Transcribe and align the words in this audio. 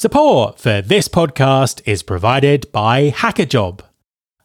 Support 0.00 0.60
for 0.60 0.80
this 0.80 1.08
podcast 1.08 1.82
is 1.84 2.04
provided 2.04 2.70
by 2.70 3.10
Hackajob, 3.10 3.80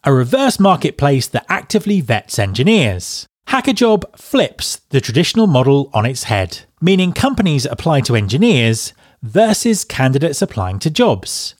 a 0.02 0.12
reverse 0.12 0.58
marketplace 0.58 1.28
that 1.28 1.46
actively 1.48 2.00
vets 2.00 2.40
engineers. 2.40 3.28
Hackajob 3.46 4.18
flips 4.18 4.80
the 4.88 5.00
traditional 5.00 5.46
model 5.46 5.90
on 5.94 6.06
its 6.06 6.24
head, 6.24 6.62
meaning 6.80 7.12
companies 7.12 7.66
apply 7.66 8.00
to 8.00 8.16
engineers 8.16 8.94
versus 9.22 9.84
candidates 9.84 10.42
applying 10.42 10.80
to 10.80 10.90
jobs. 10.90 11.54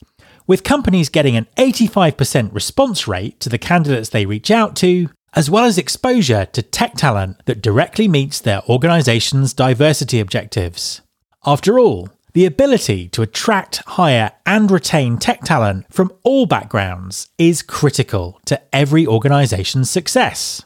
With 0.44 0.64
companies 0.64 1.08
getting 1.08 1.36
an 1.36 1.46
85% 1.56 2.52
response 2.52 3.06
rate 3.06 3.38
to 3.38 3.48
the 3.48 3.58
candidates 3.58 4.08
they 4.08 4.26
reach 4.26 4.50
out 4.50 4.74
to, 4.78 5.08
as 5.34 5.48
well 5.48 5.66
as 5.66 5.78
exposure 5.78 6.46
to 6.46 6.62
tech 6.62 6.94
talent 6.94 7.46
that 7.46 7.62
directly 7.62 8.08
meets 8.08 8.40
their 8.40 8.64
organization's 8.68 9.54
diversity 9.54 10.18
objectives. 10.18 11.00
After 11.46 11.78
all, 11.78 12.08
the 12.34 12.44
ability 12.44 13.08
to 13.08 13.22
attract, 13.22 13.76
hire, 13.86 14.32
and 14.44 14.70
retain 14.70 15.16
tech 15.18 15.40
talent 15.42 15.86
from 15.90 16.12
all 16.24 16.44
backgrounds 16.46 17.28
is 17.38 17.62
critical 17.62 18.40
to 18.44 18.60
every 18.74 19.06
organization's 19.06 19.88
success. 19.88 20.62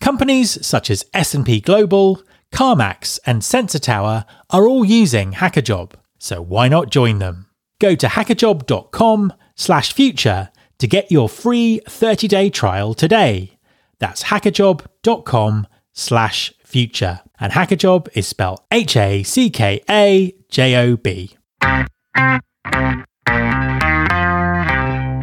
Companies 0.00 0.66
such 0.66 0.90
as 0.90 1.06
S&P 1.14 1.60
Global, 1.60 2.20
CarMax, 2.52 3.20
and 3.24 3.44
Sensor 3.44 3.78
Tower 3.78 4.24
are 4.50 4.66
all 4.66 4.84
using 4.84 5.32
Hackajob, 5.32 5.92
so 6.18 6.42
why 6.42 6.68
not 6.68 6.90
join 6.90 7.20
them? 7.20 7.46
Go 7.80 7.94
to 7.94 8.08
hackajob.com/future 8.08 10.48
to 10.78 10.86
get 10.88 11.12
your 11.12 11.28
free 11.28 11.80
30-day 11.86 12.50
trial 12.50 12.94
today. 12.94 13.58
That's 14.00 14.24
hackajob.com/future. 14.24 17.20
And 17.38 17.52
Hackajob 17.52 18.08
is 18.14 18.26
spelled 18.26 18.62
H 18.72 18.96
A 18.96 19.22
C 19.22 19.50
K 19.50 19.80
A 19.88 20.34
J 20.52 20.76
O 20.76 20.96
B. 20.98 21.34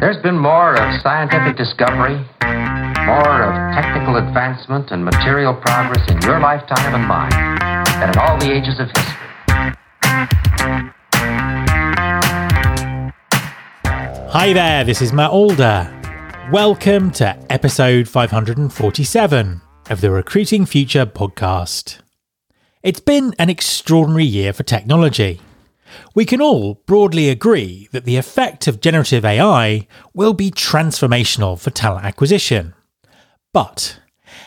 There's 0.00 0.20
been 0.24 0.36
more 0.36 0.74
of 0.74 1.00
scientific 1.02 1.56
discovery, 1.56 2.16
more 3.06 3.42
of 3.44 3.54
technical 3.72 4.16
advancement 4.16 4.90
and 4.90 5.04
material 5.04 5.54
progress 5.54 6.02
in 6.10 6.20
your 6.22 6.40
lifetime 6.40 6.96
and 6.96 7.06
mine 7.06 7.30
than 8.00 8.10
in 8.10 8.18
all 8.18 8.38
the 8.40 8.50
ages 8.50 8.80
of 8.80 8.88
history. 8.88 9.14
Hi 14.32 14.52
there, 14.52 14.82
this 14.82 15.00
is 15.00 15.12
Matt 15.12 15.30
Alder. 15.30 15.96
Welcome 16.50 17.12
to 17.12 17.38
episode 17.48 18.08
547 18.08 19.60
of 19.90 20.00
the 20.00 20.10
Recruiting 20.10 20.66
Future 20.66 21.06
podcast. 21.06 22.00
It's 22.82 23.00
been 23.00 23.34
an 23.38 23.50
extraordinary 23.50 24.24
year 24.24 24.54
for 24.54 24.62
technology. 24.62 25.38
We 26.14 26.24
can 26.24 26.40
all 26.40 26.82
broadly 26.86 27.28
agree 27.28 27.90
that 27.92 28.06
the 28.06 28.16
effect 28.16 28.66
of 28.66 28.80
generative 28.80 29.22
AI 29.22 29.86
will 30.14 30.32
be 30.32 30.50
transformational 30.50 31.60
for 31.60 31.68
talent 31.68 32.06
acquisition. 32.06 32.72
But 33.52 34.00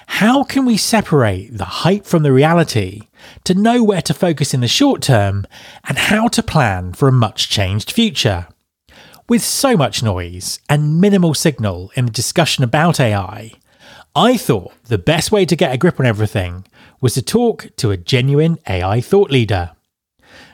how 0.07 0.43
can 0.43 0.65
we 0.65 0.77
separate 0.77 1.55
the 1.55 1.83
hype 1.85 2.07
from 2.07 2.23
the 2.23 2.31
reality 2.31 3.01
to 3.43 3.53
know 3.53 3.83
where 3.83 4.01
to 4.01 4.15
focus 4.15 4.51
in 4.51 4.61
the 4.61 4.67
short 4.67 5.03
term 5.03 5.45
and 5.87 5.99
how 5.99 6.27
to 6.29 6.41
plan 6.41 6.93
for 6.93 7.07
a 7.07 7.11
much 7.11 7.49
changed 7.51 7.91
future? 7.91 8.47
With 9.29 9.43
so 9.43 9.77
much 9.77 10.01
noise 10.01 10.59
and 10.67 10.99
minimal 10.99 11.35
signal 11.35 11.91
in 11.95 12.05
the 12.05 12.11
discussion 12.11 12.63
about 12.63 12.99
AI, 12.99 13.51
I 14.15 14.37
thought 14.37 14.73
the 14.83 14.99
best 14.99 15.31
way 15.31 15.43
to 15.43 15.55
get 15.55 15.73
a 15.73 15.77
grip 15.77 15.99
on 15.99 16.05
everything 16.05 16.67
was 17.01 17.15
to 17.15 17.23
talk 17.23 17.69
to 17.77 17.89
a 17.89 17.97
genuine 17.97 18.59
AI 18.69 19.01
thought 19.01 19.31
leader. 19.31 19.71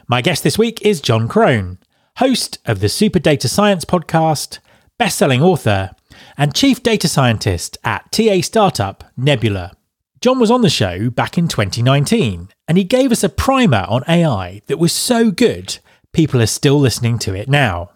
My 0.07 0.21
guest 0.21 0.43
this 0.43 0.57
week 0.57 0.81
is 0.81 1.01
Jon 1.01 1.27
Krohn, 1.27 1.77
host 2.19 2.59
of 2.65 2.79
the 2.79 2.87
Super 2.87 3.19
Data 3.19 3.49
Science 3.49 3.83
podcast, 3.83 4.59
best-selling 4.97 5.43
author, 5.43 5.91
and 6.37 6.55
chief 6.55 6.81
data 6.81 7.09
scientist 7.09 7.77
at 7.83 8.09
TA 8.13 8.39
startup 8.39 9.03
Nebula. 9.17 9.73
Jon 10.21 10.39
was 10.39 10.51
on 10.51 10.61
the 10.61 10.69
show 10.69 11.09
back 11.09 11.37
in 11.37 11.49
2019, 11.49 12.47
and 12.65 12.77
he 12.77 12.85
gave 12.85 13.11
us 13.11 13.25
a 13.25 13.29
primer 13.29 13.85
on 13.89 14.05
AI 14.07 14.61
that 14.67 14.79
was 14.79 14.93
so 14.93 15.31
good, 15.31 15.79
people 16.13 16.41
are 16.41 16.45
still 16.45 16.79
listening 16.79 17.19
to 17.19 17.35
it 17.35 17.49
now. 17.49 17.89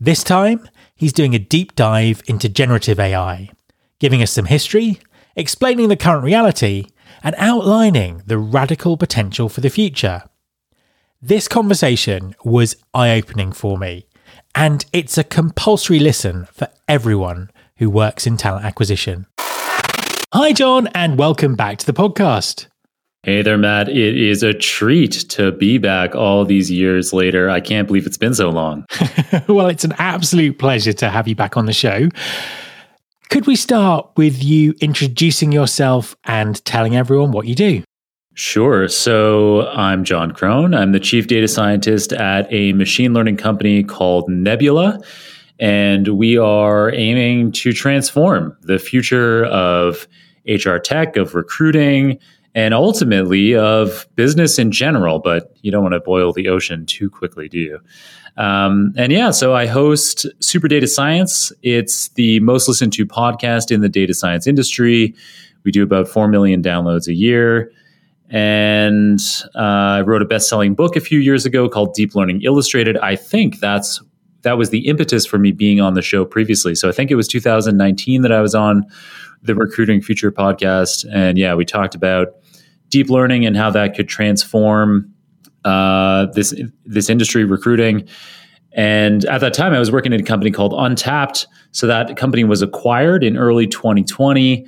This 0.00 0.24
time, 0.24 0.66
he's 0.96 1.12
doing 1.12 1.34
a 1.34 1.38
deep 1.38 1.74
dive 1.74 2.22
into 2.26 2.48
generative 2.48 2.98
AI, 2.98 3.50
giving 4.04 4.22
us 4.22 4.32
some 4.32 4.44
history, 4.44 5.00
explaining 5.34 5.88
the 5.88 5.96
current 5.96 6.22
reality, 6.22 6.84
and 7.22 7.34
outlining 7.38 8.20
the 8.26 8.36
radical 8.36 8.98
potential 8.98 9.48
for 9.48 9.62
the 9.62 9.70
future. 9.70 10.24
This 11.22 11.48
conversation 11.48 12.36
was 12.44 12.76
eye 12.92 13.16
opening 13.16 13.50
for 13.50 13.78
me, 13.78 14.06
and 14.54 14.84
it's 14.92 15.16
a 15.16 15.24
compulsory 15.24 15.98
listen 15.98 16.44
for 16.52 16.68
everyone 16.86 17.50
who 17.78 17.88
works 17.88 18.26
in 18.26 18.36
talent 18.36 18.66
acquisition. 18.66 19.24
Hi, 20.34 20.52
Jon, 20.52 20.86
and 20.88 21.16
welcome 21.16 21.54
back 21.54 21.78
to 21.78 21.86
the 21.86 21.94
podcast. 21.94 22.66
Hey 23.22 23.40
there, 23.40 23.56
Matt. 23.56 23.88
It 23.88 24.20
is 24.20 24.42
a 24.42 24.52
treat 24.52 25.12
to 25.30 25.50
be 25.50 25.78
back 25.78 26.14
all 26.14 26.44
these 26.44 26.70
years 26.70 27.14
later. 27.14 27.48
I 27.48 27.60
can't 27.62 27.86
believe 27.86 28.04
it's 28.04 28.18
been 28.18 28.34
so 28.34 28.50
long. 28.50 28.84
well, 29.48 29.68
it's 29.68 29.84
an 29.84 29.94
absolute 29.96 30.58
pleasure 30.58 30.92
to 30.92 31.08
have 31.08 31.26
you 31.26 31.34
back 31.34 31.56
on 31.56 31.64
the 31.64 31.72
show. 31.72 32.10
Could 33.30 33.46
we 33.46 33.56
start 33.56 34.10
with 34.16 34.42
you 34.42 34.74
introducing 34.80 35.50
yourself 35.50 36.16
and 36.24 36.64
telling 36.64 36.94
everyone 36.96 37.32
what 37.32 37.46
you 37.46 37.54
do? 37.54 37.82
Sure. 38.34 38.88
So 38.88 39.68
I'm 39.68 40.04
Jon 40.04 40.32
Krohn. 40.32 40.76
I'm 40.76 40.92
the 40.92 41.00
chief 41.00 41.26
data 41.26 41.46
scientist 41.46 42.12
at 42.12 42.52
a 42.52 42.72
machine 42.72 43.12
learning 43.12 43.36
company 43.36 43.84
called 43.84 44.28
Nebula. 44.28 45.00
And 45.60 46.08
we 46.18 46.36
are 46.36 46.92
aiming 46.92 47.52
to 47.52 47.72
transform 47.72 48.56
the 48.62 48.78
future 48.78 49.44
of 49.46 50.08
HR 50.46 50.78
tech, 50.78 51.16
of 51.16 51.34
recruiting, 51.34 52.18
and 52.56 52.74
ultimately 52.74 53.54
of 53.54 54.06
business 54.16 54.58
in 54.58 54.72
general. 54.72 55.20
But 55.20 55.56
you 55.62 55.70
don't 55.70 55.82
want 55.82 55.94
to 55.94 56.00
boil 56.00 56.32
the 56.32 56.48
ocean 56.48 56.86
too 56.86 57.08
quickly, 57.08 57.48
do 57.48 57.58
you? 57.58 57.80
Um, 58.36 58.92
and 58.96 59.12
yeah, 59.12 59.30
so 59.30 59.54
I 59.54 59.66
host 59.66 60.26
Super 60.40 60.68
Data 60.68 60.86
Science. 60.86 61.52
It's 61.62 62.08
the 62.10 62.40
most 62.40 62.68
listened 62.68 62.92
to 62.94 63.06
podcast 63.06 63.70
in 63.70 63.80
the 63.80 63.88
data 63.88 64.14
science 64.14 64.46
industry. 64.46 65.14
We 65.64 65.70
do 65.70 65.82
about 65.82 66.08
4 66.08 66.28
million 66.28 66.62
downloads 66.62 67.06
a 67.06 67.14
year. 67.14 67.70
And 68.30 69.20
uh, 69.54 69.58
I 69.58 70.00
wrote 70.00 70.22
a 70.22 70.24
best 70.24 70.48
selling 70.48 70.74
book 70.74 70.96
a 70.96 71.00
few 71.00 71.20
years 71.20 71.46
ago 71.46 71.68
called 71.68 71.94
Deep 71.94 72.14
Learning 72.14 72.42
Illustrated. 72.42 72.96
I 72.98 73.16
think 73.16 73.60
that's 73.60 74.02
that 74.42 74.58
was 74.58 74.70
the 74.70 74.86
impetus 74.88 75.24
for 75.24 75.38
me 75.38 75.52
being 75.52 75.80
on 75.80 75.94
the 75.94 76.02
show 76.02 76.24
previously. 76.24 76.74
So 76.74 76.88
I 76.88 76.92
think 76.92 77.10
it 77.10 77.14
was 77.14 77.26
2019 77.28 78.22
that 78.22 78.32
I 78.32 78.40
was 78.40 78.54
on 78.54 78.84
the 79.42 79.54
Recruiting 79.54 80.02
Future 80.02 80.30
podcast. 80.30 81.06
And 81.12 81.38
yeah, 81.38 81.54
we 81.54 81.64
talked 81.64 81.94
about 81.94 82.28
deep 82.90 83.08
learning 83.08 83.46
and 83.46 83.56
how 83.56 83.70
that 83.70 83.94
could 83.94 84.08
transform 84.08 85.13
uh, 85.64 86.26
this 86.26 86.54
this 86.84 87.08
industry 87.10 87.44
recruiting. 87.44 88.06
And 88.72 89.24
at 89.26 89.40
that 89.40 89.54
time, 89.54 89.72
I 89.72 89.78
was 89.78 89.92
working 89.92 90.12
at 90.12 90.20
a 90.20 90.24
company 90.24 90.50
called 90.50 90.72
untapt. 90.72 91.46
So 91.70 91.86
that 91.86 92.16
company 92.16 92.42
was 92.44 92.60
acquired 92.60 93.22
in 93.22 93.36
early 93.36 93.66
2020. 93.68 94.66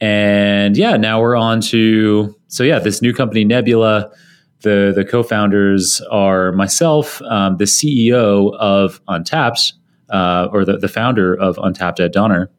And 0.00 0.76
yeah, 0.76 0.96
now 0.96 1.20
we're 1.20 1.34
on 1.36 1.60
to 1.62 2.34
so 2.46 2.62
yeah, 2.64 2.78
this 2.78 3.02
new 3.02 3.12
company 3.12 3.44
Nebula. 3.44 4.10
The 4.62 4.92
the 4.94 5.04
co-founders 5.04 6.00
are 6.10 6.50
myself, 6.52 7.22
um, 7.22 7.58
the 7.58 7.64
CEO 7.64 8.56
of 8.56 9.04
untapt, 9.06 9.72
uh, 10.10 10.48
or 10.52 10.64
the, 10.64 10.78
the 10.78 10.88
founder 10.88 11.34
of 11.34 11.56
untapt, 11.56 12.00
Ed 12.00 12.12
Donner. 12.12 12.50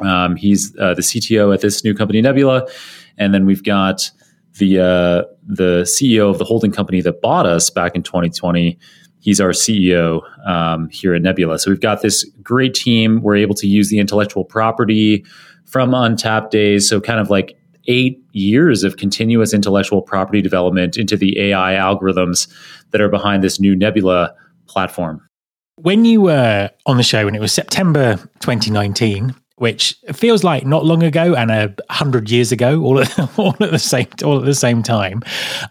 Um, 0.00 0.36
he's 0.36 0.76
uh, 0.78 0.94
the 0.94 1.02
CTO 1.02 1.52
at 1.52 1.60
this 1.60 1.82
new 1.82 1.92
company 1.94 2.22
Nebula, 2.22 2.68
and 3.18 3.34
then 3.34 3.46
we've 3.46 3.64
got 3.64 4.10
the 4.60 4.78
uh, 4.78 5.24
the 5.44 5.82
CEO 5.82 6.30
of 6.30 6.38
the 6.38 6.44
holding 6.44 6.70
company 6.70 7.00
that 7.00 7.20
bought 7.20 7.46
us 7.46 7.68
back 7.70 7.96
in 7.96 8.04
2020. 8.04 8.78
He's 9.18 9.40
our 9.40 9.50
CEO 9.50 10.22
um, 10.48 10.88
here 10.90 11.14
at 11.14 11.22
Nebula. 11.22 11.58
So 11.58 11.70
we've 11.70 11.80
got 11.80 12.02
this 12.02 12.24
great 12.42 12.72
team. 12.72 13.20
We're 13.20 13.36
able 13.36 13.54
to 13.56 13.66
use 13.66 13.90
the 13.90 13.98
intellectual 13.98 14.44
property 14.44 15.24
from 15.66 15.90
untapt 15.90 16.50
days. 16.50 16.88
So 16.88 17.00
kind 17.00 17.20
of 17.20 17.28
like 17.28 17.58
eight 17.86 18.22
years 18.32 18.84
of 18.84 18.96
continuous 18.96 19.52
intellectual 19.52 20.00
property 20.00 20.40
development 20.40 20.96
into 20.96 21.16
the 21.16 21.38
AI 21.38 21.74
algorithms 21.74 22.48
that 22.92 23.00
are 23.00 23.08
behind 23.08 23.42
this 23.42 23.58
new 23.58 23.74
Nebula 23.74 24.34
platform. 24.68 25.26
When 25.76 26.04
you 26.04 26.22
were 26.22 26.70
on 26.86 26.96
the 26.98 27.02
show, 27.02 27.26
and 27.26 27.34
it 27.34 27.40
was 27.40 27.52
September 27.52 28.16
2019, 28.40 29.34
which 29.60 29.94
feels 30.14 30.42
like 30.42 30.64
not 30.64 30.86
long 30.86 31.02
ago 31.02 31.34
and 31.34 31.50
a 31.50 31.74
hundred 31.90 32.30
years 32.30 32.50
ago, 32.50 32.80
all 32.80 32.98
at, 32.98 33.18
all 33.38 33.54
at 33.60 33.70
the 33.70 33.78
same 33.78 34.06
all 34.24 34.38
at 34.38 34.46
the 34.46 34.54
same 34.54 34.82
time. 34.82 35.22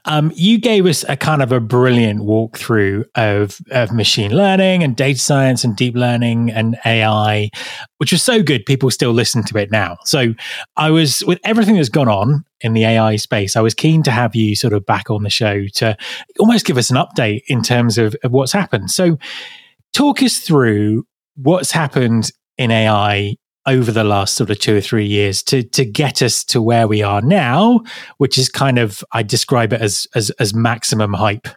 Um, 0.05 0.31
you 0.35 0.59
gave 0.59 0.85
us 0.85 1.03
a 1.09 1.17
kind 1.17 1.41
of 1.41 1.51
a 1.51 1.59
brilliant 1.59 2.19
walkthrough 2.19 3.05
of 3.15 3.59
of 3.71 3.91
machine 3.91 4.31
learning 4.31 4.83
and 4.83 4.95
data 4.95 5.17
science 5.17 5.63
and 5.63 5.75
deep 5.75 5.95
learning 5.95 6.51
and 6.51 6.77
AI, 6.85 7.49
which 7.97 8.11
was 8.11 8.21
so 8.21 8.43
good. 8.43 8.63
People 8.67 8.91
still 8.91 9.11
listen 9.11 9.43
to 9.45 9.57
it 9.57 9.71
now. 9.71 9.97
So 10.05 10.35
I 10.77 10.91
was 10.91 11.23
with 11.25 11.39
everything 11.43 11.73
that's 11.75 11.89
gone 11.89 12.07
on 12.07 12.45
in 12.61 12.73
the 12.73 12.85
AI 12.85 13.15
space. 13.15 13.55
I 13.55 13.61
was 13.61 13.73
keen 13.73 14.03
to 14.03 14.11
have 14.11 14.35
you 14.35 14.55
sort 14.55 14.73
of 14.73 14.85
back 14.85 15.09
on 15.09 15.23
the 15.23 15.31
show 15.31 15.65
to 15.65 15.97
almost 16.37 16.67
give 16.67 16.77
us 16.77 16.91
an 16.91 16.97
update 16.97 17.41
in 17.47 17.63
terms 17.63 17.97
of, 17.97 18.15
of 18.23 18.31
what's 18.31 18.51
happened. 18.51 18.91
So 18.91 19.17
talk 19.93 20.21
us 20.21 20.37
through 20.37 21.07
what's 21.35 21.71
happened 21.71 22.31
in 22.59 22.69
AI 22.69 23.35
over 23.65 23.91
the 23.91 24.03
last 24.03 24.35
sort 24.35 24.49
of 24.49 24.59
two 24.59 24.75
or 24.77 24.81
three 24.81 25.05
years 25.05 25.43
to 25.43 25.63
to 25.63 25.85
get 25.85 26.21
us 26.21 26.43
to 26.45 26.61
where 26.61 26.87
we 26.87 27.01
are 27.01 27.21
now, 27.21 27.81
which 28.17 28.37
is 28.37 28.49
kind 28.49 28.79
of 28.79 29.03
I 29.11 29.23
describe 29.23 29.73
it 29.73 29.81
as 29.81 30.07
as, 30.15 30.29
as 30.31 30.53
maximum 30.53 31.13
hype. 31.13 31.47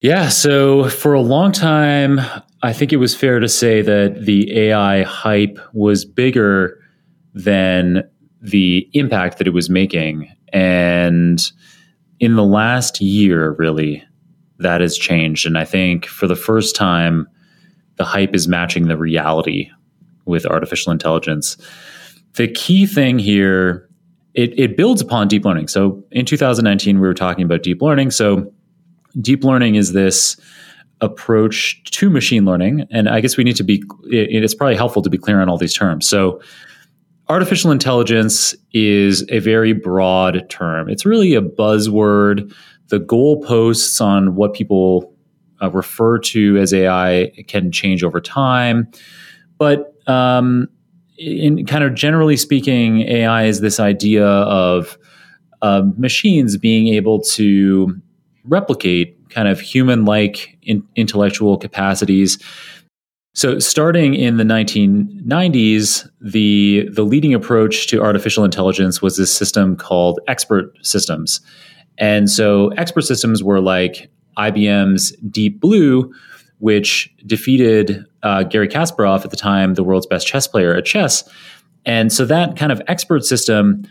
Yeah. 0.00 0.30
So 0.30 0.88
for 0.88 1.14
a 1.14 1.20
long 1.20 1.52
time, 1.52 2.20
I 2.62 2.72
think 2.72 2.92
it 2.92 2.96
was 2.96 3.14
fair 3.14 3.38
to 3.38 3.48
say 3.48 3.82
that 3.82 4.24
the 4.24 4.58
AI 4.58 5.02
hype 5.02 5.60
was 5.72 6.04
bigger 6.04 6.76
than 7.34 8.02
the 8.40 8.88
impact 8.94 9.38
that 9.38 9.46
it 9.46 9.54
was 9.54 9.70
making. 9.70 10.28
And 10.52 11.40
in 12.18 12.34
the 12.34 12.42
last 12.42 13.00
year, 13.00 13.52
really, 13.52 14.02
that 14.58 14.80
has 14.80 14.98
changed. 14.98 15.46
And 15.46 15.56
I 15.56 15.64
think 15.64 16.06
for 16.06 16.26
the 16.26 16.36
first 16.36 16.74
time, 16.74 17.28
the 17.96 18.04
hype 18.04 18.34
is 18.34 18.48
matching 18.48 18.88
the 18.88 18.96
reality 18.96 19.70
with 20.24 20.46
artificial 20.46 20.92
intelligence. 20.92 21.56
The 22.34 22.48
key 22.48 22.86
thing 22.86 23.18
here, 23.18 23.88
it, 24.34 24.58
it 24.58 24.76
builds 24.76 25.00
upon 25.02 25.28
deep 25.28 25.44
learning. 25.44 25.68
So 25.68 26.02
in 26.10 26.24
2019, 26.24 27.00
we 27.00 27.06
were 27.06 27.14
talking 27.14 27.44
about 27.44 27.62
deep 27.62 27.82
learning. 27.82 28.10
So 28.10 28.52
deep 29.20 29.44
learning 29.44 29.74
is 29.74 29.92
this 29.92 30.36
approach 31.00 31.82
to 31.90 32.08
machine 32.08 32.44
learning. 32.44 32.86
And 32.90 33.08
I 33.08 33.20
guess 33.20 33.36
we 33.36 33.44
need 33.44 33.56
to 33.56 33.64
be, 33.64 33.82
it, 34.04 34.42
it's 34.44 34.54
probably 34.54 34.76
helpful 34.76 35.02
to 35.02 35.10
be 35.10 35.18
clear 35.18 35.40
on 35.40 35.48
all 35.48 35.58
these 35.58 35.74
terms. 35.74 36.08
So 36.08 36.40
artificial 37.28 37.70
intelligence 37.70 38.54
is 38.72 39.28
a 39.30 39.40
very 39.40 39.72
broad 39.72 40.48
term. 40.48 40.88
It's 40.88 41.04
really 41.04 41.34
a 41.34 41.42
buzzword. 41.42 42.54
The 42.88 43.00
goalposts 43.00 44.00
on 44.00 44.36
what 44.36 44.54
people 44.54 45.12
uh, 45.62 45.70
refer 45.70 46.18
to 46.18 46.56
as 46.58 46.72
AI 46.72 47.32
can 47.48 47.72
change 47.72 48.04
over 48.04 48.20
time. 48.20 48.90
But 49.58 49.91
um, 50.06 50.68
in 51.18 51.66
kind 51.66 51.84
of 51.84 51.94
generally 51.94 52.36
speaking, 52.36 53.02
AI 53.02 53.44
is 53.44 53.60
this 53.60 53.78
idea 53.78 54.26
of 54.26 54.98
uh, 55.62 55.82
machines 55.96 56.56
being 56.56 56.88
able 56.88 57.20
to 57.20 57.96
replicate 58.44 59.16
kind 59.30 59.48
of 59.48 59.60
human 59.60 60.04
like 60.04 60.58
in 60.62 60.82
intellectual 60.96 61.56
capacities. 61.56 62.38
So, 63.34 63.58
starting 63.58 64.14
in 64.14 64.36
the 64.36 64.44
1990s, 64.44 66.06
the, 66.20 66.86
the 66.92 67.02
leading 67.02 67.32
approach 67.32 67.86
to 67.86 68.02
artificial 68.02 68.44
intelligence 68.44 69.00
was 69.00 69.16
this 69.16 69.34
system 69.34 69.74
called 69.74 70.20
expert 70.28 70.76
systems. 70.82 71.40
And 71.96 72.28
so, 72.28 72.68
expert 72.70 73.02
systems 73.02 73.42
were 73.42 73.60
like 73.60 74.10
IBM's 74.36 75.12
Deep 75.30 75.60
Blue, 75.60 76.12
which 76.58 77.10
defeated 77.26 78.04
uh, 78.22 78.42
Garry 78.44 78.68
Kasparov 78.68 79.24
at 79.24 79.30
the 79.30 79.36
time, 79.36 79.74
the 79.74 79.84
world's 79.84 80.06
best 80.06 80.26
chess 80.26 80.46
player 80.46 80.74
at 80.74 80.84
chess. 80.84 81.28
And 81.84 82.12
so, 82.12 82.24
that 82.26 82.56
kind 82.56 82.70
of 82.70 82.80
expert 82.86 83.24
system 83.24 83.86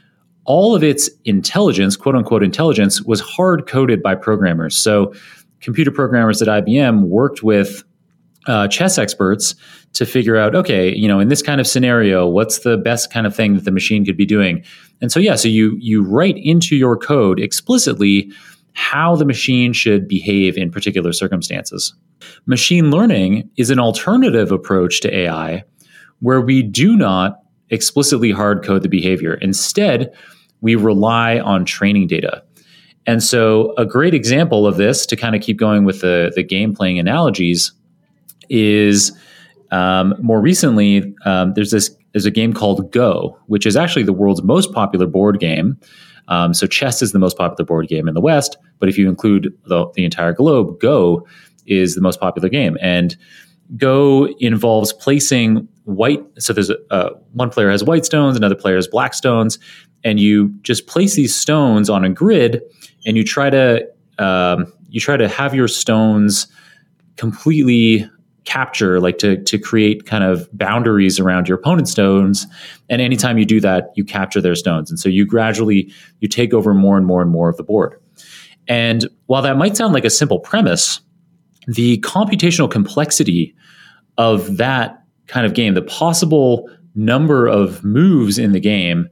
all 0.45 0.75
of 0.75 0.83
its 0.83 1.09
intelligence, 1.25 1.95
quote 1.95 2.15
unquote 2.15 2.43
intelligence, 2.43 3.01
was 3.01 3.21
hard 3.21 3.67
coded 3.67 4.01
by 4.01 4.15
programmers. 4.15 4.75
So 4.75 5.13
computer 5.59 5.91
programmers 5.91 6.41
at 6.41 6.47
IBM 6.47 7.03
worked 7.03 7.43
with 7.43 7.83
uh, 8.47 8.67
chess 8.67 8.97
experts 8.97 9.53
to 9.93 10.05
figure 10.05 10.35
out, 10.35 10.55
okay, 10.55 10.95
you 10.95 11.07
know, 11.07 11.19
in 11.19 11.27
this 11.27 11.43
kind 11.43 11.61
of 11.61 11.67
scenario, 11.67 12.27
what's 12.27 12.59
the 12.59 12.77
best 12.77 13.13
kind 13.13 13.27
of 13.27 13.35
thing 13.35 13.53
that 13.53 13.65
the 13.65 13.71
machine 13.71 14.03
could 14.03 14.17
be 14.17 14.25
doing? 14.25 14.63
And 14.99 15.11
so, 15.11 15.19
yeah, 15.19 15.35
so 15.35 15.47
you 15.47 15.77
you 15.79 16.01
write 16.03 16.37
into 16.37 16.75
your 16.75 16.97
code 16.97 17.39
explicitly 17.39 18.31
how 18.73 19.15
the 19.15 19.25
machine 19.25 19.73
should 19.73 20.07
behave 20.07 20.57
in 20.57 20.71
particular 20.71 21.12
circumstances. 21.13 21.94
Machine 22.45 22.91
learning 22.91 23.50
is 23.57 23.69
an 23.69 23.79
alternative 23.79 24.51
approach 24.51 25.01
to 25.01 25.15
AI 25.15 25.63
where 26.19 26.41
we 26.41 26.62
do 26.62 26.95
not 26.95 27.39
explicitly 27.69 28.31
hard 28.31 28.63
code 28.63 28.83
the 28.83 28.89
behavior. 28.89 29.33
Instead, 29.35 30.13
we 30.62 30.75
rely 30.75 31.39
on 31.39 31.65
training 31.65 32.07
data. 32.07 32.44
And 33.07 33.23
so, 33.23 33.73
a 33.77 33.85
great 33.85 34.13
example 34.13 34.68
of 34.68 34.77
this, 34.77 35.07
to 35.07 35.15
kind 35.15 35.35
of 35.35 35.41
keep 35.41 35.57
going 35.57 35.85
with 35.85 36.01
the, 36.01 36.31
the 36.35 36.44
game 36.44 36.75
playing 36.75 37.00
analogies, 37.00 37.74
is 38.50 39.12
um, 39.71 40.13
more 40.21 40.39
recently, 40.39 41.15
um, 41.25 41.53
there's 41.56 41.71
this 41.71 41.95
there's 42.13 42.25
a 42.25 42.31
game 42.31 42.53
called 42.53 42.91
Go, 42.91 43.38
which 43.47 43.65
is 43.65 43.75
actually 43.77 44.03
the 44.03 44.13
world's 44.13 44.44
most 44.44 44.74
popular 44.74 45.07
board 45.07 45.39
game. 45.39 45.79
Um, 46.31 46.53
so 46.53 46.65
chess 46.65 47.01
is 47.01 47.11
the 47.11 47.19
most 47.19 47.37
popular 47.37 47.65
board 47.65 47.89
game 47.89 48.07
in 48.07 48.13
the 48.13 48.21
West, 48.21 48.57
but 48.79 48.87
if 48.87 48.97
you 48.97 49.09
include 49.09 49.53
the, 49.65 49.91
the 49.95 50.05
entire 50.05 50.31
globe, 50.31 50.79
Go 50.79 51.27
is 51.67 51.93
the 51.93 52.01
most 52.01 52.19
popular 52.21 52.47
game. 52.47 52.77
And 52.81 53.17
Go 53.75 54.27
involves 54.39 54.93
placing 54.93 55.67
white. 55.83 56.23
So 56.39 56.53
there's 56.53 56.69
a, 56.69 56.77
uh, 56.89 57.11
one 57.33 57.49
player 57.49 57.69
has 57.69 57.83
white 57.83 58.05
stones, 58.05 58.37
another 58.37 58.55
player 58.55 58.75
has 58.75 58.87
black 58.87 59.13
stones, 59.13 59.59
and 60.05 60.19
you 60.19 60.49
just 60.61 60.87
place 60.87 61.15
these 61.15 61.35
stones 61.35 61.89
on 61.89 62.05
a 62.05 62.09
grid, 62.09 62.61
and 63.05 63.17
you 63.17 63.23
try 63.23 63.49
to 63.49 63.85
um, 64.17 64.71
you 64.89 64.99
try 64.99 65.17
to 65.17 65.27
have 65.27 65.53
your 65.53 65.67
stones 65.67 66.47
completely 67.17 68.09
capture, 68.45 68.99
like 68.99 69.17
to 69.19 69.41
to 69.43 69.57
create 69.57 70.05
kind 70.05 70.23
of 70.23 70.49
boundaries 70.57 71.19
around 71.19 71.47
your 71.47 71.57
opponent's 71.57 71.91
stones. 71.91 72.47
And 72.89 73.01
anytime 73.01 73.38
you 73.38 73.45
do 73.45 73.59
that, 73.61 73.91
you 73.95 74.03
capture 74.03 74.41
their 74.41 74.55
stones, 74.55 74.89
and 74.89 74.99
so 74.99 75.09
you 75.09 75.25
gradually 75.25 75.91
you 76.19 76.27
take 76.27 76.53
over 76.53 76.73
more 76.73 76.97
and 76.97 77.05
more 77.05 77.21
and 77.21 77.31
more 77.31 77.49
of 77.49 77.57
the 77.57 77.63
board. 77.63 77.99
And 78.67 79.07
while 79.25 79.41
that 79.41 79.57
might 79.57 79.75
sound 79.75 79.93
like 79.93 80.05
a 80.05 80.09
simple 80.09 80.39
premise, 80.39 81.01
the 81.67 81.99
computational 81.99 82.69
complexity 82.69 83.55
of 84.17 84.57
that 84.57 85.03
kind 85.27 85.45
of 85.45 85.53
game, 85.53 85.73
the 85.73 85.81
possible 85.81 86.69
number 86.95 87.47
of 87.47 87.83
moves 87.83 88.38
in 88.38 88.51
the 88.51 88.59
game 88.59 89.07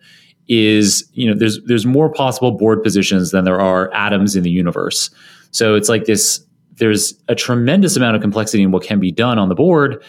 is, 0.48 1.10
you 1.14 1.30
know, 1.30 1.38
there's 1.38 1.60
there's 1.66 1.86
more 1.86 2.12
possible 2.12 2.52
board 2.52 2.84
positions 2.84 3.32
than 3.32 3.46
there 3.46 3.60
are 3.60 3.94
atoms 3.94 4.36
in 4.36 4.44
the 4.44 4.50
universe. 4.50 5.10
So 5.52 5.76
it's 5.76 5.90
like 5.90 6.06
this 6.06 6.44
there's 6.80 7.14
a 7.28 7.36
tremendous 7.36 7.96
amount 7.96 8.16
of 8.16 8.22
complexity 8.22 8.64
in 8.64 8.72
what 8.72 8.84
can 8.84 9.00
be 9.00 9.12
done 9.12 9.38
on 9.38 9.50
the 9.50 9.56
board 9.56 10.04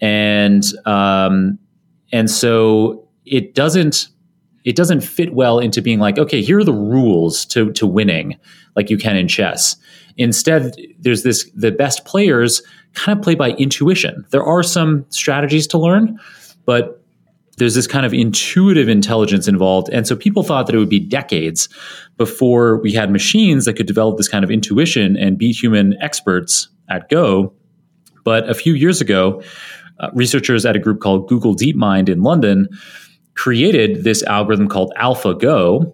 and 0.00 0.64
um, 0.84 1.58
and 2.12 2.30
so 2.30 3.08
it 3.24 3.54
doesn't 3.54 4.08
it 4.64 4.76
doesn't 4.76 5.00
fit 5.00 5.34
well 5.34 5.58
into 5.58 5.80
being 5.80 5.98
like 5.98 6.18
okay 6.18 6.42
here 6.42 6.58
are 6.58 6.64
the 6.64 6.72
rules 6.72 7.44
to 7.46 7.72
to 7.72 7.86
winning 7.86 8.38
like 8.76 8.90
you 8.90 8.98
can 8.98 9.16
in 9.16 9.26
chess 9.26 9.76
instead 10.16 10.74
there's 10.98 11.22
this 11.22 11.50
the 11.54 11.70
best 11.70 12.04
players 12.04 12.62
kind 12.96 13.16
of 13.16 13.22
play 13.22 13.34
by 13.34 13.50
intuition. 13.52 14.26
There 14.30 14.42
are 14.42 14.62
some 14.62 15.06
strategies 15.10 15.66
to 15.68 15.78
learn, 15.78 16.18
but 16.64 17.04
there's 17.56 17.74
this 17.74 17.86
kind 17.86 18.04
of 18.04 18.12
intuitive 18.12 18.88
intelligence 18.88 19.48
involved. 19.48 19.88
And 19.90 20.06
so 20.06 20.14
people 20.14 20.42
thought 20.42 20.66
that 20.66 20.74
it 20.74 20.78
would 20.78 20.88
be 20.88 21.00
decades 21.00 21.68
before 22.16 22.78
we 22.78 22.92
had 22.92 23.10
machines 23.10 23.64
that 23.64 23.74
could 23.74 23.86
develop 23.86 24.18
this 24.18 24.28
kind 24.28 24.44
of 24.44 24.50
intuition 24.50 25.16
and 25.16 25.38
beat 25.38 25.60
human 25.60 25.94
experts 26.00 26.68
at 26.88 27.08
Go. 27.08 27.52
But 28.24 28.48
a 28.48 28.54
few 28.54 28.74
years 28.74 29.00
ago, 29.00 29.42
uh, 30.00 30.10
researchers 30.12 30.66
at 30.66 30.76
a 30.76 30.78
group 30.78 31.00
called 31.00 31.28
Google 31.28 31.54
DeepMind 31.54 32.08
in 32.08 32.22
London 32.22 32.68
created 33.34 34.04
this 34.04 34.22
algorithm 34.24 34.68
called 34.68 34.92
AlphaGo. 34.98 35.92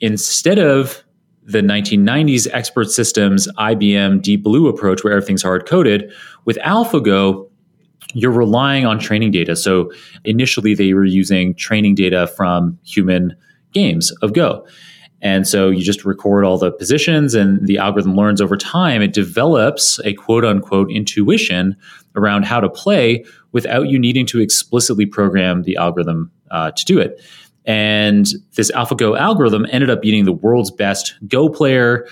Instead 0.00 0.58
of 0.58 1.02
the 1.48 1.60
1990s 1.60 2.46
expert 2.52 2.90
systems 2.90 3.48
IBM 3.56 4.20
Deep 4.20 4.42
Blue 4.42 4.68
approach 4.68 5.02
where 5.02 5.14
everything's 5.14 5.42
hard 5.42 5.66
coded. 5.66 6.12
With 6.44 6.58
AlphaGo, 6.58 7.47
you're 8.14 8.32
relying 8.32 8.86
on 8.86 8.98
training 8.98 9.30
data. 9.30 9.54
So 9.54 9.90
initially, 10.24 10.74
they 10.74 10.94
were 10.94 11.04
using 11.04 11.54
training 11.54 11.94
data 11.94 12.26
from 12.26 12.78
human 12.84 13.36
games 13.72 14.10
of 14.22 14.32
Go. 14.32 14.66
And 15.20 15.46
so 15.46 15.68
you 15.68 15.82
just 15.82 16.04
record 16.04 16.44
all 16.44 16.58
the 16.58 16.70
positions, 16.70 17.34
and 17.34 17.66
the 17.66 17.78
algorithm 17.78 18.14
learns 18.14 18.40
over 18.40 18.56
time. 18.56 19.02
It 19.02 19.12
develops 19.12 19.98
a 20.04 20.14
quote 20.14 20.44
unquote 20.44 20.90
intuition 20.90 21.76
around 22.14 22.44
how 22.44 22.60
to 22.60 22.68
play 22.68 23.24
without 23.52 23.88
you 23.88 23.98
needing 23.98 24.26
to 24.26 24.40
explicitly 24.40 25.06
program 25.06 25.62
the 25.62 25.76
algorithm 25.76 26.30
uh, 26.50 26.70
to 26.70 26.84
do 26.84 26.98
it. 26.98 27.20
And 27.64 28.26
this 28.54 28.70
AlphaGo 28.70 29.18
algorithm 29.18 29.66
ended 29.70 29.90
up 29.90 30.00
beating 30.00 30.24
the 30.24 30.32
world's 30.32 30.70
best 30.70 31.14
Go 31.26 31.48
player. 31.48 32.06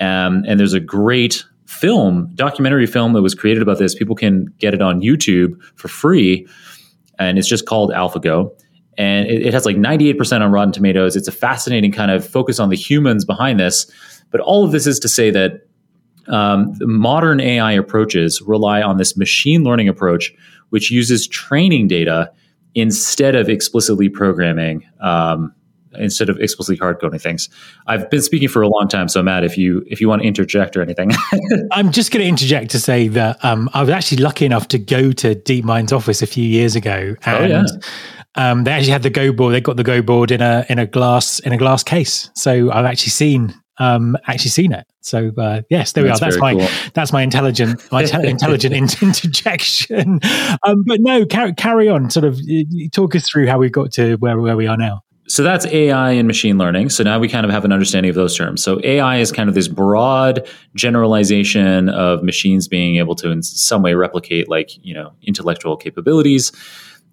Um, 0.00 0.44
and 0.46 0.60
there's 0.60 0.72
a 0.72 0.80
great 0.80 1.44
film, 1.80 2.30
documentary 2.34 2.86
film 2.86 3.14
that 3.14 3.22
was 3.22 3.34
created 3.34 3.62
about 3.62 3.78
this. 3.78 3.94
People 3.94 4.14
can 4.14 4.46
get 4.58 4.74
it 4.74 4.82
on 4.82 5.00
YouTube 5.00 5.60
for 5.76 5.88
free. 5.88 6.46
And 7.18 7.38
it's 7.38 7.48
just 7.48 7.66
called 7.66 7.90
AlphaGo. 7.90 8.50
And 8.98 9.26
it, 9.28 9.46
it 9.46 9.54
has 9.54 9.64
like 9.64 9.76
98% 9.76 10.42
on 10.42 10.52
Rotten 10.52 10.72
Tomatoes. 10.72 11.16
It's 11.16 11.28
a 11.28 11.32
fascinating 11.32 11.90
kind 11.90 12.10
of 12.10 12.26
focus 12.26 12.58
on 12.58 12.68
the 12.68 12.76
humans 12.76 13.24
behind 13.24 13.58
this. 13.58 13.90
But 14.30 14.40
all 14.40 14.64
of 14.64 14.72
this 14.72 14.86
is 14.86 14.98
to 15.00 15.08
say 15.08 15.30
that 15.30 15.66
um, 16.28 16.74
modern 16.80 17.40
AI 17.40 17.72
approaches 17.72 18.42
rely 18.42 18.82
on 18.82 18.98
this 18.98 19.16
machine 19.16 19.64
learning 19.64 19.88
approach, 19.88 20.32
which 20.68 20.90
uses 20.90 21.26
training 21.26 21.88
data 21.88 22.30
instead 22.74 23.34
of 23.34 23.48
explicitly 23.48 24.08
programming 24.08 24.84
um, 25.00 25.52
instead 25.94 26.28
of 26.28 26.38
explicitly 26.38 26.76
hard 26.76 27.00
coding 27.00 27.18
things. 27.18 27.48
I've 27.86 28.08
been 28.10 28.22
speaking 28.22 28.48
for 28.48 28.62
a 28.62 28.68
long 28.68 28.88
time, 28.88 29.08
so 29.08 29.22
Matt, 29.22 29.44
if 29.44 29.58
you 29.58 29.84
if 29.86 30.00
you 30.00 30.08
want 30.08 30.22
to 30.22 30.28
interject 30.28 30.76
or 30.76 30.82
anything, 30.82 31.12
I'm 31.72 31.92
just 31.92 32.12
going 32.12 32.22
to 32.22 32.28
interject 32.28 32.70
to 32.72 32.80
say 32.80 33.08
that 33.08 33.44
um, 33.44 33.68
I 33.74 33.80
was 33.80 33.90
actually 33.90 34.22
lucky 34.22 34.46
enough 34.46 34.68
to 34.68 34.78
go 34.78 35.12
to 35.12 35.34
DeepMind's 35.34 35.92
office 35.92 36.22
a 36.22 36.26
few 36.26 36.44
years 36.44 36.76
ago, 36.76 37.14
and 37.24 37.52
oh, 37.52 37.64
yeah. 37.64 38.50
um, 38.50 38.64
they 38.64 38.72
actually 38.72 38.92
had 38.92 39.02
the 39.02 39.10
Go 39.10 39.32
board. 39.32 39.54
They 39.54 39.60
got 39.60 39.76
the 39.76 39.84
Go 39.84 40.02
board 40.02 40.30
in 40.30 40.40
a 40.40 40.64
in 40.68 40.78
a 40.78 40.86
glass 40.86 41.38
in 41.40 41.52
a 41.52 41.58
glass 41.58 41.82
case, 41.82 42.30
so 42.34 42.70
I've 42.70 42.86
actually 42.86 43.10
seen 43.10 43.54
um, 43.80 44.16
actually 44.26 44.50
seen 44.50 44.72
it. 44.72 44.86
So 45.00 45.32
uh, 45.38 45.62
yes, 45.70 45.92
there 45.92 46.04
that's 46.04 46.20
we 46.20 46.26
are. 46.26 46.30
That's 46.30 46.40
my 46.40 46.54
cool. 46.54 46.68
that's 46.94 47.12
my 47.12 47.22
intelligent 47.22 47.80
my 47.90 48.02
intelligent 48.24 48.74
interjection. 49.02 50.20
Um, 50.66 50.84
but 50.86 51.00
no, 51.00 51.24
carry, 51.24 51.54
carry 51.54 51.88
on. 51.88 52.10
Sort 52.10 52.24
of 52.24 52.38
talk 52.92 53.14
us 53.14 53.28
through 53.28 53.46
how 53.46 53.58
we 53.58 53.70
got 53.70 53.92
to 53.92 54.16
where 54.16 54.38
where 54.38 54.56
we 54.56 54.66
are 54.66 54.76
now. 54.76 55.02
So 55.30 55.44
that's 55.44 55.64
AI 55.66 56.10
and 56.10 56.26
machine 56.26 56.58
learning. 56.58 56.88
So 56.88 57.04
now 57.04 57.20
we 57.20 57.28
kind 57.28 57.46
of 57.46 57.52
have 57.52 57.64
an 57.64 57.70
understanding 57.70 58.10
of 58.10 58.16
those 58.16 58.36
terms. 58.36 58.64
So 58.64 58.80
AI 58.82 59.18
is 59.18 59.30
kind 59.30 59.48
of 59.48 59.54
this 59.54 59.68
broad 59.68 60.44
generalization 60.74 61.88
of 61.88 62.24
machines 62.24 62.66
being 62.66 62.96
able 62.96 63.14
to 63.14 63.30
in 63.30 63.44
some 63.44 63.80
way 63.80 63.94
replicate 63.94 64.48
like, 64.48 64.84
you 64.84 64.92
know, 64.92 65.12
intellectual 65.22 65.76
capabilities. 65.76 66.50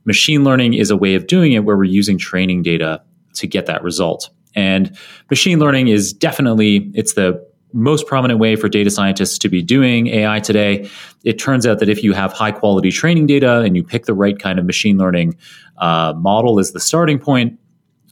Machine 0.05 0.43
learning 0.43 0.73
is 0.73 0.89
a 0.89 0.97
way 0.97 1.13
of 1.13 1.27
doing 1.27 1.51
it 1.51 1.63
where 1.63 1.77
we're 1.77 1.83
using 1.83 2.17
training 2.17 2.63
data 2.63 3.03
to 3.35 3.45
get 3.45 3.67
that 3.67 3.83
result. 3.83 4.31
And 4.55 4.97
machine 5.29 5.59
learning 5.59 5.89
is 5.89 6.11
definitely 6.11 6.89
it's 6.95 7.13
the 7.13 7.45
most 7.71 8.07
prominent 8.07 8.39
way 8.39 8.55
for 8.55 8.67
data 8.67 8.89
scientists 8.89 9.37
to 9.37 9.47
be 9.47 9.61
doing 9.61 10.07
AI 10.07 10.39
today. 10.39 10.89
It 11.23 11.37
turns 11.37 11.67
out 11.67 11.77
that 11.77 11.89
if 11.89 12.03
you 12.03 12.13
have 12.13 12.33
high 12.33 12.51
quality 12.51 12.89
training 12.89 13.27
data 13.27 13.59
and 13.59 13.75
you 13.75 13.83
pick 13.83 14.05
the 14.07 14.15
right 14.15 14.39
kind 14.39 14.57
of 14.57 14.65
machine 14.65 14.97
learning 14.97 15.37
uh, 15.77 16.15
model 16.17 16.59
as 16.59 16.71
the 16.71 16.79
starting 16.79 17.19
point, 17.19 17.59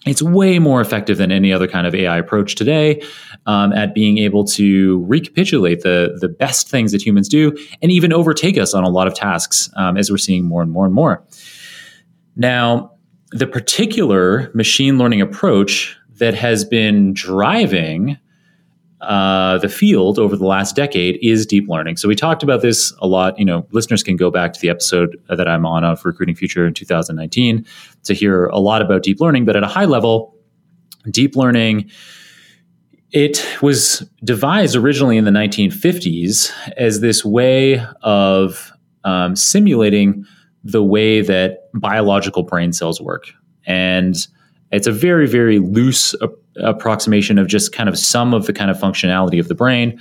it's 0.05 0.21
way 0.21 0.59
more 0.59 0.81
effective 0.81 1.17
than 1.17 1.31
any 1.31 1.51
other 1.51 1.67
kind 1.67 1.87
of 1.87 1.95
AI 1.95 2.17
approach 2.17 2.55
today 2.55 3.01
um, 3.45 3.73
at 3.73 3.93
being 3.93 4.17
able 4.19 4.43
to 4.45 5.03
recapitulate 5.05 5.81
the 5.81 6.17
the 6.21 6.29
best 6.29 6.69
things 6.69 6.91
that 6.91 7.05
humans 7.05 7.27
do 7.27 7.55
and 7.81 7.91
even 7.91 8.13
overtake 8.13 8.57
us 8.57 8.73
on 8.73 8.83
a 8.83 8.89
lot 8.89 9.07
of 9.07 9.13
tasks 9.13 9.69
um, 9.75 9.97
as 9.97 10.11
we're 10.11 10.17
seeing 10.17 10.45
more 10.45 10.61
and 10.61 10.71
more 10.71 10.85
and 10.85 10.93
more. 10.93 11.23
Now, 12.35 12.91
the 13.31 13.47
particular 13.47 14.51
machine 14.53 14.97
learning 14.97 15.21
approach 15.21 15.97
that 16.17 16.33
has 16.33 16.63
been 16.63 17.13
driving 17.13 18.17
uh, 19.05 19.57
the 19.59 19.69
field 19.69 20.19
over 20.19 20.35
the 20.35 20.45
last 20.45 20.75
decade 20.75 21.19
is 21.21 21.45
deep 21.45 21.67
learning. 21.67 21.97
So 21.97 22.07
we 22.07 22.15
talked 22.15 22.43
about 22.43 22.61
this 22.61 22.93
a 22.99 23.07
lot. 23.07 23.37
You 23.37 23.45
know, 23.45 23.67
listeners 23.71 24.03
can 24.03 24.15
go 24.15 24.29
back 24.31 24.53
to 24.53 24.59
the 24.59 24.69
episode 24.69 25.17
that 25.29 25.47
I'm 25.47 25.65
on 25.65 25.83
of 25.83 26.03
Recruiting 26.03 26.35
Future 26.35 26.65
in 26.65 26.73
2019 26.73 27.65
to 28.03 28.13
hear 28.13 28.45
a 28.47 28.59
lot 28.59 28.81
about 28.81 29.03
deep 29.03 29.19
learning. 29.19 29.45
But 29.45 29.55
at 29.55 29.63
a 29.63 29.67
high 29.67 29.85
level, 29.85 30.35
deep 31.11 31.35
learning 31.35 31.89
it 33.11 33.45
was 33.61 34.05
devised 34.25 34.75
originally 34.75 35.15
in 35.15 35.23
the 35.23 35.31
1950s 35.31 36.51
as 36.75 36.99
this 36.99 37.23
way 37.23 37.81
of 38.01 38.73
um, 39.05 39.37
simulating 39.37 40.25
the 40.65 40.83
way 40.83 41.21
that 41.21 41.69
biological 41.75 42.43
brain 42.43 42.73
cells 42.73 42.99
work. 42.99 43.31
And 43.65 44.15
it's 44.71 44.87
a 44.87 44.91
very, 44.91 45.27
very 45.27 45.59
loose 45.59 46.13
a- 46.15 46.27
approximation 46.57 47.37
of 47.37 47.47
just 47.47 47.71
kind 47.71 47.89
of 47.89 47.97
some 47.97 48.33
of 48.33 48.45
the 48.45 48.53
kind 48.53 48.71
of 48.71 48.77
functionality 48.77 49.39
of 49.39 49.47
the 49.47 49.55
brain. 49.55 49.99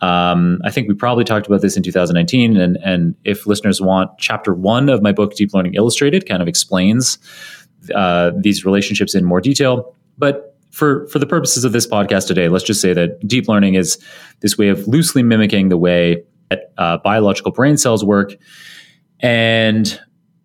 Um, 0.00 0.60
I 0.64 0.70
think 0.70 0.88
we 0.88 0.94
probably 0.94 1.22
talked 1.22 1.46
about 1.46 1.60
this 1.60 1.76
in 1.76 1.82
2019, 1.82 2.56
and, 2.56 2.76
and 2.78 3.14
if 3.24 3.46
listeners 3.46 3.80
want, 3.80 4.10
chapter 4.18 4.52
one 4.52 4.88
of 4.88 5.00
my 5.00 5.12
book, 5.12 5.34
Deep 5.34 5.54
Learning 5.54 5.74
Illustrated, 5.74 6.28
kind 6.28 6.42
of 6.42 6.48
explains 6.48 7.18
uh, 7.94 8.32
these 8.36 8.64
relationships 8.64 9.14
in 9.14 9.24
more 9.24 9.40
detail. 9.40 9.94
But 10.18 10.56
for 10.72 11.06
for 11.08 11.18
the 11.18 11.26
purposes 11.26 11.64
of 11.64 11.72
this 11.72 11.86
podcast 11.86 12.26
today, 12.26 12.48
let's 12.48 12.64
just 12.64 12.80
say 12.80 12.92
that 12.94 13.26
deep 13.28 13.46
learning 13.46 13.74
is 13.74 13.98
this 14.40 14.58
way 14.58 14.68
of 14.68 14.88
loosely 14.88 15.22
mimicking 15.22 15.68
the 15.68 15.76
way 15.76 16.24
that 16.50 16.72
uh, 16.78 16.98
biological 16.98 17.52
brain 17.52 17.76
cells 17.76 18.04
work, 18.04 18.34
and 19.20 20.00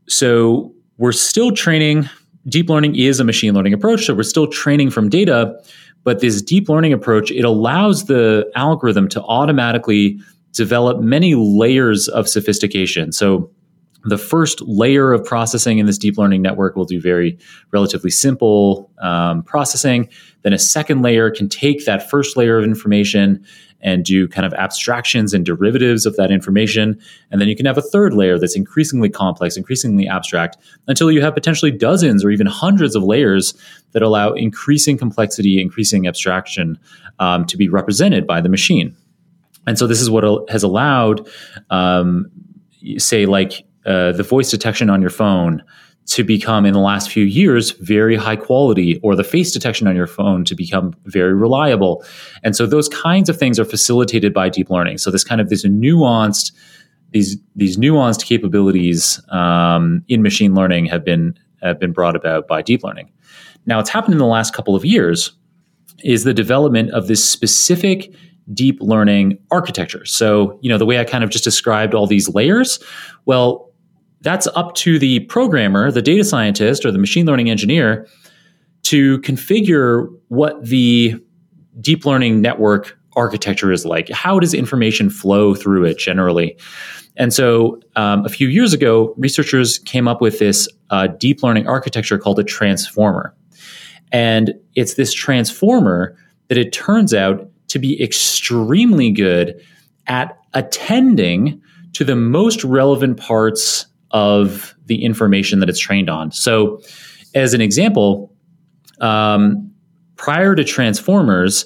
so 0.08 0.74
we're 0.98 1.12
still 1.12 1.52
training 1.52 2.10
deep 2.48 2.70
learning 2.70 2.96
is 2.96 3.20
a 3.20 3.24
machine 3.24 3.54
learning 3.54 3.74
approach. 3.74 4.06
So 4.06 4.13
we're 4.13 4.24
still 4.24 4.48
training 4.48 4.92
from 4.92 5.10
data, 5.10 5.60
but 6.04 6.20
this 6.22 6.42
deep 6.42 6.70
learning 6.70 6.94
approach, 6.94 7.32
it 7.32 7.44
allows 7.44 8.06
the 8.06 8.50
algorithm 8.56 9.08
to 9.10 9.22
automatically 9.24 10.20
develop 10.54 11.00
many 11.00 11.36
layers 11.36 12.08
of 12.08 12.27
sophistication. 12.27 13.12
So 13.12 13.51
the 14.04 14.18
first 14.18 14.62
layer 14.62 15.12
of 15.12 15.25
processing 15.25 15.80
in 15.80 15.86
this 15.86 15.98
deep 15.98 16.18
learning 16.18 16.42
network 16.42 16.75
will 16.75 16.86
do 16.86 17.01
very 17.01 17.38
relatively 17.72 18.10
simple 18.10 18.89
um, 19.00 19.44
processing. 19.44 20.08
Then 20.44 20.54
a 20.54 20.60
second 20.60 21.01
layer 21.01 21.30
can 21.30 21.50
take 21.50 21.86
that 21.86 22.10
first 22.10 22.38
layer 22.38 22.58
of 22.58 22.63
information 22.63 23.46
and 23.81 24.03
do 24.03 24.27
kind 24.27 24.46
of 24.46 24.53
abstractions 24.53 25.34
and 25.34 25.46
derivatives 25.46 26.05
of 26.05 26.15
that 26.15 26.31
information. 26.31 27.00
And 27.31 27.39
then 27.39 27.48
you 27.48 27.55
can 27.55 27.65
have 27.65 27.77
a 27.77 27.81
third 27.81 28.13
layer 28.13 28.39
that's 28.39 28.55
increasingly 28.55 29.10
complex, 29.10 29.55
increasingly 29.55 30.07
abstract, 30.07 30.57
until 30.88 31.12
you 31.12 31.22
have 31.22 31.34
potentially 31.34 31.72
dozens 31.72 32.25
or 32.25 32.31
even 32.31 32.48
hundreds 32.48 32.96
of 32.96 33.03
layers 33.03 33.53
that 33.91 34.01
allow 34.01 34.34
increasing 34.34 34.98
complexity, 34.98 35.62
increasing 35.62 36.07
abstraction 36.07 36.79
um, 37.19 37.46
to 37.46 37.57
be 37.57 37.69
represented 37.69 38.25
by 38.25 38.41
the 38.41 38.50
machine. 38.50 38.96
And 39.67 39.77
so 39.77 39.86
this 39.86 40.01
is 40.01 40.10
what 40.10 40.50
has 40.50 40.63
allowed, 40.63 41.27
um, 41.69 42.31
say, 42.98 43.25
like 43.25 43.65
uh, 43.86 44.12
the 44.13 44.24
voice 44.24 44.50
detection 44.50 44.89
on 44.89 45.01
your 45.01 45.10
phone 45.10 45.63
to 46.08 46.24
become 46.24 46.66
in 46.66 46.74
the 46.74 46.80
last 46.80 47.12
few 47.12 47.26
years 47.26 47.72
very 47.72 48.16
high 48.16 48.36
quality 48.36 49.00
or 49.04 49.16
the 49.16 49.26
face 49.26 49.52
detection 49.52 49.88
on 49.88 49.96
your 49.96 50.08
phone 50.08 50.46
to 50.46 50.56
become 50.56 50.94
very 51.06 51.34
reliable. 51.34 52.04
And 52.44 52.56
so 52.56 52.66
those 52.66 52.88
kinds 52.90 53.28
of 53.28 53.38
things 53.38 53.60
are 53.60 53.66
facilitated 53.66 54.34
by 54.34 54.50
deep 54.50 54.70
learning. 54.70 55.00
So 55.00 55.12
this 55.12 55.26
kind 55.26 55.42
of 55.42 55.50
this 55.50 55.66
nuanced 55.66 56.52
these 57.12 57.38
these 57.56 57.78
nuanced 57.78 58.26
capabilities 58.26 59.22
um, 59.30 60.04
in 60.08 60.22
machine 60.22 60.56
learning 60.56 60.86
have 60.88 61.04
been 61.04 61.38
have 61.62 61.80
been 61.80 61.92
brought 61.92 62.16
about 62.16 62.48
by 62.48 62.62
deep 62.62 62.84
learning. 62.84 63.12
Now 63.66 63.78
what's 63.78 63.90
happened 63.90 64.14
in 64.14 64.20
the 64.20 64.26
last 64.26 64.54
couple 64.54 64.76
of 64.76 64.86
years 64.86 65.34
is 66.04 66.24
the 66.24 66.34
development 66.34 66.92
of 66.92 67.08
this 67.08 67.28
specific 67.28 68.14
deep 68.54 68.80
learning 68.82 69.40
architecture. 69.52 70.06
So 70.06 70.58
you 70.62 70.70
know 70.70 70.78
the 70.78 70.86
way 70.86 71.00
i 71.00 71.04
kind 71.04 71.24
of 71.24 71.30
just 71.30 71.44
described 71.44 71.94
all 71.94 72.08
these 72.08 72.30
layers 72.30 72.80
well 73.26 73.67
that's 74.22 74.48
up 74.48 74.74
to 74.76 75.00
the 75.00 75.22
programmer, 75.22 75.92
the 75.92 76.02
data 76.02 76.24
scientist, 76.24 76.86
or 76.86 76.92
the 76.92 76.98
machine 76.98 77.26
learning 77.26 77.50
engineer 77.50 78.08
to 78.84 79.20
configure 79.20 80.08
what 80.30 80.64
the 80.64 81.16
deep 81.82 82.06
learning 82.06 82.42
network 82.42 82.98
architecture 83.16 83.72
is 83.72 83.86
like. 83.86 84.10
How 84.10 84.40
does 84.40 84.54
information 84.54 85.10
flow 85.10 85.56
through 85.56 85.86
it 85.86 85.98
generally? 85.98 86.58
And 87.18 87.34
so 87.34 87.80
um, 87.96 88.26
a 88.26 88.30
few 88.30 88.48
years 88.48 88.74
ago, 88.74 89.14
researchers 89.18 89.80
came 89.80 90.08
up 90.08 90.22
with 90.22 90.40
this 90.40 90.70
uh, 90.92 91.08
deep 91.08 91.44
learning 91.44 91.68
architecture 91.68 92.18
called 92.18 92.40
a 92.40 92.44
transformer. 92.44 93.36
And 94.12 94.54
it's 94.76 94.94
this 94.94 95.14
transformer 95.14 96.16
that 96.48 96.58
it 96.58 96.72
turns 96.72 97.14
out 97.14 97.50
to 97.70 97.80
be 97.80 98.02
extremely 98.02 99.12
good 99.12 99.60
at 100.06 100.38
attending 100.54 101.62
to 101.94 102.04
the 102.04 102.16
most 102.16 102.64
relevant 102.64 103.18
parts 103.18 103.88
of 104.12 104.76
the 104.86 105.04
information 105.04 105.60
that 105.60 105.70
it's 105.70 105.80
trained 105.80 106.10
on. 106.10 106.32
So, 106.32 106.82
as 107.36 107.54
an 107.54 107.62
example, 107.62 108.34
um, 109.02 109.72
prior 110.16 110.56
to 110.56 110.64
transformers, 110.64 111.66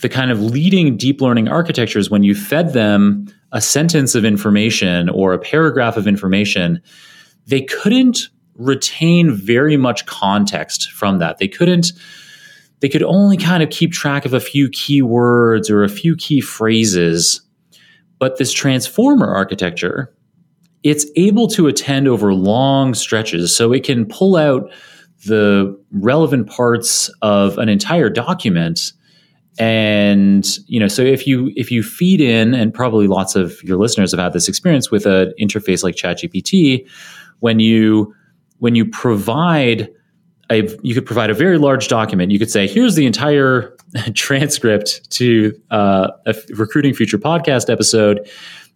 the 0.00 0.08
kind 0.08 0.30
of 0.30 0.40
leading 0.40 0.96
deep 0.96 1.20
learning 1.20 1.48
architectures, 1.48 2.10
when 2.10 2.22
you 2.22 2.34
fed 2.34 2.72
them 2.72 3.26
a 3.52 3.60
sentence 3.60 4.14
of 4.14 4.24
information 4.24 5.08
or 5.10 5.32
a 5.32 5.38
paragraph 5.38 5.96
of 5.96 6.06
information, 6.06 6.80
they 7.46 7.62
couldn't 7.62 8.28
retain 8.54 9.32
very 9.32 9.76
much 9.76 10.06
context 10.06 10.90
from 10.92 11.18
that. 11.18 11.38
They 11.38 11.48
couldn't, 11.48 11.92
they 12.80 12.88
could 12.88 13.02
only 13.02 13.36
kind 13.36 13.62
of 13.62 13.70
keep 13.70 13.92
track 13.92 14.24
of 14.24 14.32
a 14.32 14.40
few 14.40 14.68
key 14.70 15.02
words 15.02 15.68
or 15.70 15.82
a 15.82 15.88
few 15.88 16.16
key 16.16 16.40
phrases. 16.40 17.40
But 18.18 18.36
this 18.38 18.52
transformer 18.52 19.34
architecture 19.34 20.14
it's 20.82 21.06
able 21.16 21.46
to 21.48 21.66
attend 21.66 22.08
over 22.08 22.32
long 22.34 22.94
stretches. 22.94 23.54
So 23.54 23.72
it 23.72 23.84
can 23.84 24.06
pull 24.06 24.36
out 24.36 24.70
the 25.26 25.78
relevant 25.90 26.48
parts 26.48 27.10
of 27.20 27.58
an 27.58 27.68
entire 27.68 28.08
document 28.08 28.92
and 29.58 30.58
you 30.66 30.80
know 30.80 30.88
so 30.88 31.02
if 31.02 31.26
you 31.26 31.52
if 31.56 31.70
you 31.70 31.82
feed 31.82 32.20
in 32.20 32.54
and 32.54 32.72
probably 32.72 33.06
lots 33.06 33.36
of 33.36 33.62
your 33.62 33.76
listeners 33.76 34.12
have 34.12 34.20
had 34.20 34.32
this 34.32 34.48
experience 34.48 34.90
with 34.90 35.04
an 35.04 35.32
interface 35.38 35.82
like 35.82 35.94
chatgpt 35.94 36.86
when 37.40 37.58
you 37.58 38.14
when 38.58 38.74
you 38.74 38.86
provide 38.86 39.90
a 40.50 40.66
you 40.82 40.94
could 40.94 41.04
provide 41.04 41.28
a 41.28 41.34
very 41.34 41.58
large 41.58 41.88
document 41.88 42.30
you 42.30 42.38
could 42.38 42.50
say 42.50 42.66
here's 42.66 42.94
the 42.94 43.04
entire 43.04 43.76
transcript 44.14 45.10
to 45.10 45.52
uh, 45.70 46.08
a 46.26 46.34
recruiting 46.54 46.94
future 46.94 47.18
podcast 47.18 47.68
episode 47.68 48.26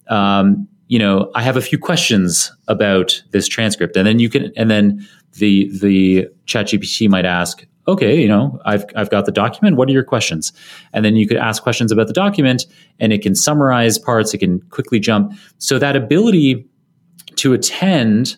um, 0.08 0.68
you 0.94 1.00
know, 1.00 1.28
I 1.34 1.42
have 1.42 1.56
a 1.56 1.60
few 1.60 1.76
questions 1.76 2.52
about 2.68 3.20
this 3.32 3.48
transcript, 3.48 3.96
and 3.96 4.06
then 4.06 4.20
you 4.20 4.30
can, 4.30 4.52
and 4.56 4.70
then 4.70 5.04
the 5.32 5.68
the 5.80 6.28
ChatGPT 6.46 7.08
might 7.08 7.24
ask, 7.24 7.66
okay, 7.88 8.22
you 8.22 8.28
know, 8.28 8.60
I've, 8.64 8.84
I've 8.94 9.10
got 9.10 9.26
the 9.26 9.32
document. 9.32 9.76
What 9.76 9.88
are 9.88 9.92
your 9.92 10.04
questions? 10.04 10.52
And 10.92 11.04
then 11.04 11.16
you 11.16 11.26
could 11.26 11.36
ask 11.36 11.64
questions 11.64 11.90
about 11.90 12.06
the 12.06 12.12
document 12.12 12.66
and 13.00 13.12
it 13.12 13.22
can 13.22 13.34
summarize 13.34 13.98
parts. 13.98 14.32
It 14.34 14.38
can 14.38 14.60
quickly 14.70 15.00
jump. 15.00 15.32
So 15.58 15.80
that 15.80 15.96
ability 15.96 16.64
to 17.36 17.52
attend 17.54 18.36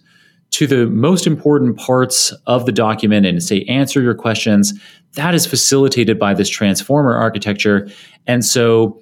to 0.52 0.66
the 0.66 0.86
most 0.86 1.26
important 1.26 1.76
parts 1.76 2.32
of 2.46 2.64
the 2.64 2.72
document 2.72 3.26
and 3.26 3.42
say, 3.42 3.64
answer 3.64 4.00
your 4.00 4.14
questions, 4.14 4.72
that 5.12 5.34
is 5.34 5.44
facilitated 5.44 6.18
by 6.18 6.32
this 6.32 6.48
transformer 6.48 7.14
architecture. 7.14 7.86
And 8.26 8.42
so 8.42 8.98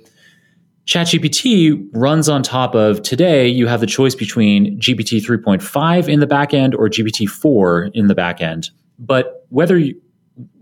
ChatGPT 0.87 1.89
runs 1.95 2.29
on 2.29 2.43
top 2.43 2.75
of 2.75 3.03
today, 3.03 3.49
you 3.49 3.67
have 3.67 3.81
the 3.81 3.87
choice 3.87 4.15
between 4.15 4.79
GPT 4.79 5.25
3.5 5.25 6.09
in 6.09 6.21
the 6.21 6.27
backend 6.27 6.75
or 6.75 6.89
GPT 6.89 7.27
4 7.29 7.91
in 7.95 8.09
the 8.09 8.15
backend. 8.15 8.71
But 8.99 9.47
whether 9.49 9.79
you, 9.79 10.01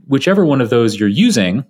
whichever 0.07 0.45
one 0.45 0.61
of 0.61 0.71
those 0.71 0.99
you're 0.99 1.09
using, 1.09 1.65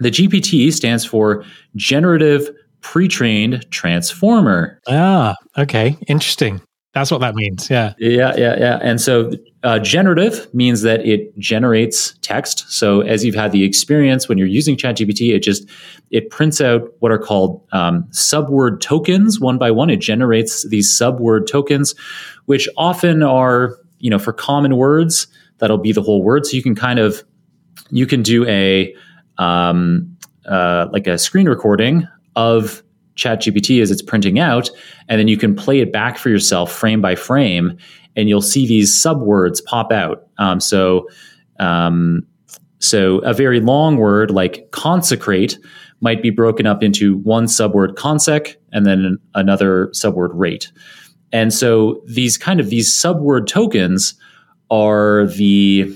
the 0.00 0.10
GPT 0.10 0.72
stands 0.72 1.04
for 1.04 1.44
Generative 1.76 2.50
Pre-trained 2.80 3.70
Transformer. 3.70 4.80
Ah, 4.88 5.36
okay, 5.56 5.96
interesting. 6.08 6.60
That's 6.94 7.10
what 7.10 7.20
that 7.22 7.34
means. 7.34 7.68
Yeah. 7.68 7.94
Yeah, 7.98 8.36
yeah, 8.36 8.56
yeah. 8.56 8.78
And 8.80 9.00
so 9.00 9.32
uh, 9.64 9.80
generative 9.80 10.52
means 10.54 10.82
that 10.82 11.04
it 11.04 11.36
generates 11.38 12.16
text. 12.22 12.70
So 12.70 13.00
as 13.00 13.24
you've 13.24 13.34
had 13.34 13.50
the 13.50 13.64
experience 13.64 14.28
when 14.28 14.38
you're 14.38 14.46
using 14.46 14.76
ChatGPT, 14.76 15.34
it 15.34 15.40
just 15.40 15.68
it 16.12 16.30
prints 16.30 16.60
out 16.60 16.82
what 17.00 17.10
are 17.10 17.18
called 17.18 17.66
um, 17.72 18.04
subword 18.10 18.80
tokens 18.80 19.40
one 19.40 19.58
by 19.58 19.72
one. 19.72 19.90
It 19.90 19.96
generates 19.96 20.68
these 20.68 20.88
subword 20.88 21.48
tokens, 21.48 21.96
which 22.44 22.68
often 22.76 23.24
are 23.24 23.76
you 23.98 24.08
know 24.10 24.20
for 24.20 24.32
common 24.32 24.76
words 24.76 25.26
that'll 25.58 25.78
be 25.78 25.92
the 25.92 26.02
whole 26.02 26.22
word. 26.22 26.46
So 26.46 26.56
you 26.56 26.62
can 26.62 26.76
kind 26.76 27.00
of 27.00 27.24
you 27.90 28.06
can 28.06 28.22
do 28.22 28.46
a 28.46 28.94
um, 29.38 30.16
uh, 30.46 30.86
like 30.92 31.08
a 31.08 31.18
screen 31.18 31.48
recording 31.48 32.06
of 32.36 32.83
ChatGPT 33.16 33.80
as 33.80 33.90
it's 33.90 34.02
printing 34.02 34.38
out, 34.38 34.70
and 35.08 35.18
then 35.18 35.28
you 35.28 35.36
can 35.36 35.54
play 35.54 35.80
it 35.80 35.92
back 35.92 36.18
for 36.18 36.28
yourself 36.28 36.72
frame 36.72 37.00
by 37.00 37.14
frame, 37.14 37.76
and 38.16 38.28
you'll 38.28 38.42
see 38.42 38.66
these 38.66 38.90
subwords 38.90 39.64
pop 39.64 39.92
out. 39.92 40.26
Um, 40.38 40.60
so, 40.60 41.06
um, 41.58 42.26
so 42.78 43.18
a 43.18 43.32
very 43.32 43.60
long 43.60 43.96
word 43.96 44.30
like 44.30 44.70
consecrate 44.70 45.58
might 46.00 46.22
be 46.22 46.30
broken 46.30 46.66
up 46.66 46.82
into 46.82 47.18
one 47.18 47.46
subword 47.46 47.94
consec 47.94 48.56
and 48.72 48.84
then 48.84 49.16
another 49.34 49.88
subword 49.88 50.30
rate. 50.34 50.70
And 51.32 51.52
so 51.52 52.02
these 52.06 52.38
kind 52.38 52.60
of 52.60 52.68
these 52.70 52.92
subword 52.92 53.46
tokens 53.46 54.14
are 54.70 55.26
the 55.26 55.92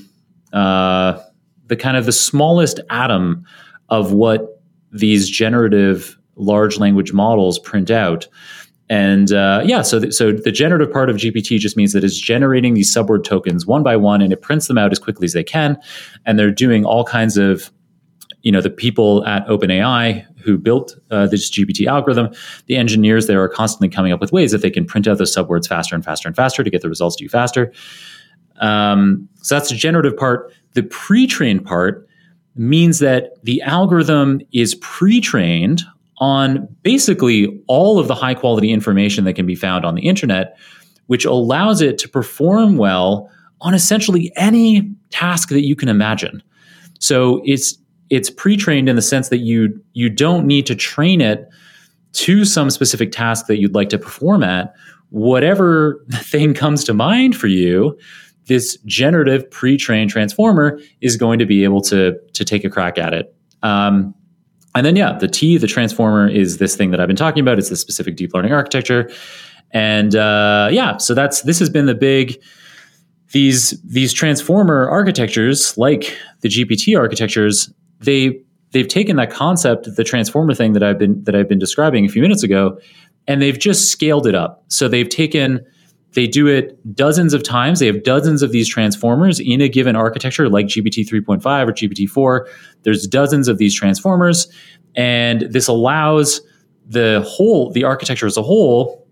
uh, 0.52 1.20
the 1.66 1.76
kind 1.76 1.96
of 1.96 2.06
the 2.06 2.12
smallest 2.12 2.80
atom 2.90 3.44
of 3.88 4.12
what 4.12 4.62
these 4.90 5.28
generative 5.28 6.17
large 6.38 6.78
language 6.78 7.12
models 7.12 7.58
print 7.58 7.90
out. 7.90 8.28
And 8.90 9.32
uh, 9.32 9.62
yeah, 9.64 9.82
so 9.82 10.00
th- 10.00 10.14
so 10.14 10.32
the 10.32 10.52
generative 10.52 10.90
part 10.90 11.10
of 11.10 11.16
GPT 11.16 11.58
just 11.58 11.76
means 11.76 11.92
that 11.92 12.04
it's 12.04 12.18
generating 12.18 12.74
these 12.74 12.94
subword 12.94 13.24
tokens 13.24 13.66
one 13.66 13.82
by 13.82 13.96
one, 13.96 14.22
and 14.22 14.32
it 14.32 14.40
prints 14.40 14.66
them 14.66 14.78
out 14.78 14.92
as 14.92 14.98
quickly 14.98 15.26
as 15.26 15.34
they 15.34 15.44
can. 15.44 15.78
And 16.24 16.38
they're 16.38 16.50
doing 16.50 16.86
all 16.86 17.04
kinds 17.04 17.36
of, 17.36 17.70
you 18.40 18.50
know, 18.50 18.62
the 18.62 18.70
people 18.70 19.26
at 19.26 19.46
OpenAI 19.46 20.24
who 20.42 20.56
built 20.56 20.96
uh, 21.10 21.26
this 21.26 21.50
GPT 21.50 21.86
algorithm, 21.86 22.30
the 22.66 22.76
engineers 22.76 23.26
there 23.26 23.42
are 23.42 23.48
constantly 23.48 23.90
coming 23.90 24.12
up 24.12 24.20
with 24.20 24.32
ways 24.32 24.52
that 24.52 24.62
they 24.62 24.70
can 24.70 24.86
print 24.86 25.06
out 25.06 25.18
those 25.18 25.34
subwords 25.34 25.68
faster 25.68 25.94
and 25.94 26.04
faster 26.04 26.26
and 26.26 26.34
faster 26.34 26.64
to 26.64 26.70
get 26.70 26.80
the 26.80 26.88
results 26.88 27.16
to 27.16 27.24
you 27.24 27.28
faster. 27.28 27.72
Um, 28.60 29.28
so 29.42 29.54
that's 29.54 29.68
the 29.68 29.76
generative 29.76 30.16
part. 30.16 30.52
The 30.72 30.82
pre-trained 30.84 31.64
part 31.64 32.08
means 32.56 32.98
that 33.00 33.42
the 33.44 33.60
algorithm 33.62 34.40
is 34.52 34.74
pre-trained 34.76 35.82
on 36.20 36.68
basically 36.82 37.62
all 37.68 37.98
of 37.98 38.08
the 38.08 38.14
high 38.14 38.34
quality 38.34 38.72
information 38.72 39.24
that 39.24 39.34
can 39.34 39.46
be 39.46 39.54
found 39.54 39.84
on 39.84 39.94
the 39.94 40.02
internet, 40.02 40.56
which 41.06 41.24
allows 41.24 41.80
it 41.80 41.98
to 41.98 42.08
perform 42.08 42.76
well 42.76 43.30
on 43.60 43.74
essentially 43.74 44.32
any 44.36 44.92
task 45.10 45.48
that 45.48 45.64
you 45.64 45.76
can 45.76 45.88
imagine. 45.88 46.42
So 46.98 47.40
it's 47.44 47.76
it's 48.10 48.30
pre-trained 48.30 48.88
in 48.88 48.96
the 48.96 49.02
sense 49.02 49.28
that 49.28 49.38
you 49.38 49.80
you 49.92 50.08
don't 50.08 50.46
need 50.46 50.66
to 50.66 50.74
train 50.74 51.20
it 51.20 51.48
to 52.14 52.44
some 52.44 52.70
specific 52.70 53.12
task 53.12 53.46
that 53.46 53.58
you'd 53.58 53.74
like 53.74 53.90
to 53.90 53.98
perform 53.98 54.42
at. 54.42 54.74
Whatever 55.10 56.04
thing 56.12 56.54
comes 56.54 56.84
to 56.84 56.94
mind 56.94 57.36
for 57.36 57.46
you, 57.46 57.98
this 58.46 58.78
generative 58.86 59.48
pre-trained 59.50 60.10
transformer 60.10 60.80
is 61.00 61.16
going 61.16 61.38
to 61.38 61.46
be 61.46 61.64
able 61.64 61.82
to 61.82 62.14
to 62.32 62.44
take 62.44 62.64
a 62.64 62.70
crack 62.70 62.98
at 62.98 63.14
it. 63.14 63.34
Um, 63.62 64.14
and 64.74 64.84
then, 64.84 64.96
yeah, 64.96 65.16
the 65.18 65.28
T, 65.28 65.58
the 65.58 65.66
transformer, 65.66 66.28
is 66.28 66.58
this 66.58 66.76
thing 66.76 66.90
that 66.90 67.00
I've 67.00 67.08
been 67.08 67.16
talking 67.16 67.40
about. 67.40 67.58
It's 67.58 67.68
the 67.68 67.76
specific 67.76 68.16
deep 68.16 68.34
learning 68.34 68.52
architecture, 68.52 69.10
and 69.70 70.14
uh, 70.14 70.68
yeah, 70.70 70.96
so 70.98 71.14
that's 71.14 71.42
this 71.42 71.58
has 71.58 71.70
been 71.70 71.86
the 71.86 71.94
big 71.94 72.40
these 73.32 73.80
these 73.82 74.12
transformer 74.12 74.88
architectures, 74.88 75.76
like 75.76 76.16
the 76.40 76.48
GPT 76.48 76.98
architectures, 76.98 77.72
they 78.00 78.40
they've 78.72 78.88
taken 78.88 79.16
that 79.16 79.30
concept, 79.30 79.88
the 79.96 80.04
transformer 80.04 80.54
thing 80.54 80.72
that 80.72 80.82
I've 80.82 80.98
been 80.98 81.22
that 81.24 81.34
I've 81.34 81.48
been 81.48 81.58
describing 81.58 82.06
a 82.06 82.08
few 82.08 82.22
minutes 82.22 82.42
ago, 82.42 82.78
and 83.26 83.42
they've 83.42 83.58
just 83.58 83.90
scaled 83.90 84.26
it 84.26 84.34
up. 84.34 84.64
So 84.68 84.88
they've 84.88 85.08
taken 85.08 85.64
they 86.18 86.26
do 86.26 86.48
it 86.48 86.76
dozens 86.96 87.32
of 87.32 87.44
times. 87.44 87.78
They 87.78 87.86
have 87.86 88.02
dozens 88.02 88.42
of 88.42 88.50
these 88.50 88.66
transformers 88.66 89.38
in 89.38 89.60
a 89.60 89.68
given 89.68 89.94
architecture, 89.94 90.48
like 90.48 90.66
GPT 90.66 91.08
3.5 91.08 91.68
or 91.68 91.72
GPT 91.72 92.08
4. 92.08 92.48
There's 92.82 93.06
dozens 93.06 93.46
of 93.46 93.58
these 93.58 93.72
transformers, 93.72 94.48
and 94.96 95.42
this 95.42 95.68
allows 95.68 96.40
the 96.88 97.24
whole, 97.24 97.70
the 97.70 97.84
architecture 97.84 98.26
as 98.26 98.36
a 98.36 98.42
whole, 98.42 99.06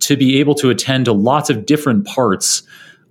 to 0.00 0.18
be 0.18 0.38
able 0.38 0.54
to 0.56 0.68
attend 0.68 1.06
to 1.06 1.14
lots 1.14 1.48
of 1.48 1.64
different 1.64 2.06
parts 2.06 2.62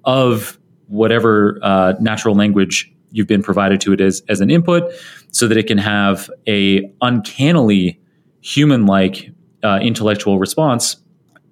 of 0.03 0.59
whatever 0.85 1.57
uh, 1.63 1.93
natural 1.99 2.35
language 2.35 2.93
you've 3.09 3.25
been 3.25 3.41
provided 3.41 3.81
to 3.81 3.93
it 3.93 3.99
as, 3.99 4.21
as 4.29 4.41
an 4.41 4.51
input, 4.51 4.93
so 5.31 5.47
that 5.47 5.57
it 5.57 5.65
can 5.65 5.79
have 5.79 6.29
a 6.47 6.87
uncannily 7.01 7.99
human-like 8.41 9.31
uh, 9.63 9.79
intellectual 9.81 10.37
response. 10.37 10.97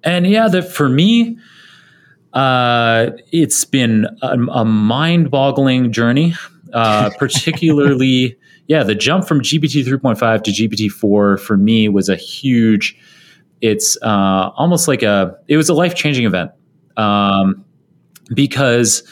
And 0.04 0.28
yeah, 0.28 0.46
that 0.46 0.72
for 0.72 0.88
me, 0.88 1.38
uh, 2.32 3.10
it's 3.30 3.64
been 3.64 4.06
a, 4.22 4.36
a 4.52 4.64
mind-boggling 4.64 5.92
journey, 5.92 6.34
uh, 6.72 7.10
particularly. 7.18 8.36
yeah, 8.68 8.82
the 8.82 8.94
jump 8.94 9.26
from 9.26 9.40
GPT 9.40 9.84
3.5 9.84 10.42
to 10.44 10.50
GPT 10.50 10.90
4 10.90 11.36
for 11.36 11.56
me 11.56 11.88
was 11.88 12.08
a 12.08 12.16
huge. 12.16 12.96
It's 13.60 13.96
uh, 14.02 14.50
almost 14.56 14.88
like 14.88 15.02
a. 15.02 15.36
It 15.48 15.56
was 15.56 15.68
a 15.68 15.74
life 15.74 15.94
changing 15.94 16.24
event 16.24 16.50
um, 16.96 17.64
because, 18.34 19.02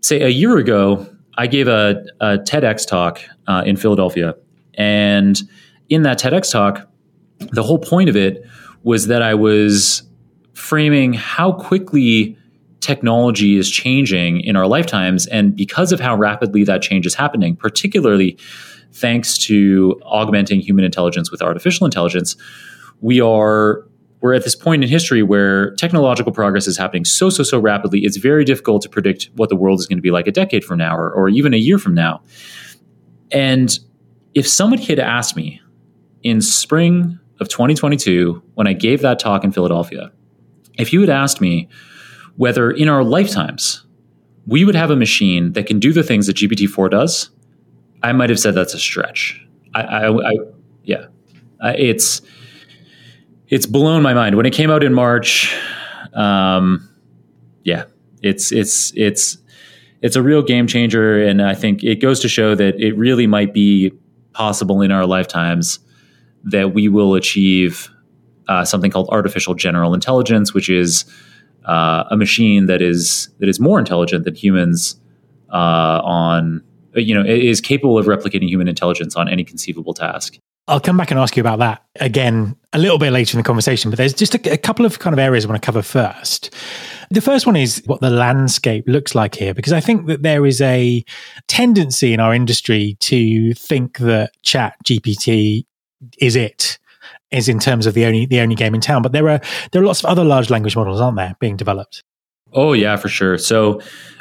say, 0.00 0.22
a 0.22 0.28
year 0.28 0.56
ago, 0.56 1.06
I 1.36 1.46
gave 1.46 1.68
a, 1.68 2.02
a 2.20 2.38
TEDx 2.38 2.86
talk 2.86 3.20
uh, 3.46 3.62
in 3.66 3.76
Philadelphia, 3.76 4.34
and 4.74 5.42
in 5.88 6.02
that 6.02 6.18
TEDx 6.18 6.50
talk, 6.50 6.88
the 7.52 7.62
whole 7.62 7.78
point 7.78 8.08
of 8.08 8.16
it 8.16 8.44
was 8.84 9.08
that 9.08 9.22
I 9.22 9.34
was 9.34 10.02
framing 10.54 11.12
how 11.12 11.52
quickly 11.52 12.38
technology 12.84 13.56
is 13.56 13.70
changing 13.70 14.40
in 14.42 14.56
our 14.56 14.66
lifetimes. 14.66 15.26
And 15.28 15.56
because 15.56 15.90
of 15.90 16.00
how 16.00 16.14
rapidly 16.14 16.64
that 16.64 16.82
change 16.82 17.06
is 17.06 17.14
happening, 17.14 17.56
particularly 17.56 18.36
thanks 18.92 19.38
to 19.38 19.98
augmenting 20.04 20.60
human 20.60 20.84
intelligence 20.84 21.30
with 21.30 21.40
artificial 21.40 21.86
intelligence, 21.86 22.36
we 23.00 23.20
are 23.20 23.84
we're 24.20 24.32
at 24.32 24.42
this 24.42 24.54
point 24.54 24.82
in 24.82 24.88
history 24.88 25.22
where 25.22 25.74
technological 25.74 26.32
progress 26.32 26.66
is 26.66 26.78
happening 26.78 27.04
so 27.04 27.28
so 27.28 27.42
so 27.42 27.58
rapidly 27.58 28.00
it's 28.00 28.16
very 28.16 28.42
difficult 28.42 28.80
to 28.80 28.88
predict 28.88 29.28
what 29.34 29.50
the 29.50 29.56
world 29.56 29.78
is 29.78 29.86
going 29.86 29.98
to 29.98 30.02
be 30.02 30.10
like 30.10 30.26
a 30.26 30.32
decade 30.32 30.64
from 30.64 30.78
now 30.78 30.96
or, 30.96 31.12
or 31.12 31.28
even 31.28 31.52
a 31.52 31.58
year 31.58 31.78
from 31.78 31.92
now 31.92 32.22
and 33.32 33.78
if 34.32 34.48
somebody 34.48 34.82
had 34.82 34.98
asked 34.98 35.36
me 35.36 35.60
in 36.22 36.40
spring 36.40 37.18
of 37.38 37.48
2022 37.50 38.42
when 38.54 38.66
i 38.66 38.72
gave 38.72 39.02
that 39.02 39.18
talk 39.18 39.44
in 39.44 39.52
philadelphia 39.52 40.10
if 40.78 40.90
you 40.90 41.02
had 41.02 41.10
asked 41.10 41.42
me 41.42 41.68
whether 42.36 42.70
in 42.70 42.88
our 42.88 43.04
lifetimes 43.04 43.84
we 44.46 44.64
would 44.64 44.74
have 44.74 44.90
a 44.90 44.96
machine 44.96 45.52
that 45.52 45.66
can 45.66 45.78
do 45.78 45.92
the 45.92 46.02
things 46.02 46.26
that 46.26 46.36
GPT-4 46.36 46.90
does, 46.90 47.30
I 48.02 48.12
might 48.12 48.30
have 48.30 48.38
said 48.38 48.54
that's 48.54 48.74
a 48.74 48.78
stretch. 48.78 49.40
I, 49.74 49.82
I, 49.82 50.30
I 50.30 50.32
yeah, 50.84 51.06
it's 51.62 52.20
it's 53.48 53.66
blown 53.66 54.02
my 54.02 54.14
mind 54.14 54.36
when 54.36 54.46
it 54.46 54.52
came 54.52 54.70
out 54.70 54.82
in 54.82 54.92
March. 54.92 55.54
Um, 56.12 56.88
yeah, 57.64 57.84
it's 58.22 58.52
it's 58.52 58.92
it's 58.94 59.38
it's 60.02 60.16
a 60.16 60.22
real 60.22 60.42
game 60.42 60.66
changer, 60.66 61.24
and 61.24 61.40
I 61.40 61.54
think 61.54 61.82
it 61.82 61.96
goes 61.96 62.20
to 62.20 62.28
show 62.28 62.54
that 62.54 62.78
it 62.78 62.92
really 62.96 63.26
might 63.26 63.54
be 63.54 63.92
possible 64.32 64.82
in 64.82 64.90
our 64.90 65.06
lifetimes 65.06 65.78
that 66.44 66.74
we 66.74 66.88
will 66.88 67.14
achieve 67.14 67.88
uh, 68.48 68.64
something 68.64 68.90
called 68.90 69.08
artificial 69.08 69.54
general 69.54 69.94
intelligence, 69.94 70.52
which 70.52 70.68
is 70.68 71.04
uh, 71.64 72.04
a 72.10 72.16
machine 72.16 72.66
that 72.66 72.82
is 72.82 73.28
that 73.38 73.48
is 73.48 73.60
more 73.60 73.78
intelligent 73.78 74.24
than 74.24 74.34
humans 74.34 75.00
uh, 75.52 76.00
on 76.02 76.62
you 76.96 77.14
know, 77.14 77.24
is 77.24 77.60
capable 77.60 77.98
of 77.98 78.06
replicating 78.06 78.48
human 78.48 78.68
intelligence 78.68 79.16
on 79.16 79.28
any 79.28 79.44
conceivable 79.44 79.94
task. 79.94 80.38
I'll 80.66 80.80
come 80.80 80.96
back 80.96 81.10
and 81.10 81.20
ask 81.20 81.36
you 81.36 81.42
about 81.42 81.58
that 81.58 81.82
again 82.00 82.56
a 82.72 82.78
little 82.78 82.96
bit 82.96 83.10
later 83.10 83.36
in 83.36 83.42
the 83.42 83.46
conversation, 83.46 83.90
but 83.90 83.98
there's 83.98 84.14
just 84.14 84.34
a, 84.34 84.52
a, 84.52 84.56
couple 84.56 84.86
of 84.86 84.98
kind 84.98 85.12
of 85.12 85.18
areas 85.18 85.44
I 85.44 85.48
want 85.48 85.60
to 85.60 85.66
cover 85.66 85.82
first. 85.82 86.54
The 87.10 87.20
first 87.20 87.44
one 87.44 87.54
is 87.54 87.82
what 87.84 88.00
the 88.00 88.08
landscape 88.08 88.84
looks 88.86 89.14
like 89.14 89.34
here, 89.34 89.52
because 89.52 89.74
I 89.74 89.80
think 89.80 90.06
that 90.06 90.22
there 90.22 90.46
is 90.46 90.62
a 90.62 91.04
tendency 91.48 92.14
in 92.14 92.20
our 92.20 92.32
industry 92.32 92.96
to 93.00 93.52
think 93.54 93.98
that 93.98 94.32
Chat 94.42 94.76
GPT 94.84 95.66
is 96.18 96.34
it, 96.34 96.78
is 97.34 97.48
in 97.48 97.58
terms 97.58 97.86
of 97.86 97.94
the 97.94 98.04
only 98.04 98.26
the 98.26 98.40
only 98.40 98.54
game 98.54 98.74
in 98.74 98.80
town. 98.80 99.02
But 99.02 99.12
there 99.12 99.28
are 99.28 99.40
there 99.72 99.82
are 99.82 99.86
lots 99.86 100.00
of 100.00 100.06
other 100.06 100.24
large 100.24 100.50
language 100.50 100.76
models, 100.76 101.00
aren't 101.00 101.16
there, 101.16 101.36
being 101.40 101.56
developed? 101.56 102.02
Oh 102.52 102.72
yeah, 102.72 102.96
for 102.96 103.08
sure. 103.08 103.36
So 103.38 103.80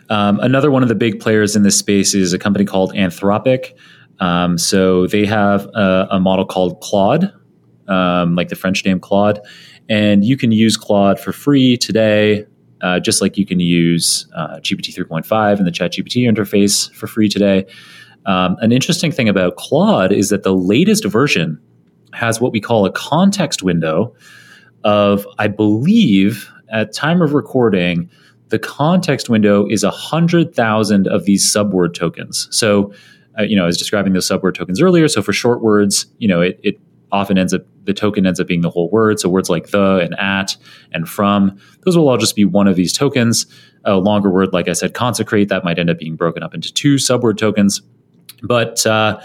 um, 0.10 0.40
another 0.40 0.72
one 0.72 0.84
of 0.84 0.90
the 0.90 0.96
big 0.96 1.20
players 1.20 1.56
in 1.56 1.64
this 1.64 1.78
space 1.78 2.14
is 2.14 2.34
a 2.34 2.40
company 2.40 2.66
called 2.66 2.94
Anthropic. 2.94 3.74
Um, 4.20 4.58
so 4.58 5.08
they 5.08 5.26
have 5.26 5.66
a, 5.74 6.08
a 6.12 6.20
model 6.20 6.46
called 6.46 6.82
Claude, 6.82 7.32
um, 7.88 8.36
like 8.36 8.50
the 8.50 8.56
French 8.56 8.86
name 8.86 9.00
Claude, 9.00 9.40
and 9.90 10.24
you 10.24 10.38
can 10.38 10.52
use 10.52 10.78
Claude 10.78 11.20
for 11.20 11.32
free 11.32 11.78
today, 11.78 12.46
uh, 12.82 13.00
just 13.00 13.22
like 13.22 13.38
you 13.38 13.46
can 13.46 13.60
use 13.60 14.28
uh, 14.36 14.58
GPT 14.58 14.96
3.5 14.96 15.58
and 15.58 15.68
the 15.68 15.72
ChatGPT 15.72 16.30
interface 16.30 16.94
for 16.94 17.08
free 17.08 17.28
today. 17.28 17.66
Um, 18.26 18.56
an 18.62 18.72
interesting 18.72 19.12
thing 19.12 19.28
about 19.28 19.58
Claude 19.58 20.12
is 20.12 20.30
that 20.30 20.44
the 20.44 20.56
latest 20.56 21.06
version 21.06 21.60
has 22.14 22.40
what 22.40 22.52
we 22.52 22.62
call 22.62 22.86
a 22.86 22.92
context 22.92 23.64
window 23.64 24.16
of, 24.84 25.28
I 25.40 25.48
believe, 25.48 26.50
at 26.72 26.94
time 26.94 27.22
of 27.22 27.34
recording, 27.34 28.10
the 28.50 28.60
context 28.60 29.30
window 29.30 29.68
is 29.68 29.84
a 29.84 29.92
hundred 29.92 30.56
thousand 30.56 31.08
of 31.08 31.26
these 31.26 31.46
subword 31.46 31.94
tokens. 31.94 32.48
So 32.52 32.94
uh, 33.38 33.44
you 33.44 33.56
know, 33.56 33.64
I 33.64 33.66
was 33.66 33.78
describing 33.78 34.14
those 34.14 34.28
subword 34.28 34.54
tokens 34.56 34.82
earlier. 34.82 35.08
So 35.08 35.22
for 35.22 35.34
short 35.34 35.62
words, 35.62 36.06
you 36.20 36.28
know, 36.28 36.42
it, 36.42 36.60
it 36.64 36.80
often 37.12 37.38
ends 37.38 37.54
up 37.54 37.62
the 37.84 37.94
token 37.94 38.26
ends 38.26 38.40
up 38.40 38.48
being 38.48 38.62
the 38.62 38.70
whole 38.70 38.90
word. 38.90 39.20
So 39.20 39.30
words 39.30 39.50
like 39.50 39.70
the 39.70 39.98
and 39.98 40.18
at 40.20 40.56
and 40.92 41.08
from, 41.08 41.58
those 41.82 41.98
will 41.98 42.08
all 42.08 42.18
just 42.18 42.36
be 42.36 42.46
one 42.46 42.68
of 42.68 42.76
these 42.76 42.94
tokens. 42.94 43.46
A 43.86 43.96
longer 43.96 44.30
word, 44.30 44.54
like 44.54 44.68
I 44.68 44.74
said, 44.74 44.94
consecrate, 44.94 45.50
that 45.50 45.64
might 45.64 45.78
end 45.78 45.90
up 45.90 46.00
being 46.00 46.16
broken 46.16 46.42
up 46.44 46.54
into 46.54 46.72
two 46.72 46.96
subword 46.96 47.38
tokens. 47.38 47.82
But 48.42 48.86
uh, 48.88 49.20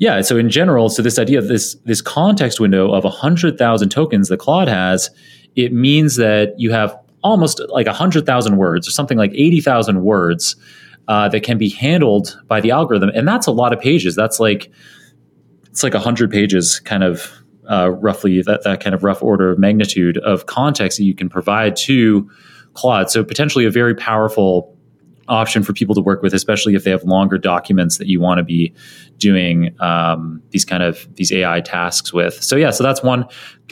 yeah, 0.00 0.22
so 0.22 0.38
in 0.38 0.48
general, 0.48 0.88
so 0.88 1.02
this 1.02 1.18
idea 1.18 1.38
of 1.38 1.48
this 1.48 1.74
this 1.84 2.00
context 2.00 2.58
window 2.58 2.90
of 2.90 3.04
hundred 3.04 3.58
thousand 3.58 3.90
tokens 3.90 4.30
that 4.30 4.38
Claude 4.38 4.66
has, 4.66 5.10
it 5.56 5.74
means 5.74 6.16
that 6.16 6.54
you 6.56 6.72
have 6.72 6.98
almost 7.22 7.60
like 7.68 7.86
hundred 7.86 8.24
thousand 8.24 8.56
words 8.56 8.88
or 8.88 8.92
something 8.92 9.18
like 9.18 9.30
eighty 9.34 9.60
thousand 9.60 10.02
words 10.02 10.56
uh, 11.06 11.28
that 11.28 11.42
can 11.42 11.58
be 11.58 11.68
handled 11.68 12.40
by 12.48 12.62
the 12.62 12.70
algorithm, 12.70 13.10
and 13.14 13.28
that's 13.28 13.46
a 13.46 13.50
lot 13.50 13.74
of 13.74 13.80
pages. 13.80 14.16
That's 14.16 14.40
like 14.40 14.72
it's 15.66 15.82
like 15.82 15.92
hundred 15.92 16.30
pages, 16.30 16.80
kind 16.80 17.04
of 17.04 17.30
uh, 17.70 17.90
roughly 17.90 18.40
that 18.40 18.64
that 18.64 18.80
kind 18.80 18.94
of 18.94 19.04
rough 19.04 19.22
order 19.22 19.50
of 19.50 19.58
magnitude 19.58 20.16
of 20.18 20.46
context 20.46 20.96
that 20.96 21.04
you 21.04 21.14
can 21.14 21.28
provide 21.28 21.76
to 21.76 22.26
Claude. 22.72 23.10
So 23.10 23.22
potentially 23.22 23.66
a 23.66 23.70
very 23.70 23.94
powerful 23.94 24.74
option 25.30 25.62
for 25.62 25.72
people 25.72 25.94
to 25.94 26.00
work 26.00 26.22
with, 26.22 26.34
especially 26.34 26.74
if 26.74 26.84
they 26.84 26.90
have 26.90 27.04
longer 27.04 27.38
documents 27.38 27.96
that 27.98 28.08
you 28.08 28.20
want 28.20 28.38
to 28.38 28.44
be 28.44 28.74
doing 29.16 29.74
um, 29.80 30.42
these 30.50 30.64
kind 30.64 30.82
of 30.82 31.08
these 31.14 31.32
AI 31.32 31.60
tasks 31.60 32.12
with. 32.12 32.42
So 32.42 32.56
yeah, 32.56 32.70
so 32.70 32.82
that's 32.82 33.02
one. 33.02 33.24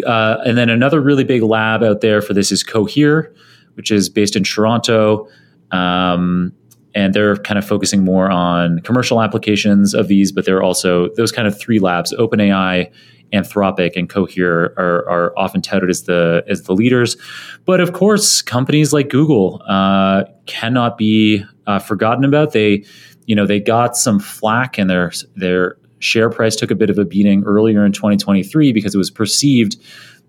Uh, 0.07 0.39
and 0.47 0.57
then 0.57 0.71
another 0.71 1.01
really 1.01 1.25
big 1.25 1.43
lab 1.43 1.83
out 1.83 2.01
there 2.01 2.23
for 2.23 2.33
this 2.33 2.53
is 2.53 2.63
Cohere, 2.63 3.35
which 3.75 3.91
is 3.91 4.09
based 4.09 4.37
in 4.37 4.45
Toronto. 4.45 5.29
Um, 5.73 6.55
and 6.95 7.15
they're 7.15 7.37
kind 7.37 7.59
of 7.59 7.67
focusing 7.67 8.05
more 8.05 8.31
on 8.31 8.81
commercial 8.81 9.23
applications 9.23 9.95
of 9.95 10.09
these, 10.09 10.33
but 10.33 10.45
they're 10.45 10.63
also 10.63 11.09
those 11.17 11.33
kind 11.33 11.47
of 11.47 11.59
three 11.59 11.79
labs, 11.79 12.15
OpenAI, 12.15 12.91
Anthropic, 13.33 13.97
and 13.97 14.09
Cohere 14.09 14.75
are, 14.77 15.09
are 15.09 15.39
often 15.39 15.61
touted 15.61 15.91
as 15.91 16.05
the 16.05 16.45
as 16.49 16.63
the 16.63 16.73
leaders. 16.73 17.17
But 17.65 17.81
of 17.81 17.93
course, 17.93 18.41
companies 18.41 18.93
like 18.93 19.11
Google 19.11 19.63
uh, 19.69 20.25
cannot 20.47 20.97
be 20.97 21.45
uh, 21.67 21.79
forgotten 21.79 22.25
about. 22.25 22.53
They, 22.53 22.85
you 23.27 23.37
know, 23.37 23.47
they 23.47 23.61
got 23.61 23.97
some 23.97 24.19
flack, 24.19 24.79
and 24.79 24.89
their 24.89 25.13
their 25.37 25.77
share 25.99 26.31
price 26.31 26.57
took 26.57 26.71
a 26.71 26.75
bit 26.75 26.91
of 26.91 26.99
a 26.99 27.05
beating 27.05 27.45
earlier 27.45 27.85
in 27.85 27.93
2023 27.93 28.73
because 28.73 28.95
it 28.95 28.99
was 28.99 29.11
perceived 29.11 29.77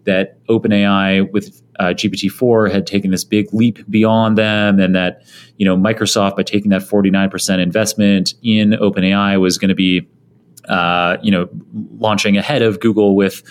that 0.05 0.43
OpenAI 0.47 1.31
with 1.31 1.61
uh, 1.79 1.85
GPT-4 1.87 2.71
had 2.71 2.85
taken 2.85 3.11
this 3.11 3.23
big 3.23 3.53
leap 3.53 3.89
beyond 3.89 4.37
them, 4.37 4.79
and 4.79 4.95
that 4.95 5.23
you 5.57 5.65
know 5.65 5.77
Microsoft 5.77 6.35
by 6.35 6.43
taking 6.43 6.69
that 6.71 6.81
49% 6.81 7.59
investment 7.59 8.33
in 8.41 8.71
OpenAI 8.71 9.39
was 9.39 9.57
going 9.57 9.69
to 9.69 9.75
be 9.75 10.07
uh, 10.67 11.17
you 11.21 11.31
know 11.31 11.49
launching 11.97 12.37
ahead 12.37 12.61
of 12.61 12.79
Google 12.79 13.15
with 13.15 13.43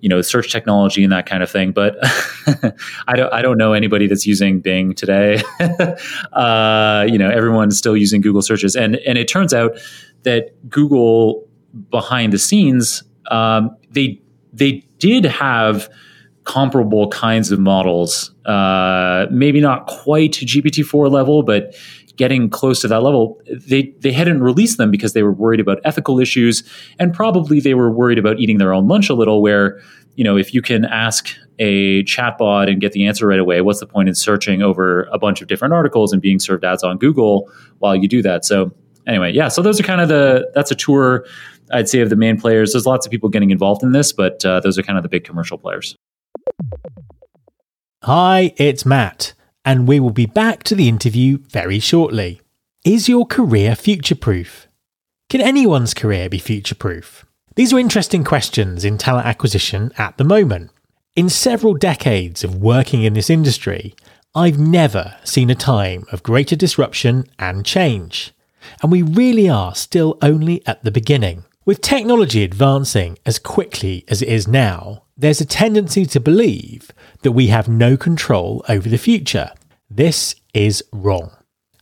you 0.00 0.08
know 0.08 0.20
search 0.20 0.52
technology 0.52 1.02
and 1.02 1.12
that 1.12 1.26
kind 1.26 1.42
of 1.42 1.50
thing. 1.50 1.72
But 1.72 1.96
I 3.06 3.16
don't 3.16 3.32
I 3.32 3.42
don't 3.42 3.58
know 3.58 3.72
anybody 3.72 4.06
that's 4.06 4.26
using 4.26 4.60
Bing 4.60 4.94
today. 4.94 5.42
uh, 6.32 7.06
you 7.08 7.18
know 7.18 7.30
everyone's 7.30 7.78
still 7.78 7.96
using 7.96 8.20
Google 8.20 8.42
searches, 8.42 8.76
and 8.76 8.96
and 8.96 9.18
it 9.18 9.28
turns 9.28 9.52
out 9.54 9.78
that 10.22 10.68
Google 10.68 11.48
behind 11.90 12.32
the 12.32 12.38
scenes 12.38 13.02
um, 13.30 13.76
they 13.90 14.20
they 14.52 14.86
did 14.98 15.24
have 15.24 15.88
comparable 16.44 17.08
kinds 17.08 17.52
of 17.52 17.58
models. 17.58 18.34
Uh, 18.44 19.26
maybe 19.30 19.60
not 19.60 19.86
quite 19.86 20.32
GPT-4 20.32 21.10
level, 21.10 21.42
but 21.42 21.74
getting 22.16 22.50
close 22.50 22.80
to 22.80 22.88
that 22.88 23.02
level. 23.02 23.40
They 23.50 23.94
they 24.00 24.12
hadn't 24.12 24.42
released 24.42 24.78
them 24.78 24.90
because 24.90 25.12
they 25.12 25.22
were 25.22 25.32
worried 25.32 25.60
about 25.60 25.78
ethical 25.84 26.20
issues, 26.20 26.62
and 26.98 27.14
probably 27.14 27.60
they 27.60 27.74
were 27.74 27.90
worried 27.90 28.18
about 28.18 28.38
eating 28.38 28.58
their 28.58 28.72
own 28.72 28.88
lunch 28.88 29.08
a 29.08 29.14
little. 29.14 29.42
Where 29.42 29.80
you 30.16 30.24
know, 30.24 30.36
if 30.36 30.52
you 30.52 30.60
can 30.60 30.84
ask 30.84 31.34
a 31.58 32.02
chatbot 32.04 32.70
and 32.70 32.80
get 32.80 32.92
the 32.92 33.06
answer 33.06 33.26
right 33.26 33.38
away, 33.38 33.60
what's 33.60 33.80
the 33.80 33.86
point 33.86 34.08
in 34.08 34.14
searching 34.14 34.62
over 34.62 35.04
a 35.04 35.18
bunch 35.18 35.40
of 35.40 35.48
different 35.48 35.72
articles 35.72 36.12
and 36.12 36.20
being 36.20 36.38
served 36.38 36.64
ads 36.64 36.82
on 36.82 36.98
Google 36.98 37.50
while 37.78 37.96
you 37.96 38.08
do 38.08 38.20
that? 38.22 38.44
So 38.44 38.72
anyway, 39.06 39.32
yeah. 39.32 39.48
So 39.48 39.62
those 39.62 39.80
are 39.80 39.82
kind 39.82 40.00
of 40.00 40.08
the 40.08 40.50
that's 40.54 40.70
a 40.70 40.74
tour. 40.74 41.26
I'd 41.70 41.88
say 41.88 42.00
of 42.00 42.10
the 42.10 42.16
main 42.16 42.40
players. 42.40 42.72
There's 42.72 42.86
lots 42.86 43.06
of 43.06 43.10
people 43.10 43.28
getting 43.28 43.50
involved 43.50 43.82
in 43.82 43.92
this, 43.92 44.12
but 44.12 44.44
uh, 44.44 44.60
those 44.60 44.78
are 44.78 44.82
kind 44.82 44.98
of 44.98 45.02
the 45.02 45.08
big 45.08 45.24
commercial 45.24 45.56
players. 45.58 45.96
Hi, 48.02 48.52
it's 48.56 48.84
Matt, 48.84 49.32
and 49.64 49.86
we 49.86 50.00
will 50.00 50.10
be 50.10 50.26
back 50.26 50.64
to 50.64 50.74
the 50.74 50.88
interview 50.88 51.38
very 51.50 51.78
shortly. 51.78 52.40
Is 52.84 53.08
your 53.08 53.26
career 53.26 53.76
future 53.76 54.16
proof? 54.16 54.66
Can 55.30 55.40
anyone's 55.40 55.94
career 55.94 56.28
be 56.28 56.38
future 56.38 56.74
proof? 56.74 57.24
These 57.54 57.72
are 57.72 57.78
interesting 57.78 58.24
questions 58.24 58.84
in 58.84 58.98
talent 58.98 59.26
acquisition 59.26 59.92
at 59.96 60.18
the 60.18 60.24
moment. 60.24 60.70
In 61.14 61.28
several 61.28 61.74
decades 61.74 62.42
of 62.42 62.56
working 62.56 63.04
in 63.04 63.12
this 63.12 63.30
industry, 63.30 63.94
I've 64.34 64.58
never 64.58 65.16
seen 65.24 65.50
a 65.50 65.54
time 65.54 66.04
of 66.10 66.22
greater 66.22 66.56
disruption 66.56 67.26
and 67.38 67.64
change. 67.64 68.32
And 68.82 68.92
we 68.92 69.02
really 69.02 69.48
are 69.48 69.74
still 69.74 70.18
only 70.22 70.66
at 70.66 70.84
the 70.84 70.90
beginning. 70.90 71.44
With 71.64 71.80
technology 71.80 72.42
advancing 72.42 73.18
as 73.24 73.38
quickly 73.38 74.04
as 74.08 74.20
it 74.20 74.28
is 74.28 74.48
now, 74.48 75.04
there's 75.16 75.40
a 75.40 75.46
tendency 75.46 76.04
to 76.06 76.18
believe 76.18 76.90
that 77.22 77.32
we 77.32 77.46
have 77.48 77.68
no 77.68 77.96
control 77.96 78.64
over 78.68 78.88
the 78.88 78.98
future. 78.98 79.52
This 79.88 80.34
is 80.52 80.82
wrong. 80.92 81.30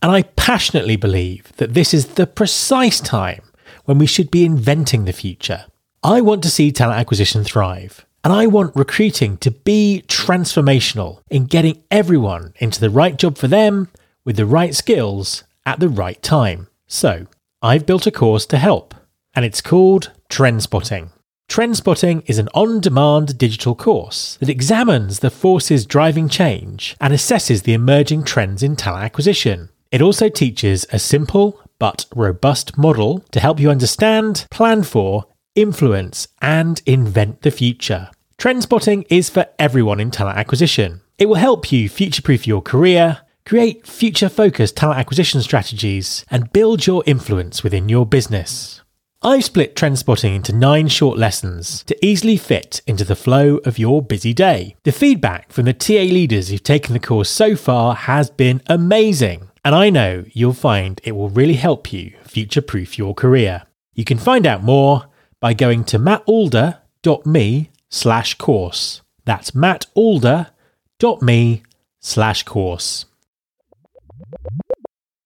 And 0.01 0.11
I 0.11 0.23
passionately 0.23 0.95
believe 0.95 1.51
that 1.57 1.73
this 1.73 1.93
is 1.93 2.05
the 2.07 2.27
precise 2.27 2.99
time 2.99 3.41
when 3.85 3.97
we 3.97 4.05
should 4.05 4.29
be 4.29 4.45
inventing 4.45 5.05
the 5.05 5.13
future. 5.13 5.65
I 6.03 6.21
want 6.21 6.43
to 6.43 6.49
see 6.49 6.71
talent 6.71 6.99
acquisition 6.99 7.43
thrive, 7.43 8.05
and 8.23 8.33
I 8.33 8.47
want 8.47 8.75
recruiting 8.75 9.37
to 9.37 9.51
be 9.51 10.03
transformational 10.07 11.21
in 11.29 11.45
getting 11.45 11.83
everyone 11.89 12.53
into 12.59 12.79
the 12.79 12.89
right 12.89 13.17
job 13.17 13.37
for 13.37 13.47
them 13.47 13.89
with 14.25 14.35
the 14.35 14.45
right 14.45 14.75
skills 14.75 15.43
at 15.65 15.79
the 15.79 15.89
right 15.89 16.21
time. 16.21 16.67
So, 16.93 17.25
I've 17.61 17.85
built 17.85 18.05
a 18.05 18.11
course 18.11 18.45
to 18.47 18.57
help 18.57 18.93
and 19.33 19.45
it's 19.45 19.61
called 19.61 20.11
Trendspotting. 20.29 21.11
Trendspotting 21.49 22.21
is 22.25 22.37
an 22.37 22.49
on 22.53 22.81
demand 22.81 23.37
digital 23.37 23.75
course 23.75 24.37
that 24.41 24.49
examines 24.49 25.19
the 25.19 25.29
forces 25.29 25.85
driving 25.85 26.27
change 26.27 26.97
and 26.99 27.13
assesses 27.13 27.63
the 27.63 27.73
emerging 27.73 28.25
trends 28.25 28.61
in 28.61 28.75
talent 28.75 29.05
acquisition. 29.05 29.69
It 29.89 30.01
also 30.01 30.27
teaches 30.27 30.85
a 30.91 30.99
simple 30.99 31.61
but 31.79 32.07
robust 32.13 32.77
model 32.77 33.19
to 33.31 33.39
help 33.39 33.61
you 33.61 33.69
understand, 33.69 34.45
plan 34.51 34.83
for, 34.83 35.27
influence, 35.55 36.27
and 36.41 36.81
invent 36.85 37.43
the 37.43 37.51
future. 37.51 38.09
Trendspotting 38.37 39.05
is 39.09 39.29
for 39.29 39.47
everyone 39.57 40.01
in 40.01 40.11
talent 40.11 40.37
acquisition. 40.37 40.99
It 41.17 41.27
will 41.27 41.35
help 41.35 41.71
you 41.71 41.87
future 41.87 42.21
proof 42.21 42.45
your 42.45 42.61
career, 42.61 43.21
create 43.51 43.85
future 43.85 44.29
focused 44.29 44.77
talent 44.77 44.97
acquisition 44.97 45.41
strategies, 45.41 46.25
and 46.31 46.53
build 46.53 46.87
your 46.87 47.03
influence 47.05 47.65
within 47.65 47.89
your 47.89 48.05
business. 48.05 48.79
I've 49.21 49.43
split 49.43 49.75
trend 49.75 49.99
spotting 49.99 50.33
into 50.33 50.55
nine 50.55 50.87
short 50.87 51.17
lessons 51.17 51.83
to 51.83 52.05
easily 52.05 52.37
fit 52.37 52.81
into 52.87 53.03
the 53.03 53.13
flow 53.13 53.57
of 53.65 53.77
your 53.77 54.01
busy 54.01 54.33
day. 54.33 54.77
The 54.83 54.93
feedback 54.93 55.51
from 55.51 55.65
the 55.65 55.73
TA 55.73 56.07
leaders 56.13 56.47
who've 56.47 56.63
taken 56.63 56.93
the 56.93 56.99
course 57.01 57.29
so 57.29 57.57
far 57.57 57.93
has 57.93 58.29
been 58.29 58.61
amazing, 58.67 59.49
and 59.65 59.75
I 59.75 59.89
know 59.89 60.23
you'll 60.31 60.53
find 60.53 61.01
it 61.03 61.11
will 61.11 61.27
really 61.27 61.55
help 61.55 61.91
you 61.91 62.13
future 62.23 62.61
proof 62.61 62.97
your 62.97 63.13
career. 63.13 63.63
You 63.93 64.05
can 64.05 64.17
find 64.17 64.47
out 64.47 64.63
more 64.63 65.07
by 65.41 65.53
going 65.53 65.83
to 65.91 65.99
mattalder.me 65.99 67.69
slash 67.89 68.35
course. 68.35 69.01
That's 69.25 69.51
mattalder.me 69.51 71.63
slash 71.99 72.43
course. 72.43 73.05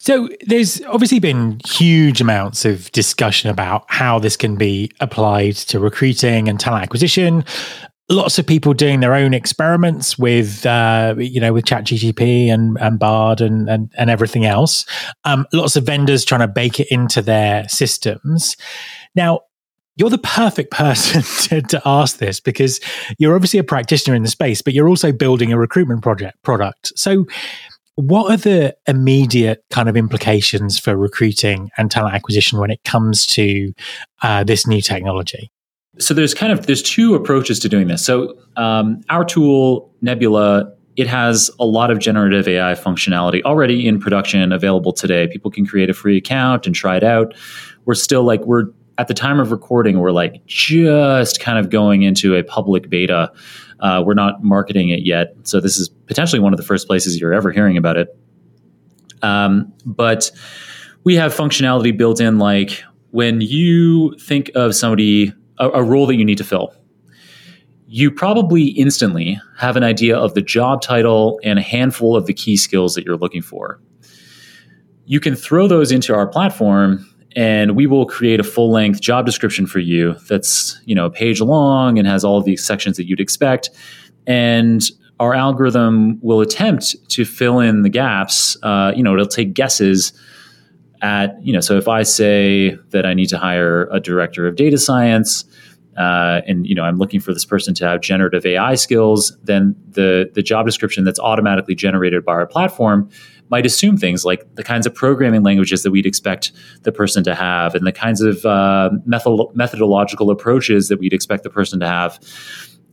So 0.06 0.30
there's 0.46 0.82
obviously 0.84 1.18
been 1.18 1.60
huge 1.66 2.22
amounts 2.22 2.64
of 2.64 2.92
discussion 2.92 3.50
about 3.50 3.86
how 3.88 4.20
this 4.20 4.38
can 4.38 4.56
be 4.56 4.92
applied 5.00 5.56
to 5.56 5.80
recruiting 5.80 6.48
and 6.48 6.60
talent 6.60 6.84
acquisition. 6.84 7.44
Lots 8.08 8.38
of 8.38 8.46
people 8.46 8.76
doing 8.76 9.00
their 9.00 9.16
own 9.16 9.34
experiments 9.34 10.16
with, 10.16 10.64
uh, 10.64 11.16
you 11.18 11.42
know, 11.42 11.54
with 11.54 11.66
ChatGPT 11.66 12.54
and, 12.54 12.78
and 12.80 13.00
Bard 13.00 13.42
and, 13.42 13.68
and, 13.68 13.92
and 13.98 14.12
everything 14.12 14.46
else. 14.46 14.86
Um, 15.24 15.48
lots 15.52 15.76
of 15.76 15.88
vendors 15.88 16.24
trying 16.24 16.42
to 16.42 16.48
bake 16.48 16.80
it 16.80 16.88
into 16.92 17.24
their 17.24 17.68
systems. 17.68 18.56
Now, 19.16 19.40
you're 19.96 20.12
the 20.12 20.20
perfect 20.20 20.70
person 20.72 21.24
to, 21.50 21.62
to, 21.68 21.82
ask 21.84 22.18
this 22.18 22.40
because 22.40 22.80
you're 23.18 23.34
obviously 23.34 23.60
a 23.60 23.64
practitioner 23.64 24.16
in 24.16 24.22
the 24.22 24.30
space, 24.30 24.62
but 24.62 24.74
you're 24.76 24.88
also 24.88 25.12
building 25.12 25.52
a 25.52 25.58
recruitment 25.58 26.04
project 26.04 26.44
product. 26.44 26.92
So, 26.96 27.26
what 27.96 28.32
are 28.32 28.38
the 28.38 28.76
immediate 28.88 29.64
kind 29.70 29.90
of 29.90 29.96
implications 29.96 30.78
for 30.78 30.96
recruiting 30.96 31.72
and 31.78 31.90
talent 31.90 32.16
acquisition 32.16 32.60
when 32.60 32.70
it 32.70 32.84
comes 32.84 33.26
to 33.28 33.74
uh, 34.22 34.44
this 34.44 34.68
new 34.68 34.82
technology? 34.82 35.52
So 35.98 36.14
there's 36.14 36.34
kind 36.34 36.52
of 36.52 36.68
there's 36.68 36.82
two 36.82 37.16
approaches 37.16 37.60
to 37.60 37.70
doing 37.70 37.88
this. 37.88 38.06
So 38.06 38.38
um, 38.58 39.02
our 39.10 39.24
tool 39.24 39.94
Nebula 40.02 40.72
it 40.96 41.08
has 41.08 41.52
a 41.60 41.66
lot 41.66 41.92
of 41.92 42.00
generative 42.00 42.48
AI 42.48 42.74
functionality 42.74 43.42
already 43.44 43.86
in 43.88 44.00
production 44.00 44.52
available 44.52 44.94
today. 44.94 45.28
People 45.28 45.52
can 45.52 45.66
create 45.66 45.90
a 45.90 45.94
free 45.94 46.18
account 46.18 46.66
and 46.66 46.74
try 46.74 46.96
it 46.96 47.04
out. 47.04 47.34
We're 47.86 47.96
still 47.96 48.24
like 48.24 48.42
we're 48.46 48.66
at 48.98 49.08
the 49.08 49.14
time 49.14 49.40
of 49.40 49.52
recording, 49.52 50.00
we're 50.00 50.12
like 50.12 50.46
just 50.46 51.40
kind 51.40 51.58
of 51.58 51.70
going 51.70 52.04
into 52.04 52.36
a 52.36 52.44
public 52.44 52.90
beta. 52.90 53.32
Uh, 53.80 54.02
we're 54.06 54.14
not 54.14 54.44
marketing 54.44 54.90
it 54.90 55.06
yet, 55.06 55.36
so 55.44 55.60
this 55.60 55.78
is 55.78 55.90
potentially 55.90 56.40
one 56.40 56.54
of 56.54 56.58
the 56.58 56.66
first 56.66 56.88
places 56.88 57.20
you're 57.20 57.34
ever 57.34 57.52
hearing 57.52 57.78
about 57.78 57.98
it. 57.98 58.18
Um, 59.22 59.74
but 59.86 60.32
we 61.04 61.16
have 61.16 61.34
functionality 61.34 61.96
built 61.96 62.22
in, 62.22 62.38
like 62.40 62.84
when 63.12 63.42
you 63.42 64.16
think 64.18 64.52
of 64.56 64.76
somebody, 64.76 65.34
a, 65.58 65.70
a 65.70 65.84
role 65.84 66.06
that 66.08 66.16
you 66.16 66.26
need 66.26 66.38
to 66.38 66.44
fill, 66.44 66.74
you 67.88 68.10
probably 68.12 68.66
instantly 68.70 69.40
have 69.58 69.78
an 69.78 69.84
idea 69.84 70.18
of 70.18 70.34
the 70.34 70.42
job 70.42 70.82
title 70.82 71.40
and 71.44 71.60
a 71.60 71.62
handful 71.62 72.16
of 72.16 72.26
the 72.26 72.34
key 72.34 72.58
skills 72.58 72.96
that 72.96 73.06
you're 73.06 73.18
looking 73.18 73.42
for. 73.42 73.80
You 75.06 75.20
can 75.20 75.36
throw 75.36 75.68
those 75.68 75.92
into 75.92 76.16
our 76.16 76.28
platform 76.28 77.08
and 77.36 77.76
we 77.76 77.86
will 77.86 78.06
create 78.06 78.40
a 78.40 78.44
full 78.44 78.72
length 78.72 79.02
job 79.02 79.26
description 79.26 79.68
for 79.68 79.80
you 79.80 80.16
that's 80.30 80.80
you 80.86 80.96
know 80.96 81.06
a 81.06 81.12
page 81.12 81.42
long 81.42 81.98
and 82.00 82.08
has 82.08 82.24
all 82.24 82.42
the 82.42 82.58
sections 82.58 82.98
that 82.98 83.08
you'd 83.08 83.20
expect. 83.20 83.70
And 84.28 84.82
our 85.20 85.34
algorithm 85.34 86.20
will 86.22 86.42
attempt 86.42 86.96
to 87.10 87.26
fill 87.26 87.60
in 87.60 87.84
the 87.84 87.90
gaps. 87.90 88.58
Uh, 88.64 88.92
you 88.96 89.04
know 89.04 89.14
it'll 89.14 89.28
take 89.28 89.54
guesses 89.54 90.14
at 91.02 91.38
you 91.46 91.54
know 91.54 91.60
so 91.60 91.78
if 91.78 91.88
i 91.88 92.04
say 92.04 92.78
that 92.90 93.06
i 93.06 93.14
need 93.14 93.28
to 93.28 93.38
hire 93.38 93.88
a 93.92 94.00
director 94.00 94.48
of 94.48 94.56
data 94.56 94.78
science 94.78 95.46
uh, 95.98 96.42
and 96.48 96.66
you 96.68 96.76
know 96.76 96.84
i'm 96.84 96.98
looking 96.98 97.20
for 97.20 97.34
this 97.34 97.46
person 97.46 97.74
to 97.74 97.86
have 97.86 98.02
generative 98.02 98.46
ai 98.46 98.76
skills 98.76 99.38
then 99.44 99.76
the 99.90 100.30
the 100.34 100.42
job 100.42 100.66
description 100.66 101.04
that's 101.04 101.20
automatically 101.20 101.76
generated 101.76 102.24
by 102.24 102.34
our 102.34 102.48
platform 102.48 103.10
might 103.50 103.66
assume 103.66 103.98
things 103.98 104.26
like 104.26 104.56
the 104.56 104.64
kinds 104.64 104.86
of 104.86 104.94
programming 104.94 105.44
languages 105.44 105.84
that 105.84 105.92
we'd 105.92 106.06
expect 106.06 106.52
the 106.84 106.92
person 106.92 107.24
to 107.24 107.36
have 107.36 107.76
and 107.76 107.86
the 107.86 107.92
kinds 107.92 108.22
of 108.22 108.46
uh, 108.46 108.90
method- 109.06 109.48
methodological 109.54 110.32
approaches 110.32 110.88
that 110.88 111.00
we'd 111.00 111.14
expect 111.14 111.44
the 111.44 111.50
person 111.50 111.80
to 111.80 111.88
have. 111.88 112.20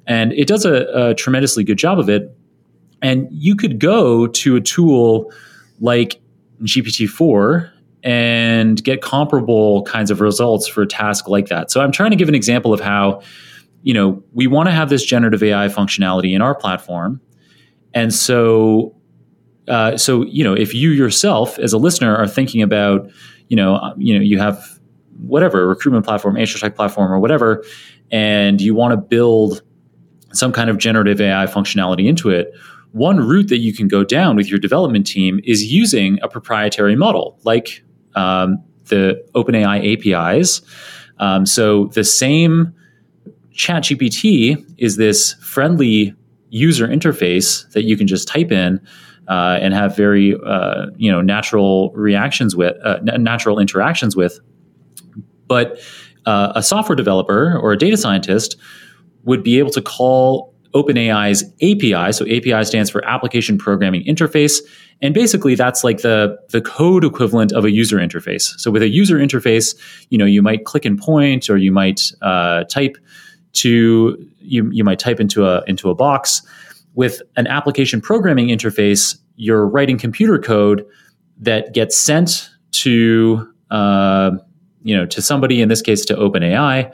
And 0.06 0.32
it 0.32 0.46
does 0.48 0.64
a, 0.64 1.10
a 1.10 1.14
tremendously 1.14 1.64
good 1.64 1.78
job 1.78 1.98
of 1.98 2.08
it. 2.08 2.36
And 3.00 3.28
you 3.30 3.56
could 3.56 3.78
go 3.78 4.26
to 4.26 4.56
a 4.56 4.60
tool 4.60 5.32
like 5.80 6.20
GPT-4 6.62 7.70
and 8.04 8.82
get 8.82 9.00
comparable 9.00 9.82
kinds 9.84 10.10
of 10.10 10.20
results 10.20 10.66
for 10.66 10.82
a 10.82 10.86
task 10.86 11.28
like 11.28 11.46
that. 11.48 11.70
So 11.70 11.80
I'm 11.80 11.92
trying 11.92 12.10
to 12.10 12.16
give 12.16 12.28
an 12.28 12.34
example 12.34 12.72
of 12.72 12.80
how, 12.80 13.22
you 13.82 13.94
know, 13.94 14.22
we 14.32 14.46
want 14.46 14.68
to 14.68 14.72
have 14.72 14.88
this 14.88 15.04
generative 15.04 15.42
AI 15.42 15.68
functionality 15.68 16.34
in 16.34 16.42
our 16.42 16.54
platform. 16.54 17.20
And 17.94 18.12
so 18.12 18.94
uh, 19.68 19.96
so 19.96 20.24
you 20.24 20.42
know 20.44 20.54
if 20.54 20.74
you 20.74 20.90
yourself 20.90 21.58
as 21.58 21.72
a 21.72 21.78
listener 21.78 22.14
are 22.16 22.28
thinking 22.28 22.62
about 22.62 23.10
you 23.48 23.56
know 23.56 23.76
uh, 23.76 23.94
you 23.96 24.14
know 24.14 24.20
you 24.20 24.38
have 24.38 24.78
whatever 25.20 25.68
recruitment 25.68 26.04
platform 26.04 26.36
HR 26.36 26.58
tech 26.58 26.74
platform 26.74 27.12
or 27.12 27.18
whatever 27.18 27.64
and 28.10 28.60
you 28.60 28.74
want 28.74 28.92
to 28.92 28.96
build 28.96 29.62
some 30.32 30.52
kind 30.52 30.68
of 30.70 30.78
generative 30.78 31.20
AI 31.20 31.46
functionality 31.46 32.08
into 32.08 32.30
it 32.30 32.52
one 32.92 33.20
route 33.20 33.48
that 33.48 33.58
you 33.58 33.72
can 33.72 33.88
go 33.88 34.04
down 34.04 34.36
with 34.36 34.48
your 34.48 34.58
development 34.58 35.06
team 35.06 35.40
is 35.44 35.72
using 35.72 36.18
a 36.22 36.28
proprietary 36.28 36.94
model 36.94 37.38
like 37.44 37.82
um, 38.14 38.62
the 38.86 39.22
OpenAI 39.34 40.14
APIs. 40.14 40.60
Um, 41.18 41.46
so 41.46 41.86
the 41.86 42.04
same 42.04 42.74
ChatGPT 43.54 44.62
is 44.78 44.96
this 44.96 45.34
friendly 45.34 46.14
user 46.50 46.86
interface 46.86 47.70
that 47.72 47.84
you 47.84 47.96
can 47.96 48.06
just 48.06 48.28
type 48.28 48.52
in 48.52 48.80
uh, 49.28 49.58
and 49.60 49.74
have 49.74 49.96
very 49.96 50.36
uh, 50.46 50.86
you 50.96 51.10
know 51.10 51.20
natural 51.20 51.90
reactions 51.94 52.56
with 52.56 52.76
uh, 52.84 52.98
natural 53.02 53.58
interactions 53.58 54.16
with 54.16 54.40
but 55.48 55.78
uh, 56.26 56.52
a 56.54 56.62
software 56.62 56.96
developer 56.96 57.58
or 57.58 57.72
a 57.72 57.78
data 57.78 57.96
scientist 57.96 58.56
would 59.24 59.42
be 59.42 59.58
able 59.58 59.70
to 59.70 59.82
call 59.82 60.52
OpenAI's 60.74 61.44
API. 61.60 62.12
So 62.12 62.24
API 62.24 62.64
stands 62.64 62.90
for 62.90 63.04
Application 63.04 63.58
Programming 63.58 64.04
Interface, 64.04 64.62
and 65.02 65.12
basically 65.12 65.54
that's 65.54 65.84
like 65.84 65.98
the 65.98 66.38
the 66.50 66.60
code 66.60 67.04
equivalent 67.04 67.52
of 67.52 67.64
a 67.64 67.70
user 67.70 67.98
interface. 67.98 68.54
So 68.58 68.70
with 68.70 68.82
a 68.82 68.88
user 68.88 69.18
interface, 69.18 69.76
you 70.08 70.18
know 70.18 70.24
you 70.24 70.42
might 70.42 70.64
click 70.64 70.84
and 70.84 70.98
point, 70.98 71.50
or 71.50 71.56
you 71.56 71.72
might 71.72 72.00
uh, 72.22 72.64
type 72.64 72.96
to 73.54 74.26
you 74.40 74.70
you 74.72 74.84
might 74.84 74.98
type 74.98 75.20
into 75.20 75.46
a 75.46 75.62
into 75.66 75.90
a 75.90 75.94
box 75.94 76.42
with 76.94 77.22
an 77.36 77.46
application 77.46 78.00
programming 78.00 78.48
interface, 78.48 79.16
you're 79.36 79.66
writing 79.66 79.98
computer 79.98 80.38
code 80.38 80.84
that 81.38 81.72
gets 81.72 81.96
sent 81.96 82.50
to 82.72 83.48
uh, 83.70 84.32
you 84.82 84.96
know 84.96 85.06
to 85.06 85.22
somebody 85.22 85.60
in 85.60 85.68
this 85.68 85.82
case 85.82 86.04
to 86.06 86.14
OpenAI, 86.14 86.92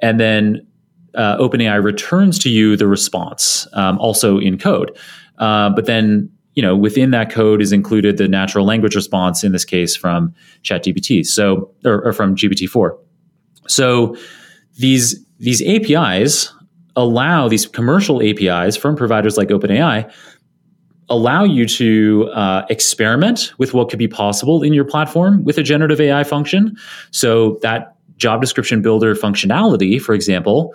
and 0.00 0.20
then 0.20 0.66
uh, 1.14 1.36
OpenAI 1.38 1.82
returns 1.82 2.38
to 2.40 2.50
you 2.50 2.76
the 2.76 2.86
response, 2.86 3.66
um, 3.72 3.98
also 3.98 4.38
in 4.38 4.58
code. 4.58 4.96
Uh, 5.38 5.70
but 5.70 5.86
then 5.86 6.30
you 6.54 6.62
know 6.62 6.76
within 6.76 7.10
that 7.10 7.30
code 7.30 7.62
is 7.62 7.72
included 7.72 8.16
the 8.18 8.28
natural 8.28 8.64
language 8.64 8.94
response 8.94 9.42
in 9.42 9.52
this 9.52 9.64
case 9.64 9.96
from 9.96 10.34
ChatGPT, 10.62 11.24
so 11.24 11.72
or, 11.84 12.04
or 12.04 12.12
from 12.12 12.36
GPT-4. 12.36 12.96
So 13.68 14.16
these 14.76 15.24
these 15.38 15.62
APIs 15.62 16.52
allow 16.96 17.48
these 17.48 17.66
commercial 17.66 18.22
APIs 18.22 18.76
from 18.76 18.96
providers 18.96 19.36
like 19.36 19.48
OpenAI 19.48 20.12
allow 21.10 21.42
you 21.42 21.66
to 21.66 22.30
uh, 22.32 22.64
experiment 22.70 23.52
with 23.58 23.74
what 23.74 23.90
could 23.90 23.98
be 23.98 24.08
possible 24.08 24.62
in 24.62 24.72
your 24.72 24.84
platform 24.84 25.44
with 25.44 25.58
a 25.58 25.62
generative 25.62 26.00
AI 26.00 26.22
function. 26.22 26.76
So 27.10 27.58
that 27.62 27.96
job 28.16 28.40
description 28.40 28.80
builder 28.80 29.14
functionality, 29.16 30.00
for 30.00 30.14
example, 30.14 30.74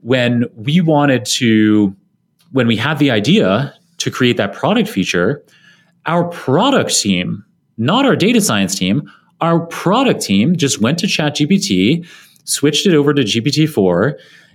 when 0.00 0.44
we 0.54 0.80
wanted 0.80 1.24
to, 1.26 1.94
when 2.52 2.66
we 2.66 2.76
had 2.76 2.98
the 2.98 3.10
idea 3.10 3.74
to 3.98 4.10
create 4.10 4.38
that 4.38 4.54
product 4.54 4.88
feature, 4.88 5.44
our 6.06 6.28
product 6.28 6.98
team, 6.98 7.44
not 7.76 8.06
our 8.06 8.16
data 8.16 8.40
science 8.40 8.74
team, 8.74 9.10
our 9.40 9.66
product 9.66 10.22
team 10.22 10.56
just 10.56 10.80
went 10.80 10.98
to 10.98 11.06
ChatGPT, 11.06 12.06
switched 12.44 12.86
it 12.86 12.94
over 12.94 13.12
to 13.12 13.22
GPT-4, 13.22 14.14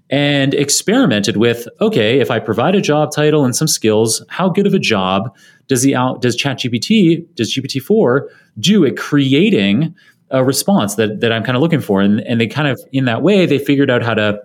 and 0.10 0.54
experimented 0.54 1.38
with 1.38 1.68
okay 1.82 2.20
if 2.20 2.32
i 2.32 2.40
provide 2.40 2.76
a 2.76 2.82
job 2.82 3.12
title 3.12 3.46
and 3.46 3.56
some 3.56 3.68
skills 3.68 4.24
how 4.30 4.50
good 4.50 4.66
of 4.66 4.74
a 4.74 4.80
job 4.80 5.36
does 5.68 5.84
the 5.84 5.96
out 5.96 6.22
does 6.22 6.36
chatgpt 6.36 7.26
does 7.36 7.56
gpt-4 7.56 8.28
do 8.60 8.86
at 8.86 8.98
creating 8.98 9.94
a 10.32 10.44
response 10.44 10.96
that, 10.96 11.20
that 11.20 11.32
i'm 11.32 11.44
kind 11.44 11.56
of 11.56 11.62
looking 11.62 11.82
for? 11.82 12.02
And, 12.02 12.22
and 12.22 12.40
they 12.40 12.48
kind 12.48 12.68
of 12.68 12.80
in 12.92 13.06
that 13.06 13.22
way 13.22 13.46
they 13.46 13.60
figured 13.60 13.90
out 13.90 14.04
how 14.04 14.14
to 14.14 14.40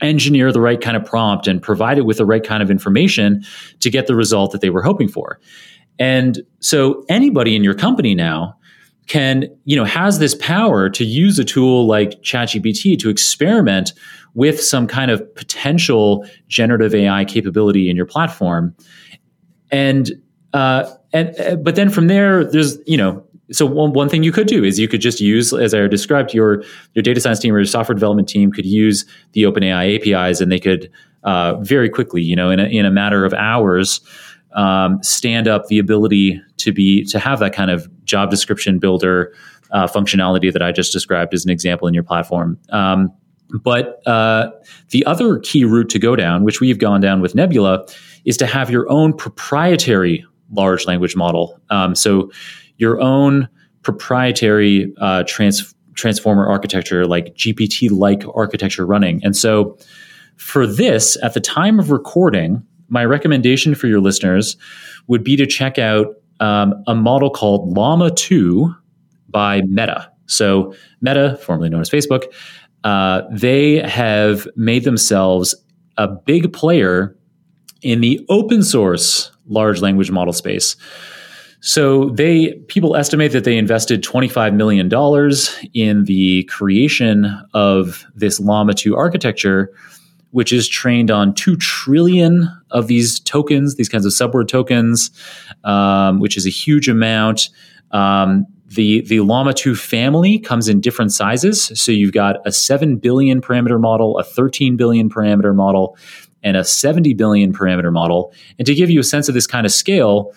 engineer 0.00 0.52
the 0.52 0.60
right 0.60 0.80
kind 0.80 0.96
of 0.96 1.04
prompt 1.04 1.46
and 1.46 1.62
provide 1.62 1.98
it 1.98 2.06
with 2.06 2.18
the 2.18 2.24
right 2.24 2.42
kind 2.42 2.62
of 2.62 2.70
information 2.70 3.44
to 3.80 3.90
get 3.90 4.06
the 4.06 4.14
result 4.14 4.52
that 4.52 4.60
they 4.60 4.70
were 4.70 4.82
hoping 4.82 5.08
for. 5.08 5.38
And 5.98 6.40
so 6.60 7.04
anybody 7.08 7.54
in 7.54 7.62
your 7.62 7.74
company 7.74 8.14
now 8.14 8.56
can 9.06 9.44
you 9.64 9.76
know 9.76 9.84
has 9.84 10.18
this 10.18 10.34
power 10.36 10.88
to 10.88 11.04
use 11.04 11.38
a 11.38 11.44
tool 11.44 11.86
like 11.86 12.22
ChatGPT 12.22 12.98
to 13.00 13.10
experiment 13.10 13.92
with 14.34 14.60
some 14.60 14.86
kind 14.86 15.10
of 15.10 15.34
potential 15.34 16.26
generative 16.48 16.94
AI 16.94 17.24
capability 17.24 17.90
in 17.90 17.96
your 17.96 18.06
platform, 18.06 18.74
and 19.70 20.12
uh, 20.52 20.90
and 21.12 21.38
uh, 21.40 21.56
but 21.56 21.76
then 21.76 21.90
from 21.90 22.06
there, 22.06 22.44
there's 22.44 22.78
you 22.86 22.96
know 22.96 23.24
so 23.52 23.66
one, 23.66 23.92
one 23.92 24.08
thing 24.08 24.22
you 24.22 24.32
could 24.32 24.46
do 24.46 24.62
is 24.62 24.78
you 24.78 24.86
could 24.86 25.00
just 25.00 25.20
use, 25.20 25.52
as 25.52 25.74
I 25.74 25.86
described, 25.88 26.32
your 26.32 26.62
your 26.94 27.02
data 27.02 27.20
science 27.20 27.40
team 27.40 27.54
or 27.54 27.58
your 27.58 27.66
software 27.66 27.94
development 27.94 28.28
team 28.28 28.52
could 28.52 28.66
use 28.66 29.04
the 29.32 29.42
OpenAI 29.42 29.96
APIs, 29.96 30.40
and 30.40 30.50
they 30.52 30.60
could 30.60 30.90
uh, 31.24 31.56
very 31.60 31.88
quickly, 31.88 32.22
you 32.22 32.36
know, 32.36 32.50
in 32.50 32.60
a, 32.60 32.64
in 32.64 32.86
a 32.86 32.90
matter 32.90 33.24
of 33.24 33.34
hours, 33.34 34.00
um, 34.52 35.02
stand 35.02 35.48
up 35.48 35.66
the 35.66 35.78
ability 35.78 36.40
to 36.58 36.72
be 36.72 37.04
to 37.06 37.18
have 37.18 37.40
that 37.40 37.52
kind 37.52 37.70
of 37.70 37.88
job 38.04 38.30
description 38.30 38.78
builder 38.78 39.34
uh, 39.72 39.86
functionality 39.86 40.52
that 40.52 40.62
I 40.62 40.72
just 40.72 40.92
described 40.92 41.34
as 41.34 41.44
an 41.44 41.50
example 41.50 41.86
in 41.88 41.94
your 41.94 42.02
platform. 42.02 42.58
Um, 42.70 43.12
but 43.62 44.06
uh, 44.06 44.50
the 44.90 45.04
other 45.06 45.38
key 45.38 45.64
route 45.64 45.88
to 45.90 45.98
go 45.98 46.16
down, 46.16 46.44
which 46.44 46.60
we've 46.60 46.78
gone 46.78 47.00
down 47.00 47.20
with 47.20 47.34
Nebula, 47.34 47.86
is 48.24 48.36
to 48.38 48.46
have 48.46 48.70
your 48.70 48.90
own 48.90 49.12
proprietary 49.12 50.24
large 50.52 50.86
language 50.86 51.16
model. 51.16 51.60
Um, 51.70 51.94
so 51.94 52.30
your 52.78 53.00
own 53.00 53.48
proprietary 53.82 54.92
uh, 55.00 55.24
trans- 55.26 55.74
transformer 55.94 56.46
architecture, 56.46 57.06
like 57.06 57.34
GPT 57.34 57.90
like 57.90 58.24
architecture 58.34 58.86
running. 58.86 59.20
And 59.24 59.36
so 59.36 59.78
for 60.36 60.66
this, 60.66 61.16
at 61.22 61.34
the 61.34 61.40
time 61.40 61.78
of 61.78 61.90
recording, 61.90 62.62
my 62.88 63.04
recommendation 63.04 63.74
for 63.74 63.86
your 63.86 64.00
listeners 64.00 64.56
would 65.06 65.22
be 65.22 65.36
to 65.36 65.46
check 65.46 65.78
out 65.78 66.06
um, 66.40 66.74
a 66.86 66.94
model 66.94 67.30
called 67.30 67.76
Llama 67.76 68.10
2 68.10 68.74
by 69.28 69.62
Meta. 69.62 70.10
So, 70.26 70.74
Meta, 71.00 71.38
formerly 71.42 71.68
known 71.68 71.80
as 71.80 71.90
Facebook, 71.90 72.32
uh, 72.84 73.22
they 73.30 73.78
have 73.80 74.46
made 74.56 74.84
themselves 74.84 75.54
a 75.96 76.08
big 76.08 76.52
player 76.52 77.16
in 77.82 78.00
the 78.00 78.24
open 78.28 78.62
source 78.62 79.30
large 79.46 79.80
language 79.80 80.10
model 80.10 80.32
space. 80.32 80.76
So 81.60 82.08
they 82.10 82.54
people 82.68 82.96
estimate 82.96 83.32
that 83.32 83.44
they 83.44 83.58
invested 83.58 84.02
$25 84.02 84.54
million 84.54 84.90
in 85.74 86.04
the 86.04 86.44
creation 86.44 87.26
of 87.52 88.06
this 88.14 88.40
Llama 88.40 88.72
2 88.72 88.96
architecture, 88.96 89.70
which 90.30 90.52
is 90.52 90.68
trained 90.68 91.10
on 91.10 91.34
2 91.34 91.56
trillion 91.56 92.48
of 92.70 92.86
these 92.86 93.20
tokens, 93.20 93.76
these 93.76 93.90
kinds 93.90 94.06
of 94.06 94.12
subword 94.12 94.48
tokens, 94.48 95.10
um, 95.64 96.18
which 96.18 96.38
is 96.38 96.46
a 96.46 96.50
huge 96.50 96.88
amount. 96.88 97.50
Um, 97.90 98.46
the, 98.70 99.02
the 99.02 99.20
Llama 99.20 99.52
2 99.52 99.74
family 99.74 100.38
comes 100.38 100.68
in 100.68 100.80
different 100.80 101.12
sizes. 101.12 101.72
So 101.74 101.90
you've 101.90 102.12
got 102.12 102.36
a 102.46 102.52
7 102.52 102.96
billion 102.96 103.40
parameter 103.40 103.80
model, 103.80 104.16
a 104.18 104.24
13 104.24 104.76
billion 104.76 105.10
parameter 105.10 105.54
model, 105.54 105.96
and 106.42 106.56
a 106.56 106.62
70 106.62 107.14
billion 107.14 107.52
parameter 107.52 107.92
model. 107.92 108.32
And 108.58 108.66
to 108.66 108.74
give 108.74 108.88
you 108.88 109.00
a 109.00 109.04
sense 109.04 109.28
of 109.28 109.34
this 109.34 109.46
kind 109.46 109.66
of 109.66 109.72
scale, 109.72 110.32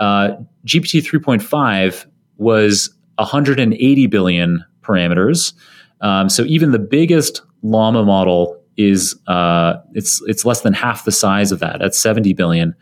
uh, 0.00 0.32
GPT 0.66 1.00
3.5 1.00 2.06
was 2.38 2.90
180 3.18 4.06
billion 4.08 4.64
parameters. 4.82 5.52
Um, 6.00 6.28
so 6.28 6.42
even 6.42 6.72
the 6.72 6.78
biggest 6.80 7.42
Llama 7.62 8.04
model 8.04 8.60
is 8.76 9.18
uh, 9.26 9.74
it's 9.94 10.20
it's 10.26 10.44
less 10.44 10.60
than 10.60 10.74
half 10.74 11.04
the 11.04 11.12
size 11.12 11.50
of 11.50 11.60
that 11.60 11.80
at 11.80 11.94
70 11.94 12.34
billion. 12.34 12.74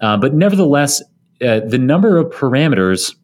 Uh, 0.00 0.16
but 0.16 0.34
nevertheless, 0.34 1.02
uh, 1.42 1.60
the 1.60 1.78
number 1.78 2.18
of 2.18 2.26
parameters 2.30 3.14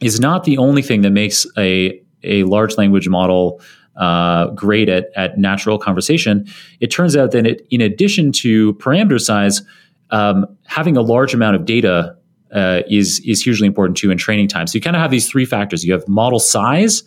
is 0.00 0.20
not 0.20 0.44
the 0.44 0.58
only 0.58 0.82
thing 0.82 1.02
that 1.02 1.10
makes 1.10 1.46
a 1.56 2.00
a 2.22 2.42
large 2.44 2.76
language 2.76 3.08
model 3.08 3.60
uh, 3.96 4.46
great 4.48 4.88
at, 4.88 5.10
at 5.14 5.38
natural 5.38 5.78
conversation. 5.78 6.46
It 6.80 6.88
turns 6.88 7.16
out 7.16 7.30
that 7.32 7.46
it, 7.46 7.66
in 7.70 7.80
addition 7.80 8.32
to 8.32 8.74
parameter 8.74 9.20
size, 9.20 9.62
um, 10.10 10.46
having 10.66 10.96
a 10.96 11.02
large 11.02 11.34
amount 11.34 11.56
of 11.56 11.64
data 11.64 12.16
uh, 12.52 12.82
is 12.88 13.20
is 13.20 13.42
hugely 13.42 13.66
important 13.66 13.96
too 13.96 14.10
in 14.10 14.18
training 14.18 14.48
time. 14.48 14.66
So 14.66 14.76
you 14.76 14.80
kind 14.80 14.96
of 14.96 15.02
have 15.02 15.10
these 15.10 15.28
three 15.28 15.44
factors. 15.44 15.84
You 15.84 15.92
have 15.92 16.06
model 16.06 16.38
size, 16.38 17.02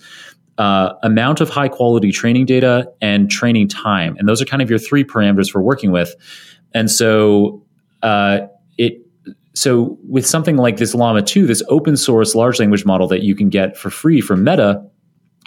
uh, 0.58 0.94
amount 1.04 1.42
of 1.42 1.50
high 1.50 1.70
quality 1.70 2.12
training 2.12 2.46
data, 2.46 2.92
and 3.02 3.30
training 3.32 3.70
time, 3.70 4.16
and 4.18 4.28
those 4.28 4.42
are 4.42 4.46
kind 4.46 4.62
of 4.62 4.70
your 4.70 4.80
three 4.80 5.04
parameters 5.04 5.50
for 5.50 5.62
working 5.62 5.92
with. 5.92 6.16
And 6.74 6.92
so 6.92 7.64
uh, 8.04 8.42
it 8.78 9.07
so 9.58 9.98
with 10.08 10.26
something 10.26 10.58
like 10.58 10.78
this 10.78 10.94
Llama 10.94 11.22
2, 11.22 11.48
this 11.48 11.64
open 11.70 11.98
source 11.98 12.36
large 12.36 12.60
language 12.60 12.86
model 12.86 13.08
that 13.08 13.24
you 13.24 13.36
can 13.36 13.50
get 13.50 13.78
for 13.78 13.90
free 13.90 14.22
from 14.22 14.44
Meta. 14.44 14.86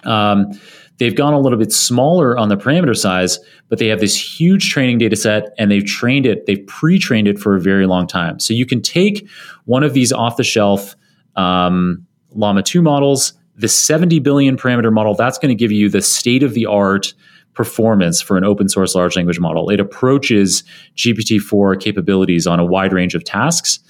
Um, 0.04 0.52
They've 1.00 1.16
gone 1.16 1.32
a 1.32 1.40
little 1.40 1.58
bit 1.58 1.72
smaller 1.72 2.36
on 2.36 2.50
the 2.50 2.58
parameter 2.58 2.94
size, 2.94 3.38
but 3.70 3.78
they 3.78 3.86
have 3.86 4.00
this 4.00 4.14
huge 4.14 4.70
training 4.70 4.98
data 4.98 5.16
set 5.16 5.54
and 5.56 5.70
they've 5.70 5.84
trained 5.84 6.26
it, 6.26 6.44
they've 6.44 6.64
pre 6.66 6.98
trained 6.98 7.26
it 7.26 7.38
for 7.38 7.56
a 7.56 7.60
very 7.60 7.86
long 7.86 8.06
time. 8.06 8.38
So 8.38 8.52
you 8.52 8.66
can 8.66 8.82
take 8.82 9.26
one 9.64 9.82
of 9.82 9.94
these 9.94 10.12
off 10.12 10.36
the 10.36 10.44
shelf 10.44 10.94
um, 11.36 12.06
Llama 12.32 12.62
2 12.62 12.82
models, 12.82 13.32
the 13.56 13.66
70 13.66 14.18
billion 14.18 14.58
parameter 14.58 14.92
model, 14.92 15.14
that's 15.14 15.38
going 15.38 15.48
to 15.48 15.54
give 15.54 15.72
you 15.72 15.88
the 15.88 16.02
state 16.02 16.42
of 16.42 16.52
the 16.52 16.66
art 16.66 17.14
performance 17.60 18.22
for 18.22 18.38
an 18.38 18.44
open 18.44 18.70
source 18.70 18.94
large 18.94 19.16
language 19.16 19.38
model. 19.38 19.68
It 19.68 19.80
approaches 19.80 20.64
GPT 20.96 21.38
4 21.38 21.76
capabilities 21.76 22.46
on 22.46 22.58
a 22.58 22.64
wide 22.64 22.90
range 22.90 23.14
of 23.14 23.22
tasks. 23.22 23.80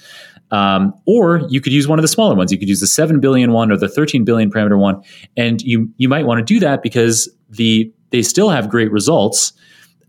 Um, 0.51 0.93
or 1.05 1.47
you 1.47 1.61
could 1.61 1.71
use 1.71 1.87
one 1.87 1.97
of 1.97 2.03
the 2.03 2.09
smaller 2.09 2.35
ones. 2.35 2.51
You 2.51 2.59
could 2.59 2.67
use 2.67 2.81
the 2.81 2.87
7 2.87 3.21
billion 3.21 3.53
one 3.53 3.71
or 3.71 3.77
the 3.77 3.87
13 3.87 4.25
billion 4.25 4.51
parameter 4.51 4.77
one. 4.77 5.01
And 5.37 5.61
you, 5.61 5.89
you 5.95 6.09
might 6.09 6.25
want 6.25 6.39
to 6.39 6.43
do 6.43 6.59
that 6.59 6.83
because 6.83 7.29
the, 7.49 7.89
they 8.09 8.21
still 8.21 8.49
have 8.49 8.69
great 8.69 8.91
results, 8.91 9.53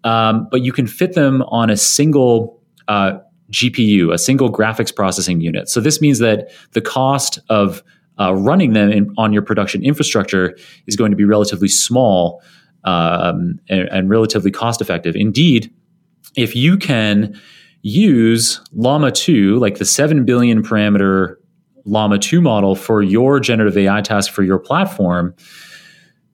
um, 0.03 0.49
but 0.51 0.63
you 0.63 0.73
can 0.73 0.89
fit 0.89 1.13
them 1.13 1.43
on 1.43 1.71
a 1.71 1.77
single 1.77 2.61
uh, 2.89 3.21
GPU, 3.53 4.13
a 4.13 4.19
single 4.19 4.53
graphics 4.53 4.93
processing 4.93 5.41
unit. 5.41 5.69
So 5.69 5.81
this 5.81 6.01
means 6.01 6.19
that 6.19 6.51
the 6.73 6.81
cost 6.81 7.39
of 7.49 7.85
uh, 8.19 8.35
running 8.35 8.73
them 8.73 8.91
in, 8.91 9.15
on 9.17 9.33
your 9.33 9.43
production 9.43 9.85
infrastructure 9.85 10.57
is 10.89 10.97
going 10.97 11.13
to 11.13 11.17
be 11.17 11.25
relatively 11.25 11.69
small 11.69 12.43
um, 12.85 13.59
and, 13.69 13.89
and 13.89 14.11
relatively 14.11 14.51
cost 14.51 14.81
effective. 14.81 15.15
Indeed, 15.17 15.73
if 16.37 16.57
you 16.57 16.77
can 16.77 17.39
use 17.83 18.61
Llama 18.73 19.11
2, 19.11 19.59
like 19.59 19.79
the 19.79 19.85
7 19.85 20.25
billion 20.25 20.63
parameter 20.63 21.37
Llama 21.85 22.19
2 22.19 22.41
model 22.41 22.75
for 22.75 23.03
your 23.03 23.41
generative 23.41 23.77
AI 23.77 24.01
task 24.03 24.33
for 24.33 24.43
your 24.43 24.59
platform, 24.59 25.35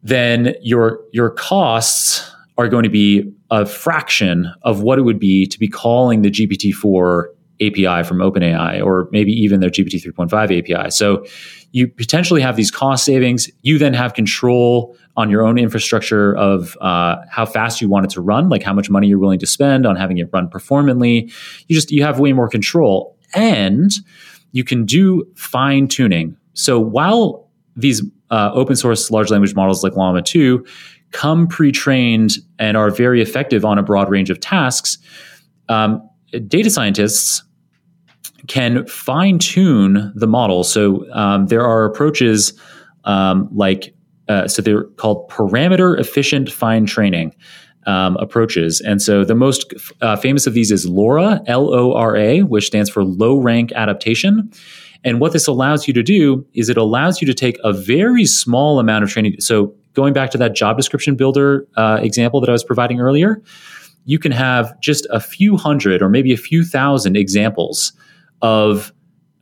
then 0.02 0.54
your 0.62 1.00
your 1.12 1.30
costs 1.30 2.30
are 2.56 2.68
going 2.68 2.84
to 2.84 2.90
be 2.90 3.32
a 3.50 3.64
fraction 3.64 4.52
of 4.62 4.82
what 4.82 4.98
it 4.98 5.02
would 5.02 5.18
be 5.18 5.46
to 5.46 5.58
be 5.58 5.68
calling 5.68 6.22
the 6.22 6.30
GPT-4 6.30 7.24
API 7.61 8.06
from 8.06 8.18
OpenAI 8.18 8.84
or 8.84 9.08
maybe 9.11 9.32
even 9.32 9.61
their 9.61 9.70
GPT 9.70 10.04
3.5 10.04 10.58
API. 10.58 10.90
So 10.90 11.24
you 11.72 11.88
potentially 11.88 12.40
have 12.40 12.56
these 12.56 12.70
cost 12.70 13.04
savings. 13.04 13.48
You 13.62 13.78
then 13.78 13.94
have 13.94 14.14
control 14.14 14.96
on 15.18 15.28
your 15.28 15.44
own 15.44 15.59
infrastructure 15.59 16.37
of 16.37 16.78
uh, 16.81 17.16
how 17.28 17.44
fast 17.44 17.81
you 17.81 17.88
want 17.88 18.07
it 18.07 18.11
to 18.11 18.20
run, 18.20 18.48
like 18.48 18.62
how 18.62 18.72
much 18.72 18.88
money 18.88 19.09
you're 19.09 19.18
willing 19.18 19.40
to 19.40 19.46
spend 19.46 19.85
on 19.85 19.96
having 19.96 20.16
it 20.18 20.31
run 20.33 20.48
performantly. 20.48 21.31
You 21.66 21.74
just 21.74 21.90
you 21.90 22.04
have 22.04 22.20
way 22.20 22.33
more 22.33 22.48
control, 22.48 23.18
and 23.35 23.90
you 24.52 24.62
can 24.62 24.87
do 24.87 25.26
fine 25.35 25.88
tuning. 25.88 26.37
So 26.54 26.78
while 26.78 27.50
these 27.74 28.00
uh, 28.31 28.52
open 28.54 28.76
source 28.76 29.11
large 29.11 29.31
language 29.31 29.57
models 29.57 29.83
like 29.83 29.96
Llama 29.96 30.22
2 30.22 30.64
come 31.11 31.48
pre-trained 31.48 32.37
and 32.61 32.76
are 32.76 32.90
very 32.90 33.20
effective 33.20 33.64
on 33.64 33.76
a 33.76 33.83
broad 33.83 34.09
range 34.09 34.31
of 34.31 34.38
tasks, 34.38 34.98
um, 35.68 36.09
data 36.46 36.70
scientists 36.70 37.42
can 38.46 38.87
fine 38.87 39.38
tune 39.38 40.12
the 40.14 40.26
model. 40.26 40.62
So 40.62 41.11
um, 41.12 41.46
there 41.46 41.64
are 41.66 41.85
approaches 41.85 42.52
um, 43.04 43.48
like, 43.52 43.94
uh, 44.28 44.46
so 44.48 44.62
they're 44.62 44.84
called 44.84 45.28
parameter 45.30 45.98
efficient 45.98 46.50
fine 46.50 46.86
training 46.86 47.34
um, 47.86 48.16
approaches. 48.18 48.80
And 48.80 49.00
so 49.00 49.24
the 49.24 49.34
most 49.34 49.72
uh, 50.02 50.16
famous 50.16 50.46
of 50.46 50.54
these 50.54 50.70
is 50.70 50.86
LoRA, 50.86 51.42
L 51.46 51.72
O 51.72 51.94
R 51.94 52.16
A, 52.16 52.42
which 52.42 52.66
stands 52.66 52.90
for 52.90 53.04
low 53.04 53.38
rank 53.38 53.72
adaptation. 53.72 54.50
And 55.04 55.20
what 55.20 55.32
this 55.32 55.46
allows 55.46 55.86
you 55.86 55.94
to 55.94 56.02
do 56.02 56.46
is 56.54 56.68
it 56.68 56.76
allows 56.76 57.20
you 57.20 57.26
to 57.26 57.34
take 57.34 57.56
a 57.64 57.72
very 57.72 58.26
small 58.26 58.80
amount 58.80 59.04
of 59.04 59.10
training. 59.10 59.40
So 59.40 59.74
going 59.94 60.12
back 60.12 60.30
to 60.32 60.38
that 60.38 60.54
job 60.54 60.76
description 60.76 61.16
builder 61.16 61.66
uh, 61.76 61.98
example 62.02 62.40
that 62.40 62.48
I 62.48 62.52
was 62.52 62.64
providing 62.64 63.00
earlier, 63.00 63.40
you 64.04 64.18
can 64.18 64.33
have 64.33 64.79
just 64.81 65.06
a 65.10 65.20
few 65.20 65.56
hundred 65.56 66.02
or 66.02 66.08
maybe 66.08 66.33
a 66.33 66.37
few 66.37 66.64
thousand 66.64 67.16
examples 67.16 67.92
of 68.42 68.92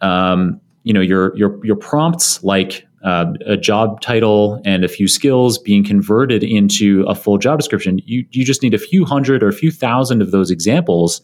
um, 0.03 0.61
you 0.85 0.93
know 0.93 1.01
your 1.01 1.37
your 1.37 1.65
your 1.65 1.77
prompts 1.77 2.43
like 2.45 2.87
uh, 3.07 3.33
a 3.47 3.57
job 3.57 4.01
title 4.01 4.61
and 4.65 4.85
a 4.85 4.89
few 4.89 5.07
skills 5.07 5.59
being 5.59 5.85
converted 5.85 6.43
into 6.43 7.05
a 7.05 7.15
full 7.15 7.39
job 7.39 7.57
description. 7.57 8.01
You 8.05 8.27
you 8.33 8.45
just 8.45 8.63
need 8.63 8.75
a 8.75 8.79
few 8.79 9.05
hundred 9.05 9.45
or 9.45 9.49
a 9.49 9.53
few 9.53 9.71
thousand 9.71 10.23
of 10.23 10.33
those 10.33 10.51
examples, 10.51 11.23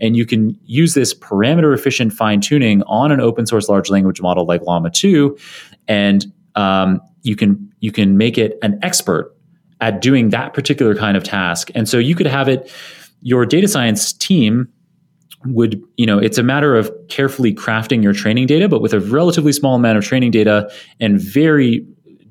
and 0.00 0.16
you 0.16 0.24
can 0.24 0.58
use 0.64 0.94
this 0.94 1.12
parameter 1.12 1.74
efficient 1.74 2.14
fine 2.14 2.40
tuning 2.40 2.82
on 2.84 3.12
an 3.12 3.20
open 3.20 3.46
source 3.46 3.68
large 3.68 3.90
language 3.90 4.22
model 4.22 4.46
like 4.46 4.62
Llama 4.62 4.90
two, 4.90 5.36
and 5.86 6.24
um, 6.54 6.98
you 7.22 7.36
can 7.36 7.72
you 7.80 7.92
can 7.92 8.16
make 8.16 8.38
it 8.38 8.58
an 8.62 8.78
expert 8.82 9.36
at 9.82 10.00
doing 10.00 10.30
that 10.30 10.54
particular 10.54 10.94
kind 10.94 11.16
of 11.16 11.22
task. 11.22 11.70
And 11.74 11.88
so 11.88 11.98
you 11.98 12.14
could 12.14 12.26
have 12.26 12.48
it 12.48 12.72
your 13.20 13.44
data 13.44 13.68
science 13.68 14.14
team 14.14 14.66
would 15.44 15.80
you 15.96 16.04
know 16.04 16.18
it's 16.18 16.36
a 16.36 16.42
matter 16.42 16.74
of 16.74 16.90
carefully 17.08 17.54
crafting 17.54 18.02
your 18.02 18.12
training 18.12 18.46
data 18.46 18.68
but 18.68 18.82
with 18.82 18.92
a 18.92 18.98
relatively 18.98 19.52
small 19.52 19.76
amount 19.76 19.96
of 19.96 20.04
training 20.04 20.32
data 20.32 20.68
and 20.98 21.20
very 21.20 21.86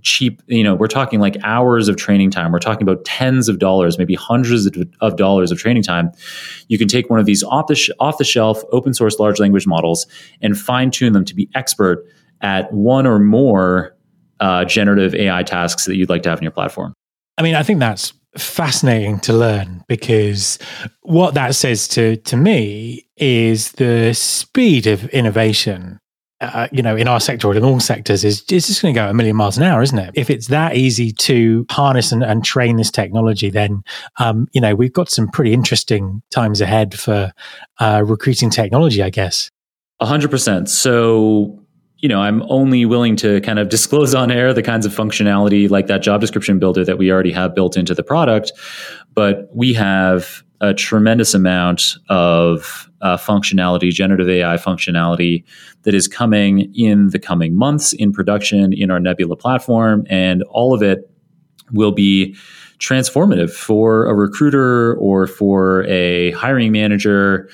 cheap 0.08 0.42
you 0.48 0.64
know 0.64 0.74
we're 0.74 0.88
talking 0.88 1.20
like 1.20 1.36
hours 1.44 1.88
of 1.88 1.98
training 1.98 2.32
time. 2.32 2.52
We're 2.52 2.60
talking 2.60 2.84
about 2.84 3.04
tens 3.06 3.50
of 3.50 3.60
dollars 3.60 3.98
maybe 3.98 4.16
hundreds 4.16 4.66
of, 5.02 5.16
dollars 5.18 5.52
of 5.52 5.58
training 5.58 5.84
time. 5.84 6.12
You 6.68 6.78
can 6.78 6.88
take 6.88 7.10
one 7.10 7.20
of 7.20 7.26
these 7.26 7.44
off 7.44 7.68
the 7.68 7.76
sh- 7.76 7.90
off 8.00 8.18
the 8.18 8.24
shelf 8.24 8.64
open 8.72 8.94
source 8.94 9.20
large 9.20 9.40
language 9.40 9.68
models 9.68 10.08
and 10.42 10.58
fine 10.58 10.92
tune 10.92 11.14
them 11.14 11.26
to 11.26 11.36
be 11.36 11.50
expert 11.56 12.06
at 12.42 12.72
one 12.72 13.06
or 13.06 13.20
more 13.20 13.96
uh, 14.40 14.64
generative 14.64 15.14
ai 15.16 15.44
tasks 15.44 15.86
that 15.86 15.96
you'd 15.96 16.10
like 16.10 16.24
to 16.24 16.30
have 16.30 16.40
in 16.40 16.44
your 16.44 16.52
platform. 16.52 16.94
I 17.38 17.44
mean 17.44 17.56
i 17.56 17.64
think 17.64 17.80
that's 17.80 18.14
fascinating 18.38 19.20
to 19.22 19.34
learn 19.34 19.84
because 19.88 20.60
what 21.02 21.34
that 21.34 21.56
says 21.56 21.88
to 21.90 22.18
to 22.18 22.38
me 22.38 23.08
is 23.18 23.74
the 23.74 24.14
speed 24.14 24.88
of 24.88 25.06
innovation 25.10 26.00
uh, 26.40 26.68
you 26.72 26.84
know, 26.84 26.96
in 26.96 27.08
our 27.08 27.20
sector 27.20 27.48
or 27.48 27.56
in 27.56 27.64
all 27.64 27.80
sectors 27.80 28.24
is, 28.24 28.44
is 28.52 28.68
just 28.68 28.82
going 28.82 28.94
to 28.94 29.00
go 29.00 29.10
a 29.10 29.14
million 29.14 29.36
miles 29.36 29.58
an 29.58 29.64
hour, 29.64 29.82
isn't 29.82 29.98
it? 29.98 30.12
If 30.14 30.30
it's 30.30 30.48
that 30.48 30.76
easy 30.76 31.12
to 31.12 31.66
harness 31.72 32.12
and, 32.12 32.24
and 32.24 32.46
train 32.46 32.78
this 32.78 32.92
technology, 32.92 33.50
then, 33.50 33.84
um, 34.20 34.48
you 34.52 34.62
know, 34.62 34.76
we've 34.76 34.94
got 34.94 35.10
some 35.10 35.30
pretty 35.30 35.54
interesting 35.54 36.22
times 36.30 36.62
ahead 36.62 36.94
for 36.94 37.34
uh, 37.80 38.04
recruiting 38.06 38.50
technology, 38.52 39.02
I 39.02 39.10
guess. 39.10 39.50
Hundred 40.00 40.30
percent. 40.30 40.70
So, 40.70 41.60
you 42.00 42.10
know, 42.10 42.22
I'm 42.22 42.44
only 42.44 42.86
willing 42.86 43.16
to 43.18 43.42
kind 43.42 43.60
of 43.60 43.70
disclose 43.70 44.14
on 44.14 44.32
air 44.32 44.54
the 44.54 44.62
kinds 44.62 44.86
of 44.86 44.94
functionality 44.94 45.70
like 45.70 45.88
that 45.88 46.02
job 46.02 46.22
description 46.22 46.60
builder 46.60 46.86
that 46.86 46.98
we 46.98 47.12
already 47.12 47.32
have 47.32 47.56
built 47.56 47.76
into 47.76 47.96
the 47.96 48.04
product. 48.04 48.52
But 49.14 49.50
we 49.54 49.74
have 49.74 50.44
a 50.62 50.74
tremendous 50.74 51.34
amount 51.34 51.96
of 52.10 52.90
uh, 53.02 53.18
functionality, 53.18 53.92
generative 53.92 54.30
AI 54.30 54.58
functionality 54.58 55.44
that 55.84 55.94
is 55.94 56.08
coming 56.08 56.74
in 56.76 57.10
the 57.10 57.20
coming 57.20 57.56
months 57.56 57.94
in 57.94 58.12
production 58.12 58.74
in 58.74 58.92
our 58.92 59.00
Nebula 59.00 59.36
platform. 59.36 60.06
And 60.10 60.44
all 60.50 60.74
of 60.74 60.82
it 60.82 61.10
will 61.72 61.92
be 61.92 62.36
transformative 62.80 63.52
for 63.52 64.06
a 64.06 64.14
recruiter 64.14 64.96
or 64.96 65.28
for 65.28 65.84
a 65.86 66.32
hiring 66.32 66.72
manager 66.72 67.50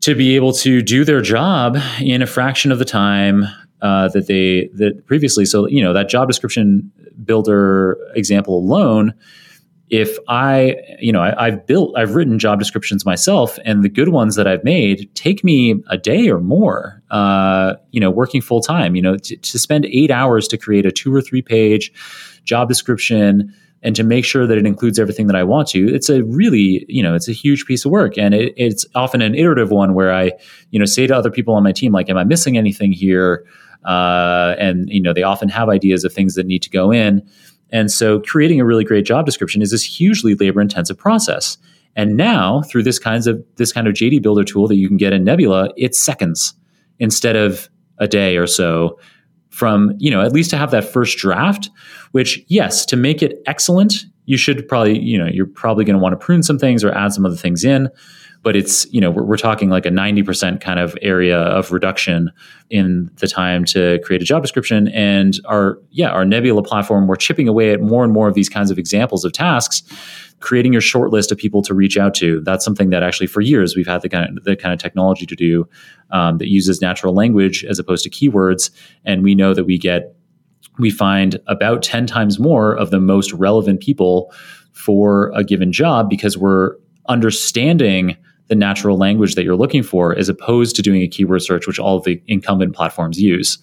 to 0.00 0.14
be 0.14 0.36
able 0.36 0.52
to 0.52 0.82
do 0.82 1.04
their 1.04 1.20
job 1.20 1.76
in 2.00 2.22
a 2.22 2.26
fraction 2.26 2.70
of 2.70 2.78
the 2.78 2.84
time 2.84 3.44
uh, 3.82 4.08
that 4.08 4.26
they 4.26 4.68
that 4.74 5.06
previously. 5.06 5.44
So 5.44 5.66
you 5.68 5.82
know 5.82 5.92
that 5.92 6.08
job 6.08 6.28
description 6.28 6.90
builder 7.24 7.98
example 8.14 8.58
alone. 8.58 9.14
If 9.88 10.18
I, 10.26 10.74
you 10.98 11.12
know, 11.12 11.22
I, 11.22 11.50
have 11.50 11.64
built, 11.64 11.96
I've 11.96 12.16
written 12.16 12.40
job 12.40 12.58
descriptions 12.58 13.06
myself, 13.06 13.56
and 13.64 13.84
the 13.84 13.88
good 13.88 14.08
ones 14.08 14.34
that 14.34 14.48
I've 14.48 14.64
made 14.64 15.08
take 15.14 15.44
me 15.44 15.80
a 15.88 15.96
day 15.96 16.28
or 16.28 16.40
more. 16.40 17.00
Uh, 17.08 17.74
you 17.92 18.00
know, 18.00 18.10
working 18.10 18.40
full 18.40 18.60
time. 18.60 18.96
You 18.96 19.02
know, 19.02 19.16
to 19.16 19.58
spend 19.58 19.86
eight 19.86 20.10
hours 20.10 20.48
to 20.48 20.58
create 20.58 20.86
a 20.86 20.90
two 20.90 21.14
or 21.14 21.22
three 21.22 21.42
page 21.42 21.92
job 22.42 22.68
description 22.68 23.54
and 23.86 23.94
to 23.94 24.02
make 24.02 24.24
sure 24.24 24.48
that 24.48 24.58
it 24.58 24.66
includes 24.66 24.98
everything 24.98 25.28
that 25.28 25.36
I 25.36 25.44
want 25.44 25.68
to, 25.68 25.94
it's 25.94 26.08
a 26.08 26.24
really, 26.24 26.84
you 26.88 27.04
know, 27.04 27.14
it's 27.14 27.28
a 27.28 27.32
huge 27.32 27.66
piece 27.66 27.84
of 27.84 27.92
work. 27.92 28.18
And 28.18 28.34
it, 28.34 28.52
it's 28.56 28.84
often 28.96 29.22
an 29.22 29.36
iterative 29.36 29.70
one 29.70 29.94
where 29.94 30.12
I, 30.12 30.32
you 30.72 30.80
know, 30.80 30.84
say 30.84 31.06
to 31.06 31.16
other 31.16 31.30
people 31.30 31.54
on 31.54 31.62
my 31.62 31.70
team, 31.70 31.92
like, 31.92 32.10
am 32.10 32.18
I 32.18 32.24
missing 32.24 32.58
anything 32.58 32.90
here? 32.90 33.46
Uh, 33.84 34.56
and, 34.58 34.88
you 34.90 35.00
know, 35.00 35.12
they 35.12 35.22
often 35.22 35.48
have 35.50 35.68
ideas 35.68 36.02
of 36.02 36.12
things 36.12 36.34
that 36.34 36.46
need 36.46 36.64
to 36.64 36.68
go 36.68 36.90
in. 36.90 37.24
And 37.70 37.88
so 37.88 38.18
creating 38.18 38.60
a 38.60 38.64
really 38.64 38.82
great 38.82 39.06
job 39.06 39.24
description 39.24 39.62
is 39.62 39.70
this 39.70 39.84
hugely 39.84 40.34
labor 40.34 40.60
intensive 40.60 40.98
process. 40.98 41.56
And 41.94 42.16
now 42.16 42.62
through 42.62 42.82
this 42.82 42.98
kinds 42.98 43.28
of 43.28 43.40
this 43.54 43.72
kind 43.72 43.86
of 43.86 43.94
JD 43.94 44.20
builder 44.20 44.42
tool 44.42 44.66
that 44.66 44.74
you 44.74 44.88
can 44.88 44.96
get 44.96 45.12
in 45.12 45.22
Nebula, 45.22 45.70
it's 45.76 45.96
seconds 45.96 46.54
instead 46.98 47.36
of 47.36 47.70
a 47.98 48.08
day 48.08 48.36
or 48.36 48.48
so 48.48 48.98
from, 49.56 49.94
you 49.96 50.10
know, 50.10 50.20
at 50.20 50.32
least 50.32 50.50
to 50.50 50.56
have 50.58 50.70
that 50.70 50.84
first 50.84 51.16
draft, 51.16 51.70
which, 52.12 52.44
yes, 52.48 52.84
to 52.84 52.94
make 52.94 53.22
it 53.22 53.40
excellent, 53.46 54.04
you 54.26 54.36
should 54.36 54.68
probably, 54.68 54.98
you 54.98 55.16
know, 55.16 55.26
you're 55.26 55.46
probably 55.46 55.82
going 55.82 55.96
to 55.96 56.02
want 56.02 56.12
to 56.12 56.22
prune 56.22 56.42
some 56.42 56.58
things 56.58 56.84
or 56.84 56.92
add 56.92 57.14
some 57.14 57.24
other 57.24 57.36
things 57.36 57.64
in. 57.64 57.88
But 58.42 58.54
it's, 58.54 58.84
you 58.92 59.00
know, 59.00 59.10
we're, 59.10 59.22
we're 59.22 59.38
talking 59.38 59.70
like 59.70 59.86
a 59.86 59.88
90% 59.88 60.60
kind 60.60 60.78
of 60.78 60.94
area 61.00 61.38
of 61.38 61.72
reduction 61.72 62.30
in 62.68 63.10
the 63.16 63.26
time 63.26 63.64
to 63.64 63.98
create 64.04 64.20
a 64.20 64.26
job 64.26 64.42
description. 64.42 64.88
And 64.88 65.40
our, 65.46 65.78
yeah, 65.90 66.10
our 66.10 66.26
Nebula 66.26 66.62
platform, 66.62 67.06
we're 67.06 67.16
chipping 67.16 67.48
away 67.48 67.72
at 67.72 67.80
more 67.80 68.04
and 68.04 68.12
more 68.12 68.28
of 68.28 68.34
these 68.34 68.50
kinds 68.50 68.70
of 68.70 68.78
examples 68.78 69.24
of 69.24 69.32
tasks 69.32 69.82
creating 70.40 70.72
your 70.72 70.82
short 70.82 71.10
list 71.10 71.32
of 71.32 71.38
people 71.38 71.62
to 71.62 71.74
reach 71.74 71.96
out 71.96 72.14
to. 72.14 72.40
That's 72.42 72.64
something 72.64 72.90
that 72.90 73.02
actually 73.02 73.26
for 73.26 73.40
years 73.40 73.74
we've 73.74 73.86
had 73.86 74.02
the 74.02 74.08
kind 74.08 74.38
of, 74.38 74.44
the 74.44 74.56
kind 74.56 74.72
of 74.72 74.78
technology 74.78 75.26
to 75.26 75.34
do 75.34 75.68
um, 76.10 76.38
that 76.38 76.48
uses 76.48 76.80
natural 76.80 77.14
language 77.14 77.64
as 77.64 77.78
opposed 77.78 78.04
to 78.04 78.10
keywords. 78.10 78.70
And 79.04 79.22
we 79.22 79.34
know 79.34 79.54
that 79.54 79.64
we 79.64 79.78
get, 79.78 80.14
we 80.78 80.90
find 80.90 81.40
about 81.46 81.82
10 81.82 82.06
times 82.06 82.38
more 82.38 82.74
of 82.74 82.90
the 82.90 83.00
most 83.00 83.32
relevant 83.32 83.80
people 83.80 84.32
for 84.72 85.30
a 85.34 85.42
given 85.42 85.72
job 85.72 86.10
because 86.10 86.36
we're 86.36 86.76
understanding 87.08 88.16
the 88.48 88.54
natural 88.54 88.96
language 88.96 89.34
that 89.34 89.44
you're 89.44 89.56
looking 89.56 89.82
for 89.82 90.16
as 90.16 90.28
opposed 90.28 90.76
to 90.76 90.82
doing 90.82 91.02
a 91.02 91.08
keyword 91.08 91.42
search, 91.42 91.66
which 91.66 91.78
all 91.78 91.96
of 91.96 92.04
the 92.04 92.22
incumbent 92.26 92.74
platforms 92.74 93.20
use. 93.20 93.58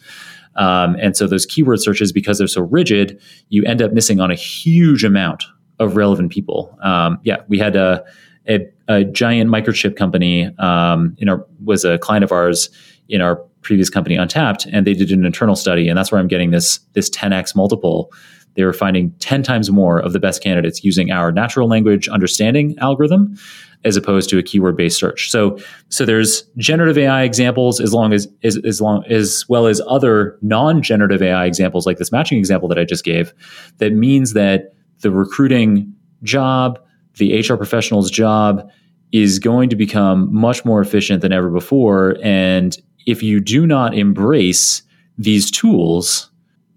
Um, 0.56 0.96
and 1.00 1.16
so 1.16 1.28
those 1.28 1.46
keyword 1.46 1.82
searches, 1.82 2.12
because 2.12 2.38
they're 2.38 2.48
so 2.48 2.62
rigid, 2.62 3.20
you 3.50 3.64
end 3.64 3.82
up 3.82 3.94
missing 3.94 4.20
on 4.20 4.32
a 4.32 4.36
huge 4.36 5.04
amount 5.04 5.46
of 5.80 5.96
relevant 5.96 6.32
people. 6.32 6.78
Um, 6.82 7.20
yeah, 7.24 7.38
we 7.48 7.58
had 7.58 7.76
a, 7.76 8.04
a, 8.48 8.68
a 8.88 9.04
giant 9.04 9.50
microchip 9.50 9.96
company 9.96 10.56
um, 10.58 11.16
in 11.18 11.30
our 11.30 11.46
was 11.64 11.86
a 11.86 11.98
client 11.98 12.24
of 12.24 12.32
ours 12.32 12.70
in 13.10 13.22
our 13.22 13.38
previous 13.62 13.90
company 13.90 14.18
untapt, 14.18 14.70
and 14.72 14.86
they 14.86 14.94
did 14.94 15.12
an 15.12 15.26
internal 15.26 15.56
study, 15.56 15.88
and 15.88 15.98
that's 15.98 16.12
where 16.12 16.20
I'm 16.20 16.28
getting 16.28 16.52
this 16.52 16.80
this 16.94 17.10
10x 17.10 17.56
multiple. 17.56 18.12
They 18.56 18.64
were 18.64 18.74
finding 18.74 19.12
10 19.20 19.42
times 19.42 19.72
more 19.72 20.00
of 20.00 20.14
the 20.14 20.20
best 20.20 20.44
candidates 20.44 20.84
using 20.84 21.10
our 21.12 21.32
natural 21.32 21.68
language 21.68 22.08
understanding 22.08 22.78
algorithm 22.78 23.36
as 23.84 23.98
opposed 23.98 24.30
to 24.30 24.38
a 24.38 24.44
keyword 24.44 24.78
based 24.78 24.98
search. 24.98 25.30
So 25.30 25.58
so 25.90 26.06
there's 26.06 26.44
generative 26.58 26.98
AI 26.98 27.24
examples 27.24 27.80
as 27.80 27.94
long 27.94 28.14
as, 28.14 28.28
as 28.44 28.58
as 28.64 28.80
long 28.82 29.04
as 29.10 29.46
well 29.50 29.68
as 29.68 29.82
other 29.88 30.38
non 30.42 30.82
generative 30.82 31.22
AI 31.22 31.46
examples 31.46 31.86
like 31.86 31.98
this 31.98 32.12
matching 32.12 32.38
example 32.38 32.70
that 32.70 32.80
I 32.80 32.84
just 32.84 33.04
gave 33.04 33.34
that 33.80 33.94
means 33.94 34.34
that 34.34 34.74
the 35.04 35.12
recruiting 35.12 35.94
job, 36.24 36.80
the 37.18 37.40
HR 37.40 37.56
professional's 37.56 38.10
job 38.10 38.68
is 39.12 39.38
going 39.38 39.70
to 39.70 39.76
become 39.76 40.34
much 40.34 40.66
more 40.66 40.82
efficient 40.82 41.22
than 41.22 41.32
ever 41.32 41.50
before. 41.50 42.18
And 42.24 42.76
if 43.06 43.22
you 43.22 43.40
do 43.40 43.68
not 43.68 43.94
embrace 43.94 44.82
these 45.18 45.52
tools, 45.52 46.32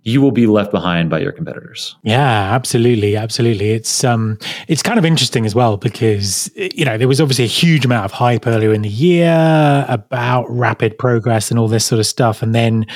you 0.07 0.21
will 0.23 0.31
be 0.31 0.47
left 0.47 0.71
behind 0.71 1.11
by 1.11 1.19
your 1.19 1.33
competitors. 1.33 1.97
Yeah, 2.05 2.55
absolutely, 2.55 3.17
absolutely. 3.17 3.73
It's 3.73 4.05
um, 4.05 4.39
it's 4.69 4.81
kind 4.81 5.01
of 5.01 5.05
interesting 5.05 5.45
as 5.45 5.53
well 5.53 5.77
because 5.77 6.49
you 6.55 6.85
know 6.85 6.97
there 6.97 7.09
was 7.09 7.21
obviously 7.21 7.45
a 7.45 7.49
huge 7.49 7.85
amount 7.85 8.05
of 8.05 8.13
hype 8.13 8.47
earlier 8.47 8.73
in 8.73 8.83
the 8.83 8.89
year 8.89 9.85
about 9.89 10.49
rapid 10.49 10.97
progress 10.97 11.51
and 11.51 11.59
all 11.59 11.67
this 11.67 11.85
sort 11.85 11.99
of 11.99 12.07
stuff, 12.07 12.41
and 12.41 12.55
then 12.55 12.87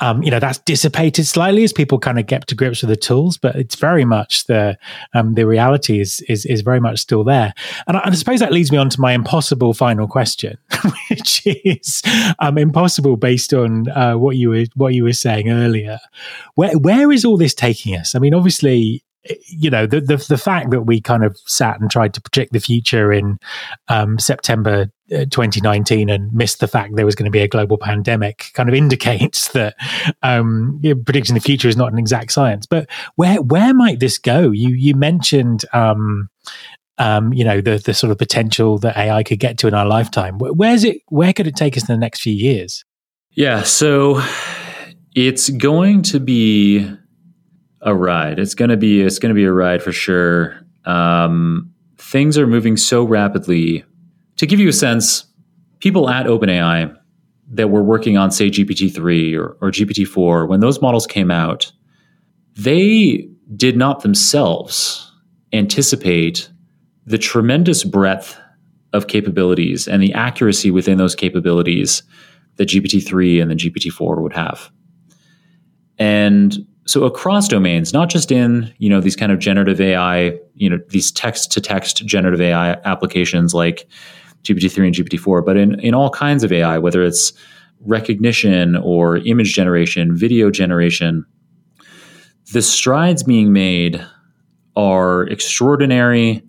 um, 0.00 0.24
you 0.24 0.30
know 0.30 0.40
that's 0.40 0.58
dissipated 0.58 1.24
slightly 1.28 1.62
as 1.62 1.72
people 1.72 2.00
kind 2.00 2.18
of 2.18 2.26
get 2.26 2.48
to 2.48 2.56
grips 2.56 2.82
with 2.82 2.88
the 2.88 2.96
tools. 2.96 3.38
But 3.38 3.54
it's 3.54 3.76
very 3.76 4.04
much 4.04 4.46
the 4.46 4.76
um, 5.14 5.34
the 5.34 5.46
reality 5.46 6.00
is 6.00 6.20
is 6.22 6.44
is 6.46 6.62
very 6.62 6.80
much 6.80 6.98
still 6.98 7.22
there. 7.22 7.54
And 7.86 7.96
I, 7.96 8.00
and 8.00 8.10
I 8.10 8.16
suppose 8.16 8.40
that 8.40 8.52
leads 8.52 8.72
me 8.72 8.78
on 8.78 8.90
to 8.90 9.00
my 9.00 9.12
impossible 9.12 9.72
final 9.72 10.08
question, 10.08 10.58
which 11.10 11.46
is 11.46 12.02
um, 12.40 12.58
impossible 12.58 13.16
based 13.16 13.54
on 13.54 13.88
uh, 13.90 14.14
what 14.14 14.34
you 14.34 14.50
were 14.50 14.64
what 14.74 14.94
you 14.94 15.04
were 15.04 15.12
saying 15.12 15.48
earlier 15.48 16.00
where 16.56 16.76
where 16.76 17.12
is 17.12 17.24
all 17.24 17.36
this 17.36 17.54
taking 17.54 17.94
us? 17.94 18.14
I 18.14 18.18
mean, 18.18 18.34
obviously, 18.34 19.04
you 19.46 19.70
know, 19.70 19.86
the 19.86 20.00
the, 20.00 20.16
the 20.16 20.38
fact 20.38 20.70
that 20.70 20.82
we 20.82 21.00
kind 21.00 21.22
of 21.24 21.38
sat 21.46 21.80
and 21.80 21.90
tried 21.90 22.14
to 22.14 22.20
predict 22.20 22.52
the 22.52 22.60
future 22.60 23.12
in 23.12 23.38
um, 23.88 24.18
September 24.18 24.90
uh, 25.12 25.26
2019 25.30 26.08
and 26.08 26.32
missed 26.32 26.60
the 26.60 26.66
fact 26.66 26.96
there 26.96 27.04
was 27.04 27.14
going 27.14 27.26
to 27.26 27.30
be 27.30 27.42
a 27.42 27.48
global 27.48 27.78
pandemic 27.78 28.50
kind 28.54 28.68
of 28.68 28.74
indicates 28.82 29.48
that 29.48 29.76
um, 30.22 30.80
predicting 31.04 31.34
the 31.34 31.40
future 31.40 31.68
is 31.68 31.76
not 31.76 31.92
an 31.92 31.98
exact 31.98 32.32
science. 32.32 32.66
But 32.66 32.88
where 33.14 33.40
where 33.42 33.74
might 33.74 34.00
this 34.00 34.18
go? 34.18 34.50
You 34.50 34.70
you 34.70 34.94
mentioned. 34.94 35.64
Um, 35.72 36.28
um, 36.98 37.34
you 37.34 37.44
know 37.44 37.60
the 37.60 37.76
the 37.76 37.92
sort 37.92 38.10
of 38.10 38.16
potential 38.16 38.78
that 38.78 38.96
AI 38.96 39.22
could 39.22 39.38
get 39.38 39.58
to 39.58 39.68
in 39.68 39.74
our 39.74 39.84
lifetime. 39.84 40.38
Where's 40.38 40.82
it? 40.82 41.02
Where 41.08 41.34
could 41.34 41.46
it 41.46 41.54
take 41.54 41.76
us 41.76 41.86
in 41.86 41.94
the 41.94 42.00
next 42.00 42.22
few 42.22 42.32
years? 42.32 42.86
Yeah, 43.32 43.64
so 43.64 44.22
it's 45.16 45.48
going 45.48 46.02
to 46.02 46.20
be 46.20 46.86
a 47.80 47.94
ride. 47.94 48.38
It's 48.38 48.54
going 48.54 48.68
to 48.68 48.76
be 48.76 49.00
it's 49.00 49.18
going 49.18 49.30
to 49.30 49.34
be 49.34 49.44
a 49.44 49.52
ride 49.52 49.82
for 49.82 49.90
sure. 49.90 50.60
Um, 50.84 51.72
things 51.96 52.38
are 52.38 52.46
moving 52.46 52.76
so 52.76 53.02
rapidly. 53.02 53.82
To 54.36 54.46
give 54.46 54.60
you 54.60 54.68
a 54.68 54.74
sense, 54.74 55.24
people 55.80 56.10
at 56.10 56.26
OpenAI 56.26 56.94
that 57.52 57.70
were 57.70 57.82
working 57.82 58.18
on 58.18 58.30
say 58.30 58.50
GPT 58.50 58.94
three 58.94 59.34
or, 59.34 59.56
or 59.62 59.70
GPT 59.70 60.06
four 60.06 60.46
when 60.46 60.60
those 60.60 60.82
models 60.82 61.06
came 61.06 61.30
out, 61.30 61.72
they 62.54 63.26
did 63.56 63.76
not 63.76 64.02
themselves 64.02 65.10
anticipate 65.54 66.50
the 67.06 67.16
tremendous 67.16 67.84
breadth 67.84 68.38
of 68.92 69.06
capabilities 69.06 69.88
and 69.88 70.02
the 70.02 70.12
accuracy 70.12 70.70
within 70.70 70.98
those 70.98 71.14
capabilities 71.14 72.02
that 72.56 72.68
GPT-3 72.68 73.40
and 73.40 73.50
the 73.50 73.54
GPT-4 73.54 74.20
would 74.20 74.32
have. 74.32 74.70
And 75.98 76.66
so 76.86 77.04
across 77.04 77.48
domains, 77.48 77.92
not 77.92 78.08
just 78.08 78.30
in, 78.30 78.72
you 78.78 78.88
know, 78.88 79.00
these 79.00 79.16
kind 79.16 79.32
of 79.32 79.38
generative 79.38 79.80
AI, 79.80 80.38
you 80.54 80.70
know, 80.70 80.78
these 80.88 81.10
text 81.10 81.50
to 81.52 81.60
text 81.60 82.04
generative 82.06 82.40
AI 82.40 82.72
applications 82.84 83.54
like 83.54 83.88
GPT-3 84.42 84.86
and 84.86 84.94
GPT-4, 84.94 85.44
but 85.44 85.56
in, 85.56 85.80
in 85.80 85.94
all 85.94 86.10
kinds 86.10 86.44
of 86.44 86.52
AI, 86.52 86.78
whether 86.78 87.02
it's 87.02 87.32
recognition 87.80 88.76
or 88.76 89.18
image 89.18 89.52
generation, 89.52 90.16
video 90.16 90.50
generation, 90.50 91.24
the 92.52 92.62
strides 92.62 93.24
being 93.24 93.52
made 93.52 94.04
are 94.76 95.24
extraordinary. 95.24 96.42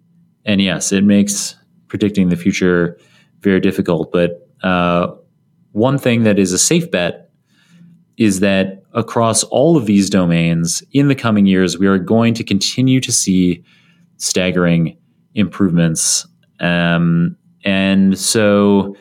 And 0.45 0.61
yes, 0.61 0.91
it 0.91 1.03
makes 1.03 1.55
predicting 1.87 2.29
the 2.29 2.35
future 2.35 2.99
very 3.41 3.59
difficult. 3.59 4.11
But 4.11 4.47
uh, 4.61 5.07
one 5.71 5.97
thing 5.97 6.23
that 6.23 6.37
is 6.37 6.51
a 6.51 6.59
safe 6.59 6.91
bet 6.91 7.31
is 8.17 8.39
that 8.41 8.76
across 8.93 9.43
all 9.43 9.77
of 9.77 9.85
these 9.85 10.09
domains 10.09 10.83
in 10.91 11.07
the 11.07 11.15
coming 11.15 11.45
years, 11.45 11.77
we 11.77 11.87
are 11.87 11.97
going 11.97 12.33
to 12.35 12.43
continue 12.43 12.99
to 13.01 13.11
see 13.11 13.63
staggering 14.17 14.97
improvements. 15.35 16.27
Um, 16.59 17.37
and 17.63 18.17
so 18.17 18.95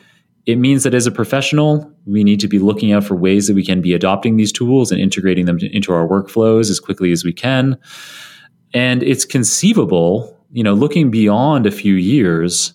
it 0.45 0.57
means 0.57 0.83
that 0.83 0.93
as 0.93 1.07
a 1.07 1.11
professional, 1.11 1.91
we 2.05 2.23
need 2.23 2.39
to 2.39 2.47
be 2.47 2.59
looking 2.59 2.91
out 2.91 3.03
for 3.03 3.15
ways 3.15 3.47
that 3.47 3.55
we 3.55 3.65
can 3.65 3.81
be 3.81 3.93
adopting 3.93 4.37
these 4.37 4.51
tools 4.51 4.91
and 4.91 5.01
integrating 5.01 5.45
them 5.45 5.59
into 5.59 5.91
our 5.91 6.07
workflows 6.07 6.69
as 6.69 6.79
quickly 6.79 7.11
as 7.11 7.23
we 7.23 7.33
can. 7.33 7.77
And 8.73 9.03
it's 9.03 9.25
conceivable, 9.25 10.37
you 10.51 10.63
know, 10.63 10.73
looking 10.73 11.11
beyond 11.11 11.65
a 11.65 11.71
few 11.71 11.95
years, 11.95 12.73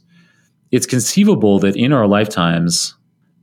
it's 0.71 0.87
conceivable 0.87 1.59
that 1.61 1.77
in 1.77 1.93
our 1.93 2.07
lifetimes, 2.07 2.95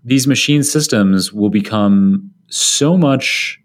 these 0.03 0.27
machine 0.27 0.63
systems 0.63 1.31
will 1.31 1.49
become 1.49 2.31
so 2.49 2.97
much 2.97 3.58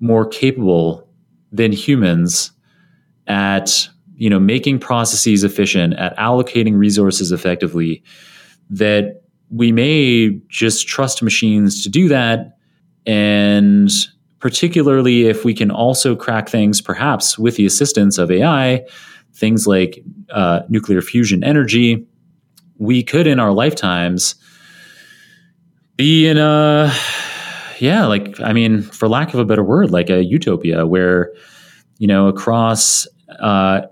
more 0.00 0.26
capable 0.26 1.08
than 1.52 1.72
humans 1.72 2.52
at 3.26 3.88
you 4.16 4.28
know 4.28 4.40
making 4.40 4.78
processes 4.78 5.44
efficient 5.44 5.94
at 5.94 6.16
allocating 6.16 6.76
resources 6.76 7.32
effectively 7.32 8.02
that 8.70 9.22
we 9.50 9.72
may 9.72 10.38
just 10.48 10.86
trust 10.86 11.22
machines 11.22 11.82
to 11.82 11.88
do 11.88 12.08
that. 12.08 12.58
And 13.06 13.90
particularly 14.38 15.26
if 15.26 15.44
we 15.44 15.54
can 15.54 15.70
also 15.70 16.14
crack 16.14 16.48
things 16.48 16.80
perhaps 16.80 17.38
with 17.38 17.56
the 17.56 17.66
assistance 17.66 18.18
of 18.18 18.30
ai 18.30 18.84
things 19.34 19.66
like 19.66 20.02
uh, 20.30 20.60
nuclear 20.68 21.02
fusion 21.02 21.42
energy 21.44 22.06
we 22.78 23.02
could 23.02 23.26
in 23.26 23.40
our 23.40 23.52
lifetimes 23.52 24.36
be 25.96 26.26
in 26.28 26.38
a 26.38 26.92
yeah 27.80 28.06
like 28.06 28.38
i 28.40 28.52
mean 28.52 28.82
for 28.82 29.08
lack 29.08 29.34
of 29.34 29.40
a 29.40 29.44
better 29.44 29.62
word 29.62 29.90
like 29.90 30.10
a 30.10 30.24
utopia 30.24 30.86
where 30.86 31.32
you 31.98 32.06
know 32.06 32.28
across 32.28 33.06
uh, 33.40 33.82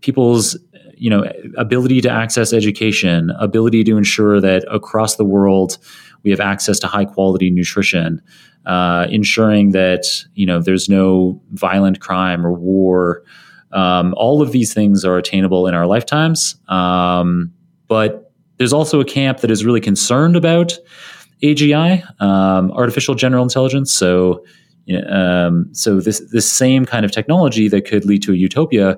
people's 0.00 0.56
you 0.96 1.10
know 1.10 1.24
ability 1.56 2.00
to 2.00 2.08
access 2.08 2.52
education 2.52 3.30
ability 3.40 3.82
to 3.84 3.96
ensure 3.96 4.40
that 4.40 4.64
across 4.70 5.16
the 5.16 5.24
world 5.24 5.78
we 6.22 6.30
have 6.30 6.40
access 6.40 6.78
to 6.78 6.86
high 6.86 7.04
quality 7.04 7.50
nutrition 7.50 8.22
uh, 8.66 9.06
ensuring 9.10 9.72
that 9.72 10.04
you 10.34 10.46
know 10.46 10.60
there's 10.60 10.88
no 10.88 11.40
violent 11.52 12.00
crime 12.00 12.46
or 12.46 12.52
war 12.52 13.22
um, 13.72 14.14
all 14.16 14.40
of 14.40 14.52
these 14.52 14.72
things 14.72 15.04
are 15.04 15.16
attainable 15.16 15.66
in 15.66 15.74
our 15.74 15.86
lifetimes 15.86 16.56
um, 16.68 17.52
but 17.88 18.32
there's 18.58 18.72
also 18.72 19.00
a 19.00 19.04
camp 19.04 19.40
that 19.40 19.50
is 19.50 19.64
really 19.64 19.80
concerned 19.80 20.36
about 20.36 20.78
AGI, 21.44 22.20
um, 22.20 22.70
artificial 22.72 23.14
general 23.14 23.42
intelligence. 23.42 23.92
So, 23.92 24.44
um, 25.08 25.68
so 25.72 26.00
this 26.00 26.20
this 26.32 26.50
same 26.50 26.84
kind 26.86 27.04
of 27.04 27.12
technology 27.12 27.68
that 27.68 27.86
could 27.86 28.04
lead 28.04 28.22
to 28.22 28.32
a 28.32 28.36
utopia 28.36 28.96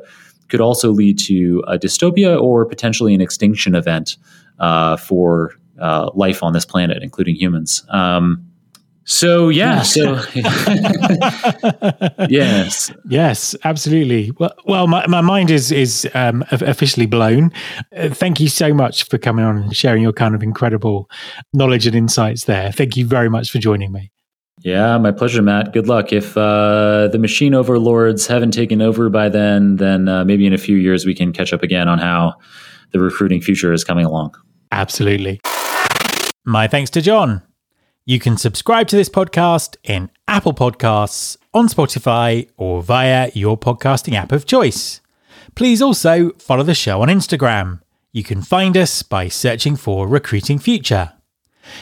could 0.49 0.61
also 0.61 0.93
lead 0.93 1.19
to 1.19 1.63
a 1.67 1.77
dystopia 1.79 2.41
or 2.41 2.65
potentially 2.65 3.15
an 3.15 3.21
extinction 3.21 3.75
event 3.75 4.17
uh, 4.61 4.97
for 4.97 5.55
uh, 5.81 6.11
life 6.15 6.43
on 6.43 6.53
this 6.53 6.65
planet, 6.65 7.03
including 7.03 7.35
humans. 7.35 7.85
Um, 7.89 8.45
so 9.07 9.49
yeah, 9.49 9.83
so 9.83 10.21
yes, 12.29 12.93
yes, 13.09 13.55
absolutely. 13.63 14.33
Well, 14.39 14.53
well, 14.67 14.87
my, 14.89 15.07
my 15.07 15.21
mind 15.21 15.51
is 15.51 15.71
is 15.71 16.09
um, 16.13 16.45
officially 16.51 17.07
blown. 17.07 17.53
Uh, 17.97 18.09
thank 18.11 18.41
you 18.41 18.49
so 18.49 18.75
much 18.75 19.05
for 19.05 19.17
coming 19.17 19.45
on 19.45 19.57
and 19.59 19.77
sharing 19.77 20.03
your 20.03 20.13
kind 20.13 20.35
of 20.35 20.43
incredible 20.43 21.09
knowledge 21.53 21.87
and 21.87 21.95
insights. 21.95 22.45
There, 22.45 22.73
thank 22.73 22.97
you 22.97 23.07
very 23.07 23.31
much 23.31 23.53
for 23.53 23.59
joining 23.59 23.93
me. 23.93 24.11
Yeah, 24.63 24.99
my 24.99 25.13
pleasure, 25.13 25.43
Matt. 25.43 25.73
Good 25.73 25.87
luck. 25.87 26.13
If 26.13 26.37
uh, 26.37 27.09
the 27.13 27.19
machine 27.19 27.55
overlords 27.55 28.27
haven't 28.27 28.51
taken 28.51 28.83
over 28.83 29.09
by 29.09 29.29
then, 29.29 29.77
then 29.77 30.09
uh, 30.09 30.25
maybe 30.25 30.47
in 30.47 30.53
a 30.53 30.59
few 30.59 30.77
years 30.77 31.07
we 31.07 31.15
can 31.15 31.33
catch 31.33 31.53
up 31.53 31.63
again 31.63 31.89
on 31.89 32.01
how 32.01 32.35
the 32.91 32.99
recruiting 32.99 33.41
future 33.41 33.73
is 33.73 33.85
coming 33.85 34.05
along. 34.05 34.35
Absolutely. 34.73 35.41
My 36.45 36.67
thanks 36.67 36.91
to 36.91 37.03
Jon. 37.03 37.43
You 38.09 38.21
can 38.21 38.37
subscribe 38.37 38.87
to 38.89 38.97
this 38.97 39.09
podcast 39.09 39.75
in 39.83 40.11
Apple 40.29 40.55
Podcasts, 40.55 41.37
on 41.53 41.67
Spotify, 41.67 42.49
or 42.57 42.81
via 42.81 43.33
your 43.35 43.59
podcasting 43.59 44.15
app 44.15 44.31
of 44.31 44.47
choice. 44.47 45.01
Please 45.57 45.83
also 45.83 46.31
follow 46.39 46.63
the 46.63 46.73
show 46.73 47.03
on 47.03 47.09
Instagram. 47.09 47.81
You 48.13 48.23
can 48.23 48.43
find 48.43 48.77
us 48.77 49.03
by 49.03 49.27
searching 49.27 49.75
for 49.75 50.07
Recruiting 50.07 50.61
Future. 50.61 51.15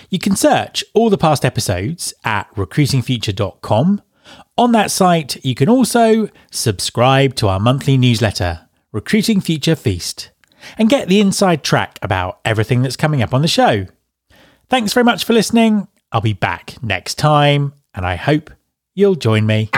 You 0.09 0.19
can 0.19 0.35
search 0.35 0.83
all 0.95 1.11
the 1.11 1.19
past 1.19 1.45
episodes 1.45 2.15
at 2.25 2.49
recruitingfuture.com. 2.55 4.01
On 4.57 4.73
that 4.73 4.91
site, 4.91 5.45
you 5.45 5.55
can 5.55 5.69
also 5.69 6.31
subscribe 6.51 7.35
to 7.35 7.49
our 7.49 7.61
monthly 7.61 7.99
newsletter, 7.99 8.67
Recruiting 8.93 9.43
Future 9.43 9.77
Feast, 9.77 10.31
and 10.79 10.89
get 10.89 11.09
the 11.09 11.21
inside 11.21 11.63
track 11.63 11.99
about 12.01 12.41
everything 12.47 12.81
that's 12.81 12.97
coming 12.97 13.21
up 13.21 13.35
on 13.35 13.43
the 13.43 13.47
show. 13.47 13.89
Thanks 14.71 14.95
very 14.95 15.05
much 15.05 15.25
for 15.27 15.35
listening 15.35 15.87
I'll 16.15 16.21
be 16.21 16.33
back 16.33 16.77
next 16.81 17.17
time, 17.17 17.73
and 17.93 18.07
I 18.07 18.15
hope 18.15 18.53
you'll 18.95 19.17
join 19.17 19.47
me. 19.47 19.69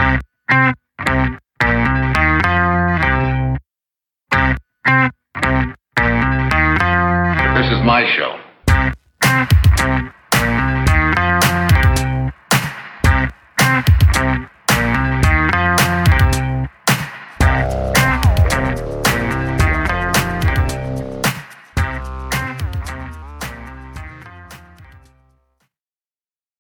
This 7.55 7.72
is 7.72 7.82
my 7.87 8.05
show. 8.18 8.36